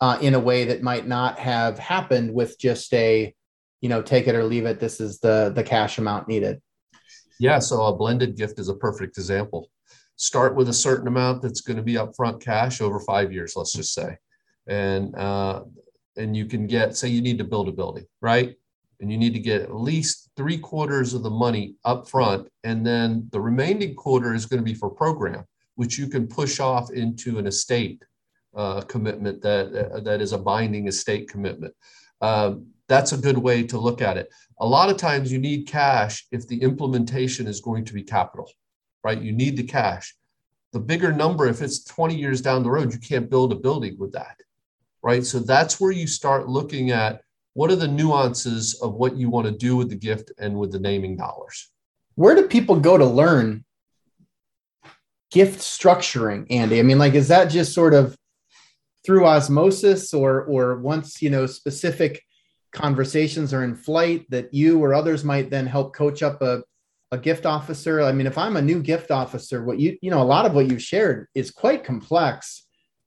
uh, 0.00 0.18
in 0.20 0.34
a 0.34 0.40
way 0.40 0.64
that 0.64 0.82
might 0.82 1.06
not 1.06 1.38
have 1.38 1.78
happened 1.78 2.32
with 2.32 2.58
just 2.58 2.92
a 2.94 3.34
you 3.80 3.88
know 3.88 4.02
take 4.02 4.28
it 4.28 4.34
or 4.34 4.44
leave 4.44 4.66
it 4.66 4.78
this 4.78 5.00
is 5.00 5.18
the 5.18 5.52
the 5.54 5.64
cash 5.64 5.98
amount 5.98 6.28
needed. 6.28 6.60
Yeah 7.40 7.58
so 7.58 7.84
a 7.84 7.96
blended 7.96 8.36
gift 8.36 8.58
is 8.58 8.68
a 8.68 8.74
perfect 8.74 9.18
example. 9.18 9.68
Start 10.16 10.54
with 10.54 10.68
a 10.68 10.74
certain 10.74 11.08
amount 11.08 11.42
that's 11.42 11.60
going 11.60 11.76
to 11.76 11.82
be 11.82 11.94
upfront 11.94 12.40
cash 12.40 12.80
over 12.80 13.00
five 13.00 13.32
years 13.32 13.54
let's 13.56 13.72
just 13.72 13.92
say. 13.92 14.16
And 14.68 15.14
uh, 15.16 15.64
and 16.16 16.36
you 16.36 16.46
can 16.46 16.66
get 16.66 16.96
say 16.96 17.08
you 17.08 17.22
need 17.22 17.38
to 17.38 17.44
build 17.44 17.68
a 17.68 17.72
building 17.72 18.06
right 18.20 18.56
and 19.00 19.10
you 19.10 19.18
need 19.18 19.34
to 19.34 19.40
get 19.40 19.62
at 19.62 19.74
least 19.74 20.30
three 20.36 20.58
quarters 20.58 21.14
of 21.14 21.22
the 21.22 21.30
money 21.30 21.74
up 21.84 22.08
front 22.08 22.48
and 22.64 22.86
then 22.86 23.28
the 23.32 23.40
remaining 23.40 23.94
quarter 23.94 24.34
is 24.34 24.46
going 24.46 24.58
to 24.58 24.64
be 24.64 24.74
for 24.74 24.90
program 24.90 25.44
which 25.74 25.98
you 25.98 26.08
can 26.08 26.26
push 26.26 26.58
off 26.58 26.90
into 26.90 27.38
an 27.38 27.46
estate 27.46 28.02
uh, 28.56 28.80
commitment 28.82 29.42
that 29.42 29.92
uh, 29.92 30.00
that 30.00 30.22
is 30.22 30.32
a 30.32 30.38
binding 30.38 30.88
estate 30.88 31.28
commitment. 31.28 31.74
Um, 32.22 32.68
that's 32.88 33.12
a 33.12 33.18
good 33.18 33.36
way 33.36 33.62
to 33.64 33.78
look 33.78 34.00
at 34.00 34.16
it. 34.16 34.30
A 34.60 34.66
lot 34.66 34.88
of 34.88 34.96
times 34.96 35.30
you 35.30 35.38
need 35.38 35.66
cash 35.66 36.26
if 36.32 36.48
the 36.48 36.62
implementation 36.62 37.46
is 37.46 37.60
going 37.60 37.84
to 37.84 37.92
be 37.92 38.02
capital 38.02 38.50
right? 39.06 39.22
You 39.22 39.30
need 39.30 39.56
the 39.56 39.62
cash. 39.62 40.16
The 40.72 40.80
bigger 40.80 41.12
number 41.12 41.46
if 41.46 41.62
it's 41.62 41.84
20 41.84 42.16
years 42.16 42.40
down 42.40 42.64
the 42.64 42.70
road 42.70 42.92
you 42.92 42.98
can't 42.98 43.30
build 43.30 43.52
a 43.52 43.56
building 43.56 43.96
with 43.98 44.12
that 44.12 44.36
right? 45.02 45.24
So 45.24 45.38
that's 45.38 45.80
where 45.80 45.92
you 45.92 46.08
start 46.08 46.48
looking 46.48 46.90
at 46.90 47.20
what 47.56 47.70
are 47.70 47.76
the 47.76 47.88
nuances 47.88 48.78
of 48.82 48.92
what 48.96 49.16
you 49.16 49.30
want 49.30 49.46
to 49.46 49.50
do 49.50 49.78
with 49.78 49.88
the 49.88 49.96
gift 49.96 50.30
and 50.38 50.58
with 50.58 50.72
the 50.72 50.78
naming 50.78 51.16
dollars? 51.16 51.70
Where 52.14 52.34
do 52.34 52.46
people 52.46 52.78
go 52.78 52.98
to 52.98 53.06
learn 53.06 53.64
gift 55.30 55.60
structuring, 55.60 56.46
Andy? 56.50 56.78
I 56.78 56.82
mean, 56.82 56.98
like, 56.98 57.14
is 57.14 57.28
that 57.28 57.46
just 57.46 57.72
sort 57.72 57.94
of 57.94 58.14
through 59.06 59.24
osmosis 59.24 60.12
or 60.12 60.42
or 60.44 60.80
once 60.80 61.22
you 61.22 61.30
know 61.30 61.46
specific 61.46 62.22
conversations 62.72 63.54
are 63.54 63.64
in 63.64 63.74
flight 63.74 64.26
that 64.28 64.52
you 64.52 64.78
or 64.84 64.92
others 64.92 65.24
might 65.24 65.48
then 65.48 65.66
help 65.66 65.94
coach 65.94 66.22
up 66.22 66.42
a, 66.42 66.62
a 67.10 67.16
gift 67.16 67.46
officer? 67.46 68.02
I 68.02 68.12
mean 68.12 68.26
if 68.26 68.36
i'm 68.36 68.56
a 68.56 68.62
new 68.62 68.82
gift 68.82 69.10
officer 69.10 69.64
what 69.64 69.78
you 69.78 69.96
you 70.02 70.10
know 70.10 70.20
a 70.20 70.32
lot 70.34 70.44
of 70.44 70.52
what 70.52 70.70
you've 70.70 70.82
shared 70.82 71.28
is 71.34 71.50
quite 71.50 71.84
complex. 71.84 72.64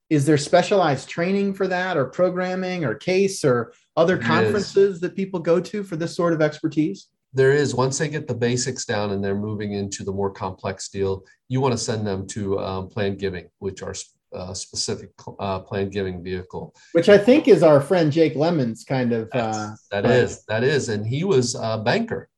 Is 0.09 0.25
there 0.25 0.39
specialized 0.39 1.07
training 1.07 1.53
for 1.53 1.67
that 1.67 1.95
or 1.95 2.05
programming 2.05 2.83
or 2.83 2.95
case 2.95 3.45
or 3.45 3.73
other 3.99 4.17
conferences 4.17 4.99
that 5.01 5.15
people 5.15 5.39
go 5.39 5.59
to 5.59 5.83
for 5.83 5.95
this 5.95 6.15
sort 6.15 6.33
of 6.33 6.41
expertise? 6.41 7.07
There 7.33 7.53
is. 7.53 7.75
Once 7.75 7.99
they 7.99 8.09
get 8.09 8.27
the 8.27 8.33
basics 8.33 8.85
down 8.85 9.11
and 9.11 9.23
they're 9.23 9.35
moving 9.35 9.73
into 9.73 10.03
the 10.03 10.11
more 10.11 10.31
complex 10.31 10.89
deal 10.89 11.23
you 11.49 11.59
want 11.59 11.73
to 11.73 11.77
send 11.77 12.07
them 12.07 12.25
to 12.27 12.59
um, 12.59 12.87
planned 12.87 13.19
giving 13.19 13.49
which 13.57 13.81
are 13.81 13.95
uh, 14.33 14.53
specific 14.53 15.09
uh, 15.39 15.59
planned 15.59 15.91
giving 15.91 16.23
vehicle. 16.23 16.73
Which 16.93 17.09
i 17.09 17.17
think 17.17 17.47
is 17.47 17.63
our 17.63 17.81
friend 17.81 18.11
jake 18.11 18.35
lemon's 18.35 18.83
kind 18.83 19.11
of 19.11 19.27
uh, 19.33 19.75
that 19.91 20.05
is 20.05 20.45
that 20.45 20.63
is. 20.63 20.89
And 20.89 21.05
he 21.05 21.23
was 21.23 21.55
a 21.55 21.81
banker. 21.83 22.29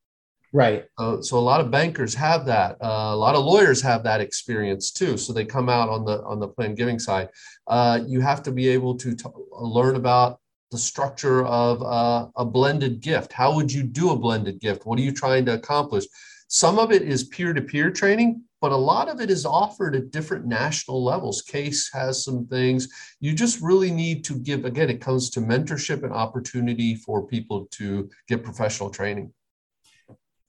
Right. 0.54 0.86
Uh, 0.98 1.22
so 1.22 1.38
a 1.38 1.40
lot 1.40 1.62
of 1.62 1.72
bankers 1.72 2.14
have 2.16 2.46
that. 2.48 2.76
Uh, 2.82 3.12
a 3.14 3.16
lot 3.16 3.36
of 3.36 3.46
lawyers 3.46 3.82
have 3.84 4.04
that 4.04 4.20
experience 4.20 4.92
too. 4.92 5.16
So 5.16 5.32
they 5.32 5.46
come 5.46 5.70
out 5.70 5.88
on 5.88 6.04
the 6.04 6.24
on 6.24 6.40
the 6.40 6.48
plan 6.48 6.76
giving 6.76 7.00
side. 7.00 7.30
Uh, 7.68 8.00
you 8.06 8.22
have 8.22 8.44
to 8.44 8.52
be 8.52 8.68
able 8.70 8.98
to 8.98 9.16
t- 9.16 9.30
learn 9.52 9.96
about 9.96 10.40
the 10.72 10.78
structure 10.78 11.46
of 11.46 11.84
uh, 11.84 12.28
a 12.38 12.46
blended 12.46 13.02
gift. 13.02 13.34
How 13.34 13.54
would 13.56 13.72
you 13.72 13.84
do 13.84 14.12
a 14.12 14.16
blended 14.16 14.60
gift? 14.60 14.86
What 14.86 14.98
are 14.98 15.04
you 15.04 15.12
trying 15.12 15.46
to 15.46 15.54
accomplish? 15.54 16.06
Some 16.48 16.80
of 16.80 16.92
it 16.92 17.02
is 17.02 17.26
peer 17.26 17.54
to 17.54 17.62
peer 17.62 17.92
training, 17.92 18.44
but 18.62 18.72
a 18.72 18.78
lot 18.78 19.10
of 19.10 19.20
it 19.20 19.30
is 19.30 19.46
offered 19.46 19.96
at 19.96 20.12
different 20.12 20.46
national 20.46 21.04
levels. 21.04 21.42
Case 21.42 21.90
has 21.94 22.24
some 22.24 22.48
things. 22.48 22.88
You 23.20 23.34
just 23.34 23.62
really 23.62 23.92
need 23.92 24.24
to 24.26 24.36
give, 24.36 24.66
again, 24.66 24.90
it 24.90 25.02
comes 25.02 25.30
to 25.32 25.42
mentorship 25.42 26.04
and 26.04 26.14
opportunity 26.14 26.96
for 26.96 27.26
people 27.26 27.68
to 27.72 28.10
get 28.28 28.44
professional 28.44 28.90
training. 28.90 29.34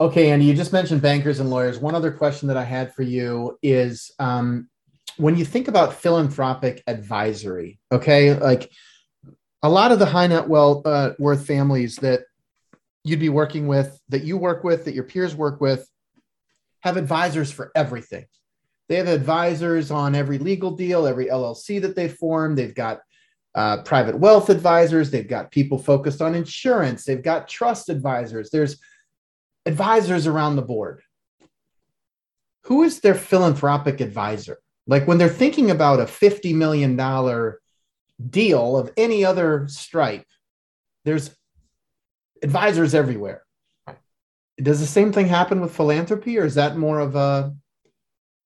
Okay, 0.00 0.30
Andy, 0.30 0.46
you 0.46 0.54
just 0.54 0.72
mentioned 0.72 1.02
bankers 1.02 1.40
and 1.40 1.50
lawyers. 1.50 1.78
One 1.78 1.94
other 1.94 2.10
question 2.10 2.48
that 2.48 2.56
I 2.56 2.64
had 2.64 2.92
for 2.94 3.02
you 3.02 3.58
is 3.62 4.10
um, 4.18 4.68
when 5.16 5.36
you 5.36 5.44
think 5.44 5.68
about 5.68 5.94
philanthropic 5.94 6.82
advisory, 6.86 7.78
okay, 7.92 8.34
like 8.34 8.70
a 9.62 9.68
lot 9.68 9.92
of 9.92 9.98
the 9.98 10.06
high 10.06 10.26
net 10.26 10.48
wealth 10.48 10.86
uh, 10.86 11.12
worth 11.18 11.46
families 11.46 11.96
that 11.96 12.24
you'd 13.04 13.20
be 13.20 13.28
working 13.28 13.66
with, 13.66 13.98
that 14.08 14.24
you 14.24 14.36
work 14.36 14.64
with, 14.64 14.84
that 14.84 14.94
your 14.94 15.04
peers 15.04 15.34
work 15.34 15.60
with, 15.60 15.88
have 16.80 16.96
advisors 16.96 17.50
for 17.50 17.70
everything. 17.74 18.26
They 18.88 18.96
have 18.96 19.08
advisors 19.08 19.90
on 19.90 20.14
every 20.14 20.38
legal 20.38 20.72
deal, 20.72 21.06
every 21.06 21.26
LLC 21.26 21.80
that 21.82 21.96
they 21.96 22.08
form. 22.08 22.54
They've 22.54 22.74
got 22.74 23.00
uh, 23.54 23.82
private 23.82 24.18
wealth 24.18 24.50
advisors. 24.50 25.10
They've 25.10 25.28
got 25.28 25.50
people 25.50 25.78
focused 25.78 26.20
on 26.20 26.34
insurance. 26.34 27.04
They've 27.04 27.22
got 27.22 27.48
trust 27.48 27.88
advisors. 27.88 28.50
There's 28.50 28.78
advisors 29.66 30.26
around 30.26 30.56
the 30.56 30.62
board. 30.62 31.02
Who 32.64 32.82
is 32.82 33.00
their 33.00 33.14
philanthropic 33.14 34.00
advisor? 34.00 34.58
Like 34.86 35.06
when 35.06 35.18
they're 35.18 35.28
thinking 35.28 35.70
about 35.70 36.00
a 36.00 36.04
$50 36.04 36.54
million 36.54 36.96
deal 38.30 38.76
of 38.76 38.92
any 38.96 39.24
other 39.24 39.66
stripe, 39.68 40.26
there's 41.04 41.34
advisors 42.42 42.94
everywhere. 42.94 43.42
Does 44.62 44.80
the 44.80 44.86
same 44.86 45.12
thing 45.12 45.26
happen 45.26 45.60
with 45.60 45.74
philanthropy, 45.74 46.38
or 46.38 46.44
is 46.44 46.54
that 46.54 46.76
more 46.76 47.00
of 47.00 47.16
a 47.16 47.54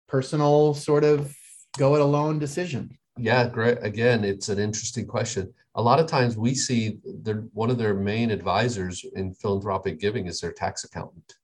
personal 0.09 0.75
sort 0.75 1.05
of 1.05 1.35
go 1.77 1.95
it 1.95 2.01
alone 2.01 2.39
decision? 2.39 2.97
Yeah, 3.19 3.49
great. 3.49 3.79
Again, 3.81 4.25
it's 4.25 4.49
an 4.49 4.59
interesting 4.59 5.07
question. 5.07 5.53
A 5.75 5.83
lot 5.83 5.99
of 5.99 6.07
times 6.07 6.37
we 6.37 6.55
see 6.55 6.99
their 7.05 7.45
one 7.53 7.71
of 7.71 7.79
their 7.79 7.95
main 7.95 8.31
advisors 8.31 9.05
in 9.15 9.35
philanthropic 9.35 9.99
giving 9.99 10.27
is 10.27 10.41
their 10.41 10.53
tax 10.53 10.85
accountant. 10.85 11.35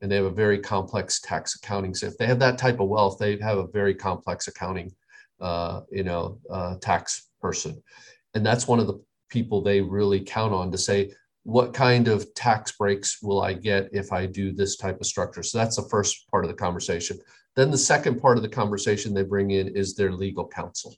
And 0.00 0.10
they 0.10 0.16
have 0.16 0.26
a 0.26 0.30
very 0.30 0.58
complex 0.58 1.20
tax 1.20 1.56
accounting. 1.56 1.94
So 1.94 2.06
if 2.06 2.16
they 2.18 2.26
have 2.26 2.38
that 2.38 2.56
type 2.56 2.78
of 2.78 2.88
wealth, 2.88 3.18
they 3.18 3.36
have 3.38 3.58
a 3.58 3.66
very 3.66 3.94
complex 3.94 4.46
accounting, 4.46 4.92
uh, 5.40 5.80
you 5.90 6.04
know, 6.04 6.38
uh, 6.48 6.76
tax 6.80 7.27
person. 7.40 7.82
And 8.34 8.44
that's 8.44 8.68
one 8.68 8.78
of 8.78 8.86
the 8.86 9.00
people 9.28 9.60
they 9.60 9.80
really 9.80 10.20
count 10.20 10.52
on 10.52 10.70
to 10.72 10.78
say, 10.78 11.12
what 11.44 11.72
kind 11.72 12.08
of 12.08 12.32
tax 12.34 12.72
breaks 12.72 13.22
will 13.22 13.42
I 13.42 13.54
get 13.54 13.88
if 13.92 14.12
I 14.12 14.26
do 14.26 14.52
this 14.52 14.76
type 14.76 15.00
of 15.00 15.06
structure? 15.06 15.42
So 15.42 15.58
that's 15.58 15.76
the 15.76 15.88
first 15.88 16.28
part 16.30 16.44
of 16.44 16.50
the 16.50 16.56
conversation. 16.56 17.18
Then 17.56 17.70
the 17.70 17.78
second 17.78 18.20
part 18.20 18.36
of 18.36 18.42
the 18.42 18.48
conversation 18.48 19.14
they 19.14 19.22
bring 19.22 19.50
in 19.52 19.68
is 19.68 19.94
their 19.94 20.12
legal 20.12 20.46
counsel 20.46 20.94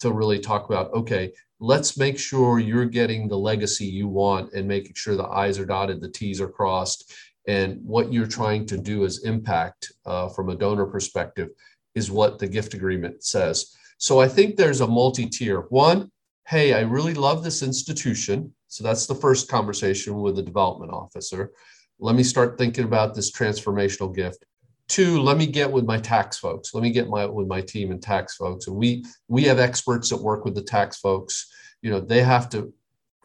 to 0.00 0.12
really 0.12 0.38
talk 0.38 0.66
about 0.66 0.92
okay, 0.94 1.32
let's 1.58 1.98
make 1.98 2.18
sure 2.18 2.58
you're 2.58 2.86
getting 2.86 3.28
the 3.28 3.36
legacy 3.36 3.84
you 3.84 4.08
want 4.08 4.52
and 4.52 4.66
making 4.66 4.94
sure 4.94 5.16
the 5.16 5.24
I's 5.24 5.58
are 5.58 5.66
dotted, 5.66 6.00
the 6.00 6.08
T's 6.08 6.40
are 6.40 6.48
crossed, 6.48 7.12
and 7.46 7.80
what 7.84 8.12
you're 8.12 8.26
trying 8.26 8.66
to 8.66 8.78
do 8.78 9.04
as 9.04 9.24
impact 9.24 9.92
uh, 10.06 10.28
from 10.28 10.48
a 10.48 10.56
donor 10.56 10.86
perspective 10.86 11.48
is 11.94 12.10
what 12.10 12.38
the 12.38 12.46
gift 12.46 12.74
agreement 12.74 13.24
says. 13.24 13.74
So 14.00 14.18
I 14.18 14.28
think 14.28 14.56
there's 14.56 14.80
a 14.80 14.86
multi 14.86 15.26
tier. 15.26 15.66
One, 15.68 16.10
hey, 16.48 16.72
I 16.72 16.80
really 16.80 17.12
love 17.12 17.44
this 17.44 17.62
institution. 17.62 18.52
So 18.66 18.82
that's 18.82 19.06
the 19.06 19.14
first 19.14 19.50
conversation 19.50 20.22
with 20.22 20.36
the 20.36 20.42
development 20.42 20.90
officer. 20.90 21.52
Let 21.98 22.14
me 22.14 22.22
start 22.22 22.56
thinking 22.56 22.84
about 22.84 23.14
this 23.14 23.30
transformational 23.30 24.14
gift. 24.14 24.46
Two, 24.88 25.20
let 25.20 25.36
me 25.36 25.46
get 25.46 25.70
with 25.70 25.84
my 25.84 25.98
tax 25.98 26.38
folks. 26.38 26.72
Let 26.72 26.82
me 26.82 26.90
get 26.90 27.10
my 27.10 27.26
with 27.26 27.46
my 27.46 27.60
team 27.60 27.90
and 27.90 28.02
tax 28.02 28.36
folks. 28.36 28.68
And 28.68 28.76
we 28.76 29.04
we 29.28 29.42
have 29.44 29.58
experts 29.58 30.08
that 30.08 30.16
work 30.16 30.46
with 30.46 30.54
the 30.54 30.62
tax 30.62 30.98
folks. 30.98 31.52
You 31.82 31.90
know, 31.90 32.00
they 32.00 32.22
have 32.22 32.48
to 32.50 32.72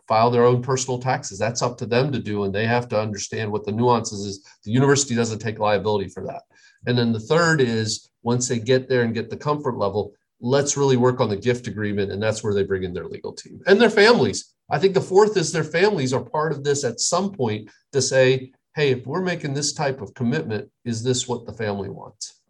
file 0.09 0.29
their 0.29 0.43
own 0.43 0.61
personal 0.61 0.99
taxes. 0.99 1.39
That's 1.39 1.61
up 1.61 1.77
to 1.77 1.85
them 1.85 2.11
to 2.11 2.19
do, 2.19 2.43
and 2.43 2.53
they 2.53 2.67
have 2.67 2.89
to 2.89 2.99
understand 2.99 3.49
what 3.49 3.65
the 3.65 3.71
nuances 3.71 4.25
is. 4.25 4.45
The 4.65 4.71
university 4.71 5.15
doesn't 5.15 5.39
take 5.39 5.57
liability 5.57 6.09
for 6.09 6.25
that. 6.25 6.41
And 6.85 6.97
then 6.97 7.13
the 7.13 7.19
third 7.19 7.61
is 7.61 8.09
once 8.23 8.49
they 8.49 8.59
get 8.59 8.89
there 8.89 9.03
and 9.03 9.13
get 9.13 9.29
the 9.29 9.37
comfort 9.37 9.77
level, 9.77 10.13
let's 10.45 10.77
really 10.77 10.95
work 10.95 11.19
on 11.19 11.29
the 11.29 11.35
gift 11.35 11.65
agreement. 11.65 12.11
And 12.11 12.21
that's 12.21 12.43
where 12.43 12.53
they 12.53 12.63
bring 12.63 12.83
in 12.83 12.93
their 12.93 13.07
legal 13.07 13.33
team 13.33 13.61
and 13.65 13.81
their 13.81 13.89
families. 13.89 14.53
I 14.69 14.77
think 14.77 14.93
the 14.93 15.01
fourth 15.01 15.35
is 15.37 15.51
their 15.51 15.63
families 15.63 16.13
are 16.13 16.23
part 16.23 16.51
of 16.51 16.63
this 16.63 16.83
at 16.83 16.99
some 16.99 17.31
point 17.31 17.69
to 17.93 18.01
say, 18.01 18.51
hey, 18.75 18.91
if 18.91 19.07
we're 19.07 19.21
making 19.21 19.55
this 19.55 19.73
type 19.73 20.01
of 20.01 20.13
commitment, 20.13 20.69
is 20.83 21.01
this 21.01 21.27
what 21.27 21.47
the 21.47 21.53
family 21.53 21.89
wants? 21.89 22.41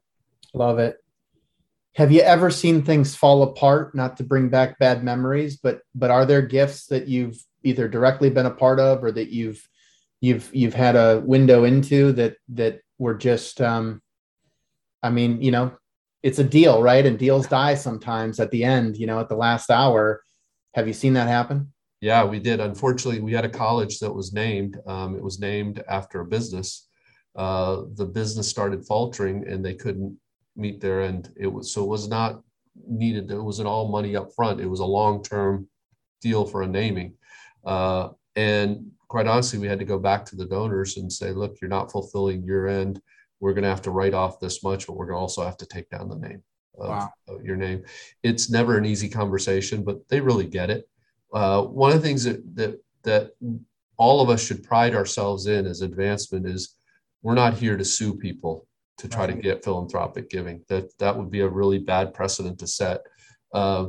Love 0.54 0.78
it. 0.78 0.98
Have 1.96 2.12
you 2.12 2.20
ever 2.20 2.52
seen 2.52 2.84
things 2.84 3.16
fall 3.16 3.44
apart? 3.44 3.96
Not 3.96 4.18
to 4.18 4.24
bring 4.24 4.50
back 4.50 4.78
bad 4.78 5.02
memories, 5.02 5.56
but 5.56 5.80
but 5.94 6.12
are 6.12 6.26
there 6.26 6.42
gifts 6.42 6.88
that 6.88 7.08
you've 7.08 7.42
either 7.64 7.88
directly 7.88 8.30
been 8.30 8.46
a 8.46 8.52
part 8.52 8.82
of 8.82 9.06
or 9.06 9.12
that 9.14 9.30
you've 9.30 9.66
you've 10.20 10.50
you've 10.54 10.74
had 10.74 10.98
a 10.98 11.22
window 11.26 11.64
into 11.64 12.12
that 12.14 12.36
that 12.50 12.82
were 12.98 13.16
just 13.16 13.62
um 13.62 14.02
I 15.02 15.12
mean, 15.12 15.42
you 15.42 15.52
know, 15.52 15.72
it's 16.26 16.40
a 16.40 16.44
deal, 16.44 16.82
right? 16.82 17.06
And 17.06 17.20
deals 17.20 17.46
die 17.46 17.76
sometimes 17.76 18.40
at 18.40 18.50
the 18.50 18.64
end, 18.64 18.98
you 18.98 19.06
know, 19.06 19.20
at 19.20 19.30
the 19.30 19.36
last 19.36 19.70
hour. 19.70 20.24
Have 20.74 20.88
you 20.88 20.94
seen 20.94 21.14
that 21.14 21.28
happen? 21.28 21.72
Yeah, 22.02 22.26
we 22.26 22.40
did. 22.40 22.60
Unfortunately, 22.60 23.22
we 23.22 23.32
had 23.32 23.46
a 23.46 23.50
college 23.50 24.00
that 24.00 24.12
was 24.12 24.34
named. 24.34 24.76
Um, 24.88 25.16
it 25.16 25.22
was 25.22 25.40
named 25.40 25.84
after 25.88 26.22
a 26.22 26.26
business. 26.26 26.88
Uh, 27.36 27.84
the 27.94 28.08
business 28.08 28.50
started 28.50 28.88
faltering, 28.88 29.48
and 29.48 29.64
they 29.64 29.76
couldn't 29.76 30.18
meet 30.56 30.82
their 30.82 31.04
end. 31.04 31.32
It 31.38 31.46
was 31.46 31.72
so 31.72 31.84
it 31.84 31.90
was 31.90 32.08
not 32.08 32.42
needed. 32.88 33.30
It 33.30 33.40
wasn't 33.40 33.68
all 33.68 33.92
money 33.92 34.16
up 34.16 34.30
front. 34.36 34.60
It 34.60 34.70
was 34.70 34.80
a 34.80 34.86
long 34.86 35.22
term 35.22 35.68
deal 36.22 36.44
for 36.44 36.64
a 36.64 36.68
naming. 36.68 37.14
Uh, 37.64 38.10
and 38.36 38.90
quite 39.10 39.28
honestly, 39.28 39.60
we 39.60 39.68
had 39.68 39.80
to 39.80 39.86
go 39.86 40.00
back 40.00 40.26
to 40.26 40.36
the 40.36 40.46
donors 40.46 40.98
and 40.98 41.14
say, 41.14 41.34
look, 41.34 41.62
you're 41.62 41.70
not 41.70 41.92
fulfilling 41.92 42.44
your 42.44 42.68
end 42.68 43.00
we're 43.40 43.54
going 43.54 43.64
to 43.64 43.70
have 43.70 43.82
to 43.84 43.92
write 43.92 44.14
off 44.14 44.40
this 44.40 44.64
much, 44.64 44.88
but 44.88 44.94
we're 44.94 45.06
going 45.06 45.18
to 45.18 45.22
also 45.22 45.44
have 45.44 45.58
to 45.58 45.66
take 45.66 45.90
down 45.90 46.10
the 46.10 46.16
name 46.16 46.42
of, 46.78 46.90
wow. 46.90 47.14
of 47.28 47.44
your 47.44 47.56
name. 47.56 47.84
It's 48.24 48.50
never 48.50 48.78
an 48.78 48.86
easy 48.86 49.10
conversation, 49.10 49.84
but 49.84 50.08
they 50.10 50.22
really 50.22 50.48
get 50.48 50.70
it. 50.70 50.88
Uh, 51.34 51.64
one 51.64 51.92
of 51.92 52.02
the 52.02 52.08
things 52.08 52.24
that, 52.24 52.56
that 52.56 52.80
that 53.04 53.32
all 53.98 54.22
of 54.22 54.30
us 54.30 54.44
should 54.44 54.64
pride 54.64 54.96
ourselves 54.96 55.48
in 55.48 55.66
as 55.66 55.82
advancement 55.82 56.48
is 56.48 56.76
we're 57.22 57.34
not 57.34 57.54
here 57.54 57.78
to 57.78 57.86
sue 57.86 58.16
people 58.16 58.68
to 58.98 59.08
try 59.08 59.26
right. 59.26 59.36
to 59.36 59.42
get 59.42 59.64
philanthropic 59.64 60.30
giving. 60.30 60.64
That 60.70 60.98
that 61.00 61.16
would 61.18 61.30
be 61.30 61.42
a 61.42 61.48
really 61.48 61.80
bad 61.80 62.14
precedent 62.14 62.60
to 62.60 62.68
set. 62.68 63.02
Uh, 63.54 63.88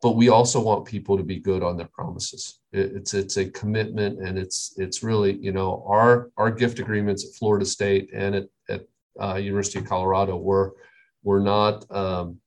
but 0.00 0.12
we 0.12 0.28
also 0.28 0.60
want 0.60 0.84
people 0.84 1.16
to 1.16 1.24
be 1.24 1.40
good 1.40 1.62
on 1.62 1.76
their 1.76 1.88
promises. 1.88 2.60
It, 2.72 2.92
it's 2.96 3.14
it's 3.14 3.36
a 3.36 3.50
commitment, 3.50 4.20
and 4.20 4.38
it's 4.38 4.74
it's 4.76 5.02
really 5.02 5.36
you 5.38 5.52
know 5.52 5.84
our 5.86 6.30
our 6.36 6.50
gift 6.50 6.78
agreements 6.78 7.24
at 7.24 7.34
Florida 7.34 7.64
State 7.64 8.10
and 8.12 8.34
at 8.34 8.48
at 8.68 8.82
uh, 9.20 9.34
University 9.34 9.80
of 9.80 9.86
Colorado 9.86 10.36
were 10.36 10.74
were 11.24 11.40
not 11.40 11.84
um, 11.90 12.38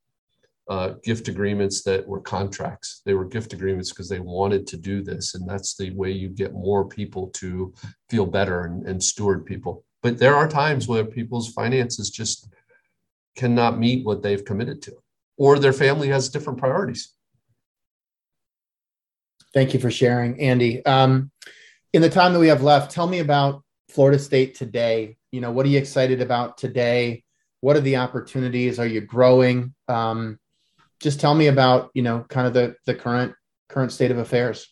uh, 0.70 0.94
gift 1.04 1.28
agreements 1.28 1.84
that 1.84 2.08
were 2.08 2.22
contracts. 2.22 3.02
They 3.06 3.14
were 3.14 3.26
gift 3.26 3.52
agreements 3.52 3.90
because 3.90 4.08
they 4.08 4.20
wanted 4.20 4.66
to 4.68 4.78
do 4.78 5.04
this, 5.04 5.36
and 5.36 5.48
that's 5.48 5.76
the 5.76 5.92
way 5.92 6.12
you 6.12 6.30
get 6.30 6.54
more 6.54 6.88
people 6.88 7.28
to 7.36 7.74
feel 8.10 8.26
better 8.26 8.66
and, 8.66 8.88
and 8.88 9.04
steward 9.04 9.46
people. 9.46 9.84
But 10.02 10.18
there 10.18 10.36
are 10.36 10.48
times 10.48 10.88
where 10.88 11.04
people's 11.04 11.52
finances 11.52 12.10
just 12.10 12.48
cannot 13.36 13.80
meet 13.80 14.06
what 14.06 14.24
they've 14.24 14.46
committed 14.46 14.82
to, 14.84 14.94
or 15.38 15.60
their 15.60 15.74
family 15.74 16.08
has 16.08 16.30
different 16.30 16.60
priorities. 16.60 17.14
Thank 19.54 19.74
you 19.74 19.80
for 19.80 19.92
sharing, 19.92 20.40
Andy. 20.40 20.86
Um, 20.86 21.32
in 21.94 22.02
the 22.02 22.10
time 22.10 22.34
that 22.34 22.40
we 22.40 22.48
have 22.48 22.64
left, 22.64 22.92
tell 22.92 23.08
me 23.08 23.20
about 23.20 23.64
Florida 23.90 24.18
State 24.18 24.56
today. 24.56 25.18
You 25.32 25.42
know, 25.42 25.52
what 25.52 25.66
are 25.66 25.70
you 25.70 25.78
excited 25.78 26.22
about 26.22 26.58
today? 26.58 27.24
What 27.60 27.76
are 27.76 27.82
the 27.82 27.98
opportunities? 27.98 28.80
Are 28.80 28.88
you 28.88 29.02
growing? 29.02 29.74
Um, 29.88 30.40
just 31.02 31.20
tell 31.20 31.34
me 31.34 31.48
about 31.48 31.92
you 31.94 32.02
know 32.02 32.26
kind 32.30 32.48
of 32.48 32.54
the 32.54 32.76
the 32.86 32.96
current 32.96 33.34
current 33.68 33.92
state 33.92 34.12
of 34.12 34.18
affairs. 34.18 34.68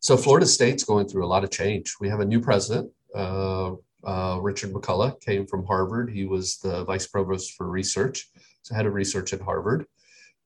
So 0.00 0.16
Florida 0.16 0.46
State's 0.46 0.84
going 0.84 1.08
through 1.08 1.24
a 1.24 1.28
lot 1.28 1.44
of 1.44 1.50
change. 1.50 1.94
We 2.00 2.08
have 2.08 2.20
a 2.20 2.24
new 2.24 2.40
president. 2.40 2.92
Uh, 3.14 3.72
uh, 4.04 4.38
Richard 4.40 4.72
McCullough 4.72 5.20
came 5.20 5.46
from 5.46 5.66
Harvard. 5.66 6.10
He 6.10 6.24
was 6.26 6.58
the 6.58 6.84
vice 6.84 7.06
provost 7.06 7.54
for 7.54 7.68
research, 7.68 8.28
so 8.62 8.74
head 8.74 8.86
of 8.86 8.94
research 8.94 9.32
at 9.32 9.40
Harvard. 9.40 9.86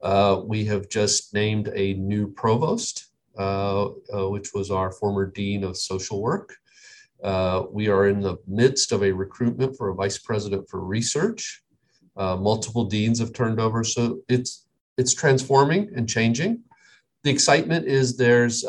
Uh, 0.03 0.41
we 0.45 0.65
have 0.65 0.89
just 0.89 1.35
named 1.35 1.71
a 1.75 1.95
new 1.95 2.33
provost, 2.33 3.10
Uh, 3.41 3.93
uh, 4.15 4.29
which 4.29 4.53
was 4.53 4.71
our 4.71 4.93
former 4.93 5.25
dean 5.25 5.65
of 5.65 5.75
social 5.75 6.21
work. 6.21 6.57
Uh, 7.25 7.63
we 7.73 7.89
are 7.89 8.07
in 8.07 8.21
the 8.21 8.37
midst 8.47 8.93
of 8.93 9.03
a 9.03 9.11
recruitment 9.11 9.75
for 9.79 9.89
a 9.89 9.95
vice 9.95 10.19
president 10.19 10.69
for 10.69 10.85
research. 10.85 11.63
Uh, 12.19 12.37
multiple 12.37 12.85
deans 12.85 13.19
have 13.19 13.33
turned 13.33 13.59
over, 13.59 13.83
so 13.83 14.21
it's 14.29 14.67
it's 14.99 15.15
transforming 15.15 15.91
and 15.97 16.07
changing. 16.07 16.63
The 17.25 17.31
excitement 17.31 17.87
is 17.87 18.19
there's 18.19 18.63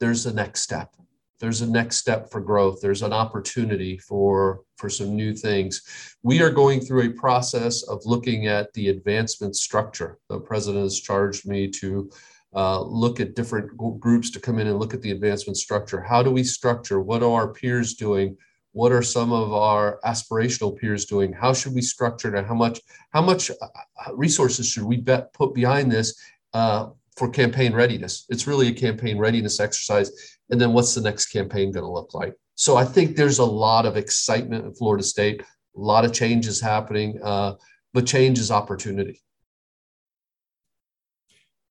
there's 0.00 0.26
a 0.26 0.34
next 0.34 0.62
step 0.62 0.96
there's 1.38 1.60
a 1.60 1.70
next 1.70 1.96
step 1.98 2.30
for 2.30 2.40
growth 2.40 2.80
there's 2.80 3.02
an 3.02 3.12
opportunity 3.12 3.98
for 3.98 4.62
for 4.76 4.88
some 4.88 5.14
new 5.14 5.32
things 5.34 5.82
we 6.24 6.42
are 6.42 6.50
going 6.50 6.80
through 6.80 7.02
a 7.02 7.20
process 7.24 7.82
of 7.84 8.00
looking 8.04 8.46
at 8.46 8.72
the 8.74 8.88
advancement 8.88 9.54
structure 9.54 10.18
the 10.28 10.40
president 10.40 10.82
has 10.82 11.00
charged 11.00 11.46
me 11.46 11.68
to 11.68 12.10
uh, 12.54 12.80
look 12.80 13.20
at 13.20 13.34
different 13.34 13.76
groups 14.00 14.30
to 14.30 14.40
come 14.40 14.58
in 14.58 14.66
and 14.66 14.78
look 14.78 14.94
at 14.94 15.02
the 15.02 15.10
advancement 15.10 15.56
structure. 15.56 16.00
How 16.00 16.22
do 16.22 16.30
we 16.30 16.44
structure? 16.44 17.00
What 17.00 17.22
are 17.22 17.32
our 17.32 17.52
peers 17.52 17.94
doing? 17.94 18.36
What 18.72 18.92
are 18.92 19.02
some 19.02 19.32
of 19.32 19.52
our 19.52 20.00
aspirational 20.04 20.76
peers 20.76 21.04
doing? 21.04 21.32
How 21.32 21.52
should 21.52 21.74
we 21.74 21.82
structure 21.82 22.34
it? 22.34 22.38
And 22.38 22.46
how 22.46 22.54
much 22.54 22.80
how 23.10 23.22
much 23.22 23.50
uh, 23.50 24.14
resources 24.14 24.66
should 24.66 24.84
we 24.84 24.96
bet, 24.96 25.32
put 25.34 25.54
behind 25.54 25.90
this 25.90 26.18
uh, 26.54 26.90
for 27.16 27.28
campaign 27.28 27.72
readiness? 27.72 28.26
It's 28.28 28.46
really 28.46 28.68
a 28.68 28.72
campaign 28.72 29.18
readiness 29.18 29.60
exercise. 29.60 30.10
And 30.50 30.60
then 30.60 30.72
what's 30.72 30.94
the 30.94 31.02
next 31.02 31.26
campaign 31.26 31.72
going 31.72 31.84
to 31.84 31.90
look 31.90 32.14
like? 32.14 32.34
So 32.54 32.76
I 32.76 32.84
think 32.84 33.16
there's 33.16 33.38
a 33.38 33.44
lot 33.44 33.86
of 33.86 33.96
excitement 33.96 34.64
in 34.64 34.74
Florida 34.74 35.04
State, 35.04 35.40
a 35.40 35.80
lot 35.80 36.04
of 36.04 36.12
changes 36.12 36.60
happening, 36.60 37.18
uh, 37.22 37.54
but 37.94 38.06
change 38.06 38.38
is 38.38 38.50
opportunity. 38.50 39.22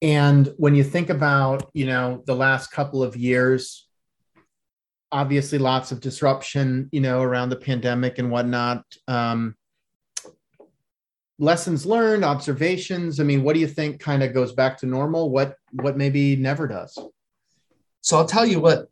And 0.02 0.52
when 0.58 0.74
you 0.74 0.84
think 0.84 1.10
about, 1.10 1.70
you 1.74 1.86
know, 1.86 2.24
the 2.26 2.36
last 2.36 2.72
couple 2.72 3.04
of 3.04 3.16
years, 3.16 3.88
obviously 5.12 5.58
lots 5.58 5.92
of 5.92 6.00
disruption, 6.00 6.90
you 6.92 7.02
know, 7.02 7.22
around 7.22 7.50
the 7.50 7.56
pandemic 7.56 8.18
and 8.18 8.32
whatnot. 8.32 8.84
Um, 9.08 9.56
lessons 11.38 11.86
learned, 11.86 12.24
observations. 12.24 13.20
I 13.20 13.24
mean, 13.24 13.44
what 13.44 13.54
do 13.54 13.60
you 13.60 13.68
think 13.68 14.00
kind 14.00 14.24
of 14.24 14.34
goes 14.34 14.54
back 14.54 14.78
to 14.80 14.86
normal? 14.86 15.30
What 15.30 15.56
what 15.74 15.98
maybe 15.98 16.36
never 16.36 16.68
does? 16.68 16.98
So 18.02 18.18
I'll 18.18 18.26
tell 18.26 18.46
you 18.46 18.60
what, 18.60 18.88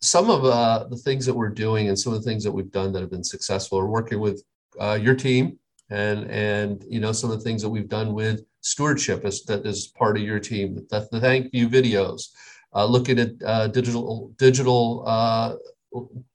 some 0.00 0.30
of 0.30 0.44
uh, 0.44 0.86
the 0.88 0.96
things 0.96 1.26
that 1.26 1.34
we're 1.34 1.48
doing 1.48 1.88
and 1.88 1.98
some 1.98 2.12
of 2.12 2.22
the 2.22 2.30
things 2.30 2.44
that 2.44 2.52
we've 2.52 2.70
done 2.70 2.92
that 2.92 3.00
have 3.00 3.10
been 3.10 3.24
successful 3.24 3.78
are 3.78 3.86
working 3.86 4.20
with 4.20 4.42
uh, 4.80 4.98
your 5.00 5.14
team 5.14 5.58
and 5.90 6.30
and 6.30 6.84
you 6.88 7.00
know 7.00 7.12
some 7.12 7.30
of 7.30 7.38
the 7.38 7.44
things 7.44 7.60
that 7.62 7.68
we've 7.68 7.88
done 7.88 8.14
with 8.14 8.42
stewardship 8.64 9.24
as 9.24 9.42
that 9.44 9.64
is 9.66 9.86
part 9.88 10.16
of 10.16 10.22
your 10.22 10.40
team 10.40 10.74
the, 10.90 11.08
the 11.12 11.20
thank 11.20 11.52
you 11.52 11.68
videos 11.68 12.30
uh, 12.74 12.84
looking 12.84 13.18
at 13.18 13.30
uh, 13.44 13.68
digital 13.68 14.32
digital 14.38 15.04
uh, 15.06 15.54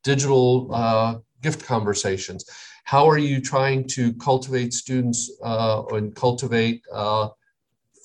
digital 0.04 0.70
uh, 0.74 1.18
gift 1.42 1.66
conversations 1.66 2.46
how 2.84 3.08
are 3.08 3.18
you 3.18 3.40
trying 3.40 3.86
to 3.86 4.14
cultivate 4.14 4.74
students 4.74 5.32
uh, 5.44 5.84
and 5.92 6.16
cultivate 6.16 6.82
uh, 6.94 7.28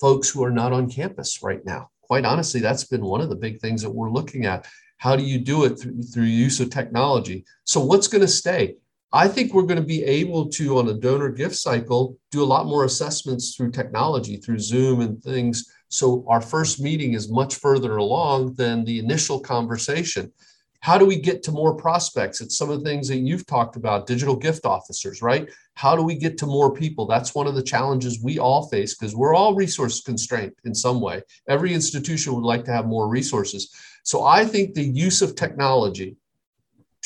folks 0.01 0.29
who 0.29 0.43
are 0.43 0.51
not 0.51 0.73
on 0.73 0.89
campus 0.89 1.41
right 1.41 1.65
now 1.65 1.89
quite 2.05 2.25
honestly, 2.25 2.59
that's 2.59 2.83
been 2.83 3.03
one 3.03 3.21
of 3.21 3.29
the 3.29 3.35
big 3.35 3.59
things 3.59 3.81
that 3.81 3.89
we're 3.89 4.09
looking 4.09 4.45
at. 4.45 4.67
How 4.97 5.15
do 5.15 5.23
you 5.23 5.39
do 5.39 5.65
it 5.65 5.79
through, 5.79 6.03
through 6.03 6.23
use 6.23 6.59
of 6.59 6.69
technology? 6.69 7.45
So, 7.63 7.79
what's 7.79 8.07
going 8.07 8.21
to 8.21 8.27
stay? 8.27 8.75
I 9.15 9.29
think 9.29 9.53
we're 9.53 9.63
going 9.63 9.79
to 9.79 9.87
be 9.87 10.03
able 10.03 10.49
to, 10.49 10.77
on 10.77 10.89
a 10.89 10.93
donor 10.93 11.29
gift 11.29 11.55
cycle, 11.55 12.19
do 12.31 12.43
a 12.43 12.51
lot 12.53 12.65
more 12.65 12.83
assessments 12.83 13.55
through 13.55 13.71
technology, 13.71 14.35
through 14.35 14.59
Zoom 14.59 14.99
and 14.99 15.23
things. 15.23 15.71
So, 15.87 16.25
our 16.27 16.41
first 16.41 16.81
meeting 16.81 17.13
is 17.13 17.31
much 17.31 17.55
further 17.55 17.95
along 17.95 18.55
than 18.55 18.83
the 18.83 18.99
initial 18.99 19.39
conversation. 19.39 20.33
How 20.81 20.97
do 20.97 21.05
we 21.05 21.17
get 21.17 21.43
to 21.43 21.53
more 21.53 21.75
prospects? 21.75 22.41
It's 22.41 22.57
some 22.57 22.69
of 22.69 22.83
the 22.83 22.83
things 22.83 23.07
that 23.07 23.19
you've 23.19 23.45
talked 23.45 23.77
about, 23.77 24.05
digital 24.05 24.35
gift 24.35 24.65
officers, 24.65 25.21
right? 25.21 25.49
How 25.75 25.95
do 25.95 26.03
we 26.03 26.15
get 26.15 26.37
to 26.39 26.45
more 26.45 26.73
people? 26.73 27.07
That's 27.07 27.33
one 27.33 27.47
of 27.47 27.55
the 27.55 27.63
challenges 27.63 28.21
we 28.21 28.37
all 28.37 28.67
face 28.67 28.97
because 28.97 29.15
we're 29.15 29.33
all 29.33 29.55
resource 29.55 30.01
constrained 30.01 30.51
in 30.65 30.75
some 30.75 30.99
way. 30.99 31.21
Every 31.47 31.73
institution 31.73 32.35
would 32.35 32.43
like 32.43 32.65
to 32.65 32.73
have 32.73 32.85
more 32.85 33.07
resources. 33.07 33.73
So 34.03 34.25
I 34.25 34.43
think 34.43 34.73
the 34.73 34.83
use 34.83 35.21
of 35.21 35.37
technology 35.37 36.17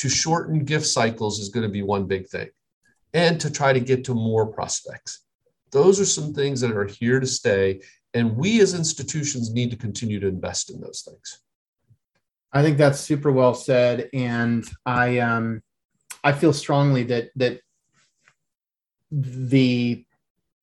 to 0.00 0.08
shorten 0.08 0.64
gift 0.64 0.86
cycles 0.86 1.38
is 1.38 1.50
going 1.50 1.62
to 1.62 1.72
be 1.72 1.82
one 1.82 2.06
big 2.06 2.26
thing 2.26 2.48
and 3.12 3.38
to 3.38 3.50
try 3.50 3.70
to 3.70 3.80
get 3.80 4.02
to 4.02 4.14
more 4.14 4.46
prospects. 4.46 5.24
Those 5.72 6.00
are 6.00 6.06
some 6.06 6.32
things 6.32 6.62
that 6.62 6.72
are 6.72 6.86
here 6.86 7.20
to 7.20 7.26
stay. 7.26 7.82
And 8.14 8.34
we 8.34 8.62
as 8.62 8.72
institutions 8.72 9.52
need 9.52 9.70
to 9.72 9.76
continue 9.76 10.18
to 10.18 10.26
invest 10.26 10.70
in 10.70 10.80
those 10.80 11.02
things. 11.06 11.42
I 12.50 12.62
think 12.62 12.78
that's 12.78 12.98
super 12.98 13.30
well 13.30 13.52
said, 13.54 14.08
and 14.14 14.68
I 14.84 15.18
um, 15.18 15.62
I 16.24 16.32
feel 16.32 16.52
strongly 16.52 17.04
that 17.04 17.30
that 17.36 17.60
the 19.12 20.04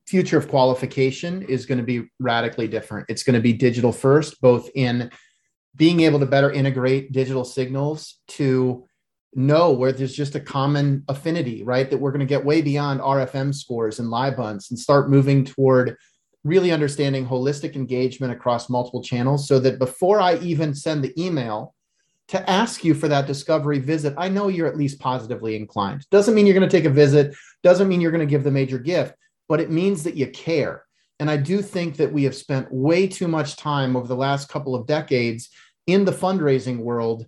future 0.06 0.38
of 0.38 0.50
qualification 0.50 1.44
is 1.44 1.66
going 1.66 1.78
to 1.78 1.86
be 1.86 2.10
radically 2.20 2.68
different. 2.68 3.06
It's 3.08 3.24
going 3.24 3.36
to 3.36 3.42
be 3.42 3.54
digital 3.54 3.94
first, 3.94 4.42
both 4.42 4.70
in 4.76 5.12
being 5.76 6.02
able 6.02 6.20
to 6.20 6.26
better 6.26 6.52
integrate 6.52 7.14
digital 7.14 7.46
signals 7.46 8.20
to 8.30 8.88
know 9.34 9.72
where 9.72 9.92
there's 9.92 10.16
just 10.16 10.36
a 10.36 10.40
common 10.40 11.04
affinity, 11.08 11.64
right? 11.64 11.90
That 11.90 11.98
we're 11.98 12.12
going 12.12 12.20
to 12.20 12.26
get 12.26 12.46
way 12.46 12.62
beyond 12.62 13.02
RFM 13.02 13.54
scores 13.54 14.00
and 14.00 14.10
LYBUNTs 14.10 14.70
and 14.70 14.80
start 14.80 15.10
moving 15.10 15.46
toward 15.46 15.98
really 16.44 16.72
understanding 16.72 17.28
holistic 17.28 17.76
engagement 17.76 18.32
across 18.32 18.70
multiple 18.70 19.04
channels 19.04 19.48
so 19.48 19.60
that 19.60 19.80
before 19.80 20.22
I 20.22 20.38
even 20.38 20.74
send 20.74 21.04
the 21.04 21.14
email, 21.22 21.76
to 22.30 22.50
ask 22.50 22.84
you 22.84 22.94
for 22.94 23.08
that 23.08 23.28
discovery 23.28 23.80
visit, 23.80 24.14
I 24.18 24.28
know 24.28 24.50
you're 24.50 24.68
at 24.68 24.78
least 24.78 25.00
positively 25.00 25.56
inclined. 25.56 26.06
Doesn't 26.12 26.36
mean 26.36 26.46
you're 26.46 26.58
going 26.58 26.70
to 26.70 26.78
take 26.78 26.86
a 26.86 26.90
visit, 26.90 27.36
doesn't 27.64 27.88
mean 27.88 28.02
you're 28.02 28.12
going 28.12 28.28
to 28.28 28.30
give 28.30 28.44
the 28.44 28.52
major 28.52 28.80
gift, 28.80 29.16
but 29.48 29.62
it 29.62 29.72
means 29.72 30.04
that 30.04 30.16
you 30.16 30.28
care. 30.28 30.84
And 31.20 31.32
I 31.32 31.38
do 31.38 31.62
think 31.62 31.96
that 31.98 32.12
we 32.12 32.24
have 32.26 32.36
spent 32.36 32.72
way 32.72 33.08
too 33.08 33.28
much 33.28 33.56
time 33.56 33.96
over 33.96 34.08
the 34.08 34.16
last 34.16 34.50
couple 34.50 34.76
of 34.76 34.86
decades 34.86 35.50
in 35.88 36.06
the 36.06 36.12
fundraising 36.12 36.80
world 36.80 37.26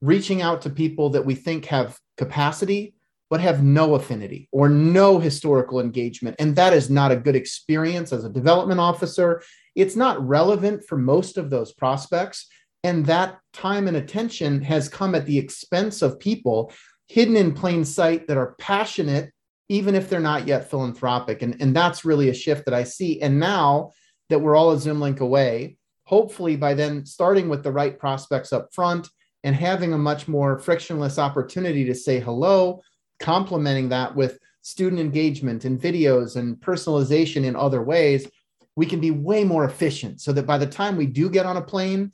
reaching 0.00 0.42
out 0.42 0.62
to 0.62 0.70
people 0.70 1.10
that 1.10 1.24
we 1.24 1.34
think 1.34 1.66
have 1.66 1.98
capacity 2.16 2.94
but 3.30 3.40
have 3.40 3.62
no 3.62 3.94
affinity 3.94 4.48
or 4.52 4.68
no 4.68 5.18
historical 5.18 5.80
engagement. 5.80 6.36
And 6.38 6.56
that 6.56 6.72
is 6.72 6.88
not 6.88 7.12
a 7.12 7.16
good 7.16 7.36
experience 7.36 8.12
as 8.12 8.24
a 8.24 8.30
development 8.30 8.80
officer. 8.80 9.42
It's 9.74 9.96
not 9.96 10.26
relevant 10.26 10.84
for 10.86 10.96
most 10.96 11.36
of 11.36 11.50
those 11.50 11.72
prospects. 11.72 12.46
And 12.84 13.04
that 13.06 13.38
time 13.52 13.86
and 13.86 13.96
attention 13.96 14.62
has 14.62 14.88
come 14.88 15.14
at 15.14 15.26
the 15.26 15.38
expense 15.38 16.00
of 16.00 16.18
people 16.18 16.72
hidden 17.08 17.36
in 17.36 17.52
plain 17.52 17.84
sight 17.84 18.28
that 18.28 18.36
are 18.36 18.54
passionate, 18.58 19.30
even 19.68 19.94
if 19.94 20.08
they're 20.08 20.20
not 20.20 20.46
yet 20.46 20.70
philanthropic. 20.70 21.42
And, 21.42 21.60
and 21.60 21.76
that's 21.76 22.04
really 22.04 22.30
a 22.30 22.34
shift 22.34 22.64
that 22.64 22.74
I 22.74 22.84
see. 22.84 23.20
And 23.20 23.38
now 23.38 23.92
that 24.30 24.38
we're 24.38 24.56
all 24.56 24.70
a 24.70 24.78
Zoom 24.78 25.00
link 25.00 25.20
away, 25.20 25.76
hopefully 26.04 26.56
by 26.56 26.72
then 26.72 27.04
starting 27.04 27.48
with 27.48 27.62
the 27.62 27.72
right 27.72 27.98
prospects 27.98 28.52
up 28.52 28.72
front 28.72 29.08
and 29.44 29.54
having 29.54 29.92
a 29.92 29.98
much 29.98 30.28
more 30.28 30.58
frictionless 30.58 31.18
opportunity 31.18 31.84
to 31.84 31.94
say 31.94 32.20
hello, 32.20 32.82
complementing 33.20 33.88
that 33.88 34.14
with 34.14 34.38
student 34.62 35.00
engagement 35.00 35.64
and 35.64 35.80
videos 35.80 36.36
and 36.36 36.56
personalization 36.56 37.44
in 37.44 37.56
other 37.56 37.82
ways, 37.82 38.28
we 38.76 38.86
can 38.86 39.00
be 39.00 39.10
way 39.10 39.44
more 39.44 39.64
efficient 39.64 40.20
so 40.20 40.32
that 40.32 40.46
by 40.46 40.58
the 40.58 40.66
time 40.66 40.96
we 40.96 41.06
do 41.06 41.30
get 41.30 41.46
on 41.46 41.56
a 41.56 41.62
plane 41.62 42.12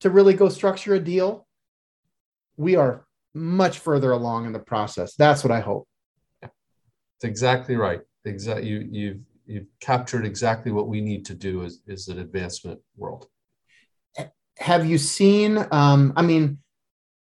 to 0.00 0.10
really 0.10 0.34
go 0.34 0.48
structure 0.48 0.94
a 0.94 1.00
deal, 1.00 1.46
we 2.56 2.76
are 2.76 3.06
much 3.34 3.78
further 3.78 4.12
along 4.12 4.46
in 4.46 4.52
the 4.52 4.58
process. 4.58 5.14
That's 5.14 5.44
what 5.44 5.52
I 5.52 5.60
hope. 5.60 5.86
It's 6.42 7.24
exactly 7.24 7.76
right. 7.76 8.00
Exactly. 8.24 8.68
You, 8.68 8.88
you've 8.90 9.20
you've 9.46 9.66
captured 9.80 10.24
exactly 10.24 10.72
what 10.72 10.88
we 10.88 11.00
need 11.00 11.24
to 11.26 11.34
do 11.34 11.64
as, 11.64 11.80
as 11.88 12.08
an 12.08 12.18
advancement 12.20 12.80
world. 12.96 13.26
Have 14.58 14.86
you 14.86 14.98
seen? 14.98 15.58
Um, 15.70 16.12
I 16.16 16.22
mean, 16.22 16.58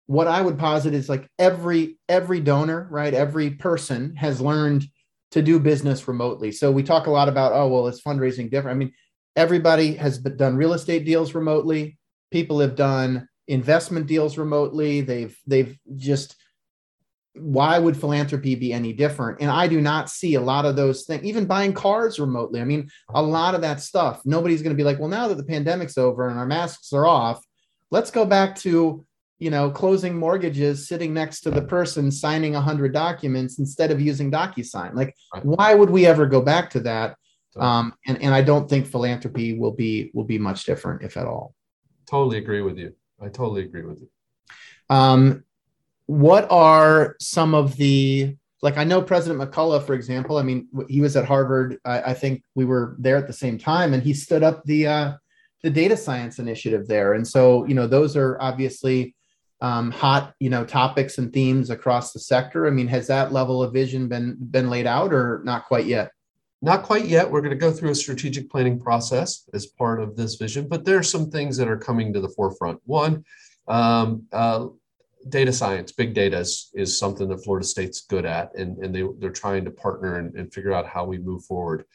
what 0.08 0.28
I 0.28 0.42
would 0.42 0.60
posit 0.60 0.94
is 0.94 1.08
like 1.08 1.28
every 1.40 1.98
every 2.10 2.42
donor, 2.42 2.88
right? 2.92 3.14
Every 3.14 3.52
person 3.52 4.16
has 4.16 4.42
learned 4.42 4.86
to 5.32 5.42
do 5.42 5.60
business 5.60 6.08
remotely. 6.08 6.52
So 6.52 6.72
we 6.72 6.84
talk 6.84 7.08
a 7.08 7.12
lot 7.12 7.30
about, 7.30 7.54
oh, 7.54 7.68
well, 7.68 7.88
is 7.88 8.02
fundraising 8.02 8.52
different? 8.52 8.76
I 8.76 8.80
mean, 8.80 8.94
everybody 9.36 9.94
has 9.96 10.18
done 10.18 10.58
real 10.58 10.74
estate 10.74 11.06
deals 11.06 11.34
remotely. 11.34 11.98
People 12.32 12.60
have 12.60 12.76
done 12.76 13.28
investment 13.48 14.08
deals 14.08 14.38
remotely. 14.38 15.02
They've 15.02 15.38
they've 15.48 15.78
just 15.96 16.36
why 17.34 17.80
would 17.80 17.96
philanthropy 17.96 18.56
be 18.56 18.74
any 18.74 18.94
different? 18.94 19.42
And 19.42 19.50
I 19.50 19.68
do 19.68 19.80
not 19.80 20.10
see 20.10 20.36
a 20.36 20.42
lot 20.42 20.66
of 20.66 20.76
those 20.76 21.04
things, 21.04 21.24
even 21.24 21.46
buying 21.46 21.74
cars 21.74 22.20
remotely. 22.20 22.60
I 22.60 22.66
mean, 22.66 22.90
a 23.14 23.22
lot 23.22 23.56
of 23.56 23.62
that 23.62 23.82
stuff, 23.82 24.22
nobody's 24.26 24.62
going 24.62 24.76
to 24.76 24.78
be 24.78 24.84
like, 24.84 25.00
well, 25.00 25.08
now 25.08 25.28
that 25.28 25.36
the 25.36 25.44
pandemic's 25.44 25.98
over 25.98 26.28
and 26.28 26.38
our 26.38 26.46
masks 26.46 26.92
are 26.94 27.06
off, 27.06 27.44
let's 27.90 28.12
go 28.12 28.26
back 28.26 28.56
to, 28.58 29.06
you 29.40 29.50
know, 29.50 29.72
closing 29.72 30.18
mortgages, 30.18 30.88
sitting 30.88 31.14
next 31.14 31.42
to 31.42 31.52
the 31.52 31.62
person 31.62 32.12
signing 32.12 32.54
100 32.54 32.94
documents 32.94 33.60
instead 33.60 33.92
of 33.92 34.02
using 34.02 34.30
DocuSign. 34.30 34.94
Like, 34.94 35.16
why 35.44 35.74
would 35.74 35.90
we 35.90 36.06
ever 36.06 36.26
go 36.26 36.42
back 36.42 36.70
to 36.72 36.82
that? 36.82 37.16
Um, 37.58 37.94
and, 38.08 38.22
and 38.22 38.34
I 38.34 38.42
don't 38.42 38.70
think 38.70 38.88
philanthropy 38.88 39.58
will 39.58 39.74
be 39.74 40.10
will 40.14 40.24
be 40.24 40.38
much 40.38 40.64
different, 40.64 41.04
if 41.04 41.18
at 41.18 41.28
all. 41.28 41.54
Totally 42.06 42.38
agree 42.38 42.62
with 42.62 42.78
you. 42.78 42.94
I 43.22 43.28
totally 43.28 43.64
agree 43.64 43.84
with 43.84 44.00
you. 44.00 44.10
Um, 44.90 45.44
what 46.12 46.45
are 46.51 47.16
some 47.22 47.55
of 47.55 47.78
the 47.78 48.36
like 48.62 48.78
I 48.78 48.84
know 48.84 49.01
President 49.01 49.39
McCullough, 49.39 49.86
for 49.86 49.93
example. 49.93 50.38
I 50.38 50.43
mean, 50.43 50.68
he 50.89 50.99
was 50.99 51.16
at 51.16 51.24
Harvard. 51.24 51.78
I, 51.86 52.01
I 52.01 52.14
think 52.14 52.43
we 52.53 52.66
were 52.66 52.97
there 52.99 53.16
at 53.16 53.28
the 53.28 53.34
same 53.34 53.57
time, 53.57 53.93
and 53.93 54.03
he 54.03 54.14
stood 54.14 54.43
up 54.43 54.62
the 54.66 54.88
uh, 54.88 55.14
the 55.64 55.70
data 55.70 55.95
science 55.95 56.38
initiative 56.38 56.86
there. 56.86 57.14
And 57.14 57.26
so, 57.26 57.66
you 57.66 57.74
know, 57.74 57.88
those 57.88 58.18
are 58.18 58.38
obviously 58.41 59.16
um, 59.62 59.89
hot, 59.89 60.34
you 60.39 60.49
know, 60.49 60.66
topics 60.66 61.18
and 61.18 61.32
themes 61.32 61.70
across 61.70 62.12
the 62.12 62.20
sector. 62.20 62.68
I 62.68 62.72
mean, 62.72 62.88
has 62.88 63.07
that 63.07 63.32
level 63.32 63.64
of 63.64 63.72
vision 63.72 64.09
been 64.09 64.36
been 64.38 64.70
laid 64.70 64.88
out, 64.88 65.14
or 65.14 65.41
not 65.45 65.66
quite 65.66 65.86
yet? 65.86 66.12
Not 66.62 66.84
quite 66.84 67.05
yet. 67.05 67.32
We're 67.32 67.41
going 67.41 67.51
to 67.51 67.55
go 67.55 67.72
through 67.72 67.91
a 67.91 67.95
strategic 67.95 68.49
planning 68.51 68.82
process 68.82 69.49
as 69.53 69.66
part 69.66 70.01
of 70.03 70.18
this 70.18 70.36
vision, 70.36 70.68
but 70.68 70.84
there 70.84 70.97
are 70.97 71.03
some 71.03 71.32
things 71.32 71.55
that 71.55 71.70
are 71.70 71.78
coming 71.78 72.12
to 72.12 72.20
the 72.20 72.30
forefront. 72.30 72.82
One, 72.86 73.24
um, 73.70 74.24
uh, 74.34 74.68
data 75.30 75.54
science, 75.54 75.92
big 75.92 76.14
data 76.14 76.40
is, 76.40 76.70
is 76.74 76.98
something 76.98 77.28
that 77.30 77.44
Florida 77.44 77.66
State's 77.66 78.02
good 78.02 78.26
at, 78.26 78.54
and, 78.56 78.78
and 78.78 78.94
they, 78.94 79.04
they're 79.20 79.30
trying 79.30 79.66
to 79.66 79.72
partner 79.72 80.18
and, 80.18 80.36
and 80.36 80.54
figure 80.54 80.74
out 80.74 80.88
how 80.88 81.06
we 81.06 81.18
move 81.18 81.44
forward. 81.46 81.86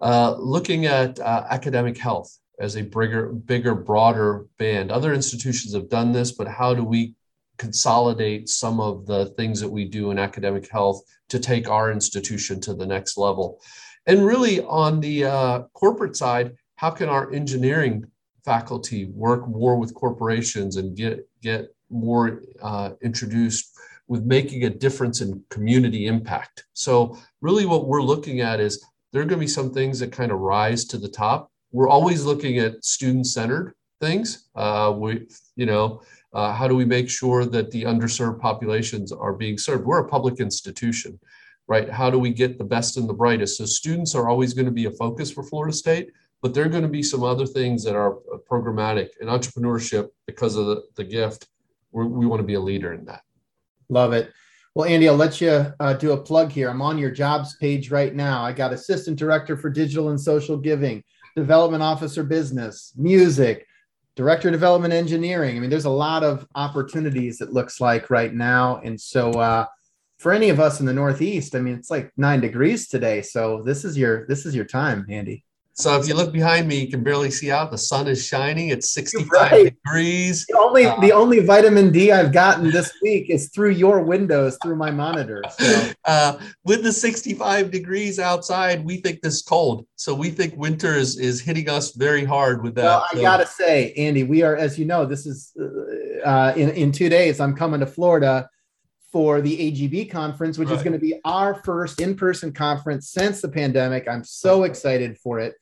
Uh, 0.00 0.36
looking 0.38 0.86
at 0.86 1.18
uh, 1.20 1.44
academic 1.50 1.96
health 1.96 2.38
as 2.60 2.76
a 2.76 2.82
bigger, 2.82 3.28
bigger, 3.28 3.74
broader 3.74 4.46
band. 4.58 4.90
Other 4.90 5.14
institutions 5.14 5.74
have 5.74 5.88
done 5.88 6.12
this, 6.12 6.32
but 6.32 6.48
how 6.48 6.74
do 6.74 6.84
we 6.84 7.14
consolidate 7.56 8.48
some 8.48 8.80
of 8.80 9.06
the 9.06 9.26
things 9.36 9.60
that 9.60 9.68
we 9.68 9.84
do 9.84 10.10
in 10.10 10.18
academic 10.18 10.70
health 10.70 11.02
to 11.28 11.38
take 11.38 11.68
our 11.68 11.90
institution 11.90 12.60
to 12.62 12.74
the 12.74 12.86
next 12.86 13.16
level? 13.16 13.60
And 14.06 14.24
really, 14.24 14.62
on 14.62 15.00
the 15.00 15.24
uh, 15.24 15.60
corporate 15.74 16.16
side, 16.16 16.56
how 16.76 16.90
can 16.90 17.08
our 17.08 17.32
engineering 17.32 18.04
faculty 18.44 19.06
work 19.06 19.46
more 19.48 19.76
with 19.76 19.94
corporations 19.94 20.76
and 20.76 20.96
get 20.96 21.28
get 21.42 21.74
more 21.90 22.42
uh, 22.62 22.90
introduced 23.02 23.76
with 24.06 24.24
making 24.24 24.64
a 24.64 24.70
difference 24.70 25.20
in 25.20 25.42
community 25.50 26.06
impact? 26.06 26.64
So, 26.72 27.18
really, 27.40 27.66
what 27.66 27.86
we're 27.86 28.02
looking 28.02 28.40
at 28.40 28.60
is 28.60 28.84
there 29.12 29.22
are 29.22 29.26
going 29.26 29.40
to 29.40 29.44
be 29.44 29.48
some 29.48 29.72
things 29.72 29.98
that 30.00 30.12
kind 30.12 30.32
of 30.32 30.38
rise 30.38 30.84
to 30.86 30.98
the 30.98 31.08
top. 31.08 31.50
We're 31.72 31.88
always 31.88 32.24
looking 32.24 32.58
at 32.58 32.84
student 32.84 33.26
centered 33.26 33.74
things. 34.00 34.48
Uh, 34.54 34.94
we, 34.96 35.26
you 35.56 35.66
know, 35.66 36.02
uh, 36.32 36.52
how 36.52 36.68
do 36.68 36.74
we 36.74 36.84
make 36.84 37.08
sure 37.10 37.44
that 37.44 37.70
the 37.70 37.84
underserved 37.84 38.40
populations 38.40 39.12
are 39.12 39.32
being 39.32 39.58
served? 39.58 39.84
We're 39.84 40.00
a 40.00 40.08
public 40.08 40.40
institution 40.40 41.18
right? 41.68 41.88
How 41.88 42.10
do 42.10 42.18
we 42.18 42.30
get 42.30 42.58
the 42.58 42.64
best 42.64 42.96
and 42.96 43.08
the 43.08 43.14
brightest? 43.14 43.58
So 43.58 43.66
students 43.66 44.14
are 44.14 44.28
always 44.28 44.54
going 44.54 44.66
to 44.66 44.72
be 44.72 44.86
a 44.86 44.90
focus 44.90 45.30
for 45.30 45.44
Florida 45.44 45.72
State, 45.72 46.10
but 46.42 46.54
there 46.54 46.64
are 46.64 46.68
going 46.68 46.82
to 46.82 46.88
be 46.88 47.02
some 47.02 47.22
other 47.22 47.46
things 47.46 47.84
that 47.84 47.94
are 47.94 48.16
uh, 48.16 48.38
programmatic 48.50 49.10
and 49.20 49.28
entrepreneurship 49.28 50.08
because 50.26 50.56
of 50.56 50.66
the, 50.66 50.82
the 50.96 51.04
gift. 51.04 51.46
We're, 51.98 52.06
we 52.06 52.26
want 52.26 52.38
to 52.38 52.46
be 52.46 52.54
a 52.54 52.60
leader 52.60 52.92
in 52.92 53.04
that. 53.06 53.22
Love 53.88 54.12
it. 54.12 54.32
Well, 54.76 54.86
Andy, 54.86 55.08
I'll 55.08 55.16
let 55.16 55.40
you 55.40 55.66
uh, 55.80 55.94
do 55.94 56.12
a 56.12 56.16
plug 56.16 56.52
here. 56.52 56.70
I'm 56.70 56.80
on 56.80 56.96
your 56.96 57.10
jobs 57.10 57.56
page 57.56 57.90
right 57.90 58.14
now. 58.14 58.44
I 58.44 58.52
got 58.52 58.72
assistant 58.72 59.18
director 59.18 59.56
for 59.56 59.68
digital 59.68 60.10
and 60.10 60.20
social 60.20 60.56
giving, 60.56 61.02
development 61.34 61.82
officer 61.82 62.22
business, 62.22 62.92
music, 62.96 63.66
director 64.14 64.46
of 64.46 64.52
development 64.52 64.94
engineering. 64.94 65.56
I 65.56 65.60
mean, 65.60 65.70
there's 65.70 65.86
a 65.86 65.90
lot 65.90 66.22
of 66.22 66.46
opportunities 66.54 67.40
it 67.40 67.52
looks 67.52 67.80
like 67.80 68.10
right 68.10 68.32
now. 68.32 68.80
And 68.84 69.00
so, 69.00 69.32
uh, 69.32 69.66
for 70.18 70.32
any 70.32 70.50
of 70.50 70.60
us 70.60 70.78
in 70.78 70.86
the 70.86 70.92
Northeast, 70.92 71.56
I 71.56 71.60
mean, 71.60 71.74
it's 71.74 71.90
like 71.90 72.12
nine 72.16 72.40
degrees 72.40 72.86
today. 72.86 73.22
So 73.22 73.62
this 73.64 73.84
is 73.84 73.98
your 73.98 74.24
this 74.26 74.46
is 74.46 74.54
your 74.54 74.64
time, 74.64 75.04
Andy. 75.08 75.44
So 75.78 75.96
if 75.96 76.08
you 76.08 76.14
look 76.14 76.32
behind 76.32 76.66
me, 76.66 76.80
you 76.80 76.90
can 76.90 77.04
barely 77.04 77.30
see 77.30 77.52
out. 77.52 77.70
The 77.70 77.78
sun 77.78 78.08
is 78.08 78.26
shining. 78.26 78.70
It's 78.70 78.90
65 78.90 79.30
right. 79.30 79.64
degrees. 79.64 80.44
The 80.46 80.58
only 80.58 80.86
uh, 80.86 80.98
the 80.98 81.12
only 81.12 81.38
vitamin 81.38 81.92
D 81.92 82.10
I've 82.10 82.32
gotten 82.32 82.72
this 82.72 82.92
week 83.00 83.30
is 83.30 83.50
through 83.50 83.70
your 83.70 84.02
windows, 84.02 84.58
through 84.60 84.74
my 84.74 84.90
monitor. 84.90 85.42
So. 85.56 85.90
Uh, 86.08 86.38
with 86.64 86.82
the 86.82 86.92
65 86.92 87.70
degrees 87.70 88.18
outside, 88.18 88.82
we 88.82 88.96
think 88.96 89.20
this 89.20 89.42
cold. 89.42 89.86
So 89.96 90.14
we 90.14 90.30
think 90.30 90.56
winter 90.56 90.94
is 90.94 91.18
is 91.18 91.38
hitting 91.38 91.68
us 91.68 91.92
very 91.92 92.24
hard 92.24 92.62
with 92.62 92.74
that. 92.76 92.84
Well, 92.84 93.06
I 93.12 93.16
so. 93.16 93.20
gotta 93.20 93.46
say, 93.46 93.92
Andy, 93.92 94.22
we 94.22 94.42
are, 94.42 94.56
as 94.56 94.78
you 94.78 94.86
know, 94.86 95.04
this 95.04 95.26
is 95.26 95.52
uh, 96.24 96.54
in 96.56 96.70
in 96.70 96.92
two 96.92 97.10
days. 97.10 97.40
I'm 97.40 97.54
coming 97.54 97.80
to 97.80 97.86
Florida 97.86 98.48
for 99.12 99.42
the 99.42 99.56
AGB 99.56 100.10
conference, 100.10 100.56
which 100.56 100.70
right. 100.70 100.76
is 100.76 100.82
going 100.82 100.92
to 100.94 100.98
be 100.98 101.20
our 101.24 101.54
first 101.62 102.00
in 102.00 102.16
person 102.16 102.52
conference 102.52 103.10
since 103.10 103.42
the 103.42 103.48
pandemic. 103.48 104.08
I'm 104.08 104.24
so 104.24 104.62
excited 104.62 105.18
for 105.18 105.40
it. 105.40 105.54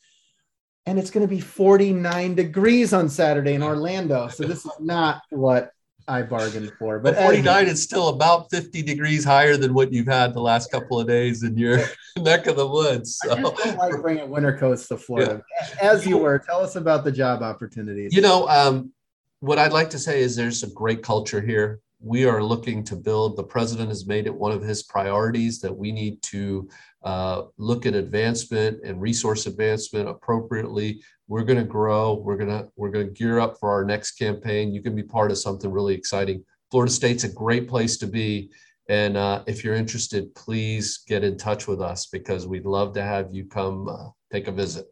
And 0.87 0.99
it's 0.99 1.11
going 1.11 1.27
to 1.27 1.33
be 1.33 1.41
49 1.41 2.35
degrees 2.35 2.93
on 2.93 3.09
Saturday 3.09 3.55
in 3.55 3.63
Orlando. 3.63 4.29
So 4.29 4.45
this 4.45 4.65
is 4.65 4.73
not 4.79 5.23
what 5.31 5.73
I 6.07 6.23
bargained 6.23 6.73
for. 6.79 7.01
But 7.01 7.17
49 7.17 7.67
is 7.67 7.83
still 7.83 8.09
about 8.09 8.51
50 8.51 8.83
degrees 8.83 9.25
higher 9.25 9.57
than 9.57 9.75
what 9.75 9.93
you've 9.93 10.07
had 10.07 10.33
the 10.33 10.41
last 10.41 10.71
couple 10.71 11.01
of 11.01 11.09
days 11.09 11.43
in 11.43 11.57
your 11.57 11.81
neck 12.19 12.47
of 12.47 12.57
the 12.57 12.67
woods. 12.67 13.19
So. 13.23 13.33
I 13.33 13.41
just 13.41 13.57
don't 13.57 13.79
like 13.79 14.01
bringing 14.01 14.31
winter 14.31 14.57
coats 14.57 14.87
to 14.89 14.97
Florida. 14.97 15.43
Yeah. 15.61 15.91
As 15.91 16.07
you 16.07 16.19
were, 16.19 16.39
tell 16.39 16.61
us 16.61 16.77
about 16.77 17.03
the 17.03 17.13
job 17.13 17.43
opportunities. 17.43 18.15
You 18.15 18.21
know, 18.21 18.49
um, 18.49 18.93
what 19.41 19.59
I'd 19.59 19.73
like 19.73 19.91
to 19.91 19.99
say 19.99 20.21
is 20.21 20.37
there's 20.37 20.63
a 20.63 20.71
great 20.71 21.03
culture 21.03 21.41
here 21.41 21.81
we 22.01 22.25
are 22.25 22.43
looking 22.43 22.85
to 22.85 22.97
build. 22.97 23.37
The 23.37 23.45
president 23.45 23.89
has 23.89 24.07
made 24.07 24.27
it 24.27 24.35
one 24.35 24.53
of 24.53 24.63
his 24.63 24.83
priorities 24.83 25.61
that 25.61 25.77
we 25.77 25.93
need 25.93 26.21
to 26.23 26.69
uh, 27.07 27.45
look 27.57 27.87
at 27.87 27.95
advancement 27.95 28.81
and 28.83 29.01
resource 29.01 29.47
advancement 29.47 30.09
appropriately. 30.09 31.01
We're 31.29 31.45
going 31.45 31.61
to 31.61 31.65
grow. 31.65 32.15
We're 32.15 32.37
going 32.37 32.51
to 32.51 32.69
we're 32.75 32.91
going 32.91 33.07
to 33.07 33.13
gear 33.13 33.39
up 33.39 33.59
for 33.61 33.71
our 33.71 33.85
next 33.85 34.19
campaign. 34.19 34.75
You 34.75 34.83
can 34.83 34.97
be 34.97 35.05
part 35.05 35.31
of 35.31 35.39
something 35.39 35.71
really 35.71 35.95
exciting. 35.95 36.45
Florida 36.73 36.93
State's 36.93 37.23
a 37.23 37.29
great 37.29 37.69
place 37.69 37.97
to 37.99 38.09
be. 38.09 38.51
And 38.89 39.17
uh, 39.17 39.45
if 39.47 39.63
you're 39.63 39.77
interested, 39.77 40.35
please 40.35 41.05
get 41.07 41.23
in 41.23 41.39
touch 41.39 41.69
with 41.69 41.81
us 41.81 42.07
because 42.07 42.45
we'd 42.45 42.67
love 42.67 42.93
to 42.95 43.03
have 43.03 43.33
you 43.33 43.45
come 43.45 43.89
uh, 43.89 44.09
take 44.33 44.49
a 44.49 44.53
visit. 44.53 44.87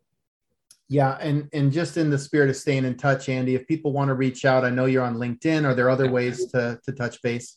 Yeah, 0.89 1.17
and 1.21 1.49
and 1.53 1.73
just 1.73 1.97
in 1.97 2.11
the 2.11 2.19
spirit 2.19 2.49
of 2.49 2.55
staying 2.57 2.85
in 2.85 2.97
touch, 2.97 3.29
Andy, 3.29 3.57
if 3.57 3.67
people 3.67 3.93
want 3.93 4.09
to 4.09 4.15
reach 4.15 4.45
out, 4.45 4.65
I 4.65 4.71
know 4.71 4.87
you're 4.87 5.03
on 5.03 5.17
LinkedIn. 5.17 5.65
Are 5.65 5.75
there 5.75 5.91
other 5.91 6.09
ways 6.09 6.47
to 6.53 6.79
to 6.85 6.93
touch 6.93 7.21
base? 7.23 7.57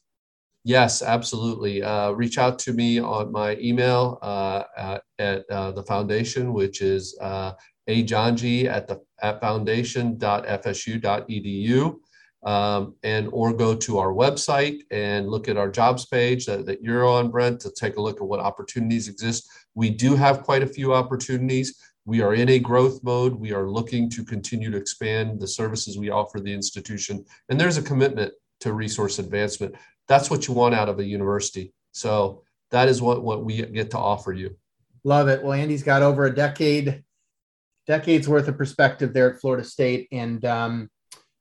Yes, 0.68 1.02
absolutely. 1.02 1.82
Uh, 1.82 2.12
reach 2.12 2.38
out 2.38 2.60
to 2.60 2.74
me 2.74 3.00
on 3.00 3.32
my 3.32 3.56
email 3.56 4.20
uh, 4.22 4.64
at, 4.76 5.02
at 5.18 5.50
uh, 5.50 5.72
the 5.72 5.84
foundation, 5.84 6.52
which 6.52 6.82
is 6.82 7.18
uh, 7.22 7.54
at 7.88 8.06
the 8.06 9.02
at 9.22 9.40
foundation.fsu.edu. 9.40 11.96
Um, 12.44 12.96
and 13.04 13.30
or 13.32 13.54
go 13.54 13.76
to 13.76 13.98
our 13.98 14.12
website 14.12 14.82
and 14.92 15.30
look 15.30 15.48
at 15.48 15.56
our 15.58 15.72
jobs 15.72 16.06
page 16.06 16.46
that, 16.46 16.66
that 16.66 16.82
you're 16.82 17.08
on, 17.08 17.32
Brent, 17.32 17.62
to 17.62 17.72
take 17.72 17.96
a 17.96 18.02
look 18.02 18.18
at 18.18 18.28
what 18.28 18.42
opportunities 18.42 19.08
exist. 19.08 19.50
We 19.74 19.90
do 19.90 20.16
have 20.16 20.44
quite 20.44 20.64
a 20.64 20.68
few 20.68 20.94
opportunities. 20.94 21.80
We 22.04 22.22
are 22.22 22.34
in 22.34 22.50
a 22.50 22.60
growth 22.60 23.02
mode. 23.04 23.36
We 23.36 23.54
are 23.54 23.70
looking 23.70 24.10
to 24.12 24.26
continue 24.26 24.70
to 24.72 24.78
expand 24.78 25.40
the 25.40 25.48
services 25.48 25.98
we 25.98 26.10
offer 26.10 26.42
the 26.42 26.54
institution. 26.54 27.24
And 27.48 27.58
there's 27.60 27.78
a 27.78 27.82
commitment 27.82 28.34
to 28.60 28.74
resource 28.74 29.20
advancement. 29.20 29.76
That's 30.08 30.30
what 30.30 30.48
you 30.48 30.54
want 30.54 30.76
out 30.76 30.90
of 30.90 31.00
a 31.00 31.04
university. 31.04 31.74
So 31.92 32.44
that 32.72 32.88
is 32.88 33.02
what, 33.02 33.24
what 33.24 33.44
we 33.44 33.62
get 33.62 33.92
to 33.92 33.98
offer 33.98 34.34
you. 34.34 34.56
Love 35.04 35.28
it. 35.28 35.44
Well, 35.44 35.54
Andy's 35.54 35.84
got 35.84 36.02
over 36.02 36.26
a 36.26 36.36
decade, 36.36 37.04
decades 37.86 38.28
worth 38.28 38.48
of 38.48 38.58
perspective 38.58 39.14
there 39.14 39.34
at 39.34 39.40
Florida 39.40 39.64
State 39.64 40.08
and 40.12 40.44
um, 40.46 40.90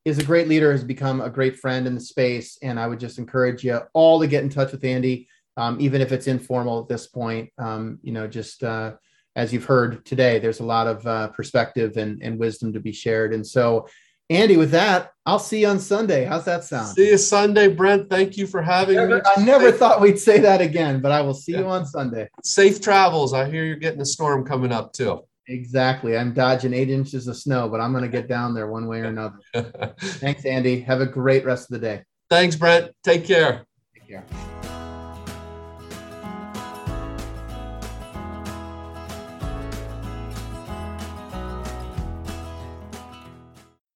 is 0.05 0.19
a 0.19 0.25
great 0.25 0.47
leader, 0.47 0.71
has 0.71 0.85
become 0.85 1.21
a 1.21 1.31
great 1.31 1.59
friend 1.59 1.87
in 1.87 1.95
the 1.95 2.01
space. 2.01 2.59
And 2.63 2.79
I 2.79 2.87
would 2.87 3.01
just 3.01 3.19
encourage 3.19 3.65
you 3.65 3.81
all 3.93 4.21
to 4.21 4.27
get 4.27 4.45
in 4.45 4.51
touch 4.51 4.73
with 4.73 4.85
Andy, 4.85 5.29
um, 5.57 5.81
even 5.81 6.01
if 6.01 6.13
it's 6.13 6.29
informal 6.29 6.81
at 6.81 6.89
this 6.89 7.09
point. 7.09 7.51
Um, 7.59 7.99
you 8.03 8.13
know, 8.13 8.29
just 8.29 8.63
uh, 8.63 8.93
as 9.35 9.53
you've 9.53 9.65
heard 9.65 10.05
today, 10.07 10.39
there's 10.39 10.61
a 10.61 10.65
lot 10.65 10.87
of 10.87 11.07
uh, 11.07 11.29
perspective 11.29 11.97
and, 11.97 12.23
and 12.23 12.39
wisdom 12.39 12.73
to 12.73 12.81
be 12.81 12.93
shared. 12.93 13.35
And 13.35 13.47
so, 13.47 13.89
Andy, 14.29 14.57
with 14.57 14.73
that, 14.73 15.13
I'll 15.25 15.39
see 15.39 15.61
you 15.61 15.69
on 15.69 15.79
Sunday. 15.79 16.25
How's 16.25 16.45
that 16.47 16.65
sound? 16.65 16.89
See 16.89 17.11
you 17.11 17.19
Sunday, 17.19 17.69
Brent. 17.69 18.11
Thank 18.11 18.37
you 18.37 18.47
for 18.47 18.61
having 18.61 18.97
never, 18.97 19.17
me. 19.17 19.21
I 19.25 19.43
never 19.45 19.71
safe, 19.71 19.79
thought 19.79 20.01
we'd 20.01 20.19
say 20.19 20.41
that 20.41 20.61
again, 20.61 21.01
but 21.01 21.13
I 21.13 21.21
will 21.21 21.35
see 21.35 21.53
yeah. 21.53 21.61
you 21.61 21.67
on 21.67 21.87
Sunday. 21.87 22.29
Safe 22.43 22.81
travels. 22.81 23.33
I 23.33 23.49
hear 23.49 23.65
you're 23.65 23.77
getting 23.77 24.01
a 24.01 24.07
storm 24.07 24.45
coming 24.45 24.73
up 24.73 24.93
too. 24.93 25.21
Exactly. 25.49 26.17
I'm 26.17 26.33
dodging 26.33 26.75
eight 26.75 26.91
inches 26.91 27.29
of 27.29 27.37
snow, 27.37 27.69
but 27.69 27.81
I'm 27.81 27.93
going 27.93 28.03
to 28.03 28.11
get 28.11 28.29
down 28.29 28.53
there 28.53 28.67
one 28.67 28.89
way 28.89 29.01
or 29.01 29.05
another. 29.05 29.39
Thanks, 30.01 30.45
Andy. 30.45 30.81
Have 30.81 31.01
a 31.01 31.07
great 31.07 31.45
rest 31.45 31.71
of 31.71 31.81
the 31.81 31.87
day. 31.87 32.03
Thanks, 32.29 32.57
Brent. 32.57 32.91
Take 33.05 33.25
care. 33.25 33.65
Take 33.95 34.09
care. 34.09 34.76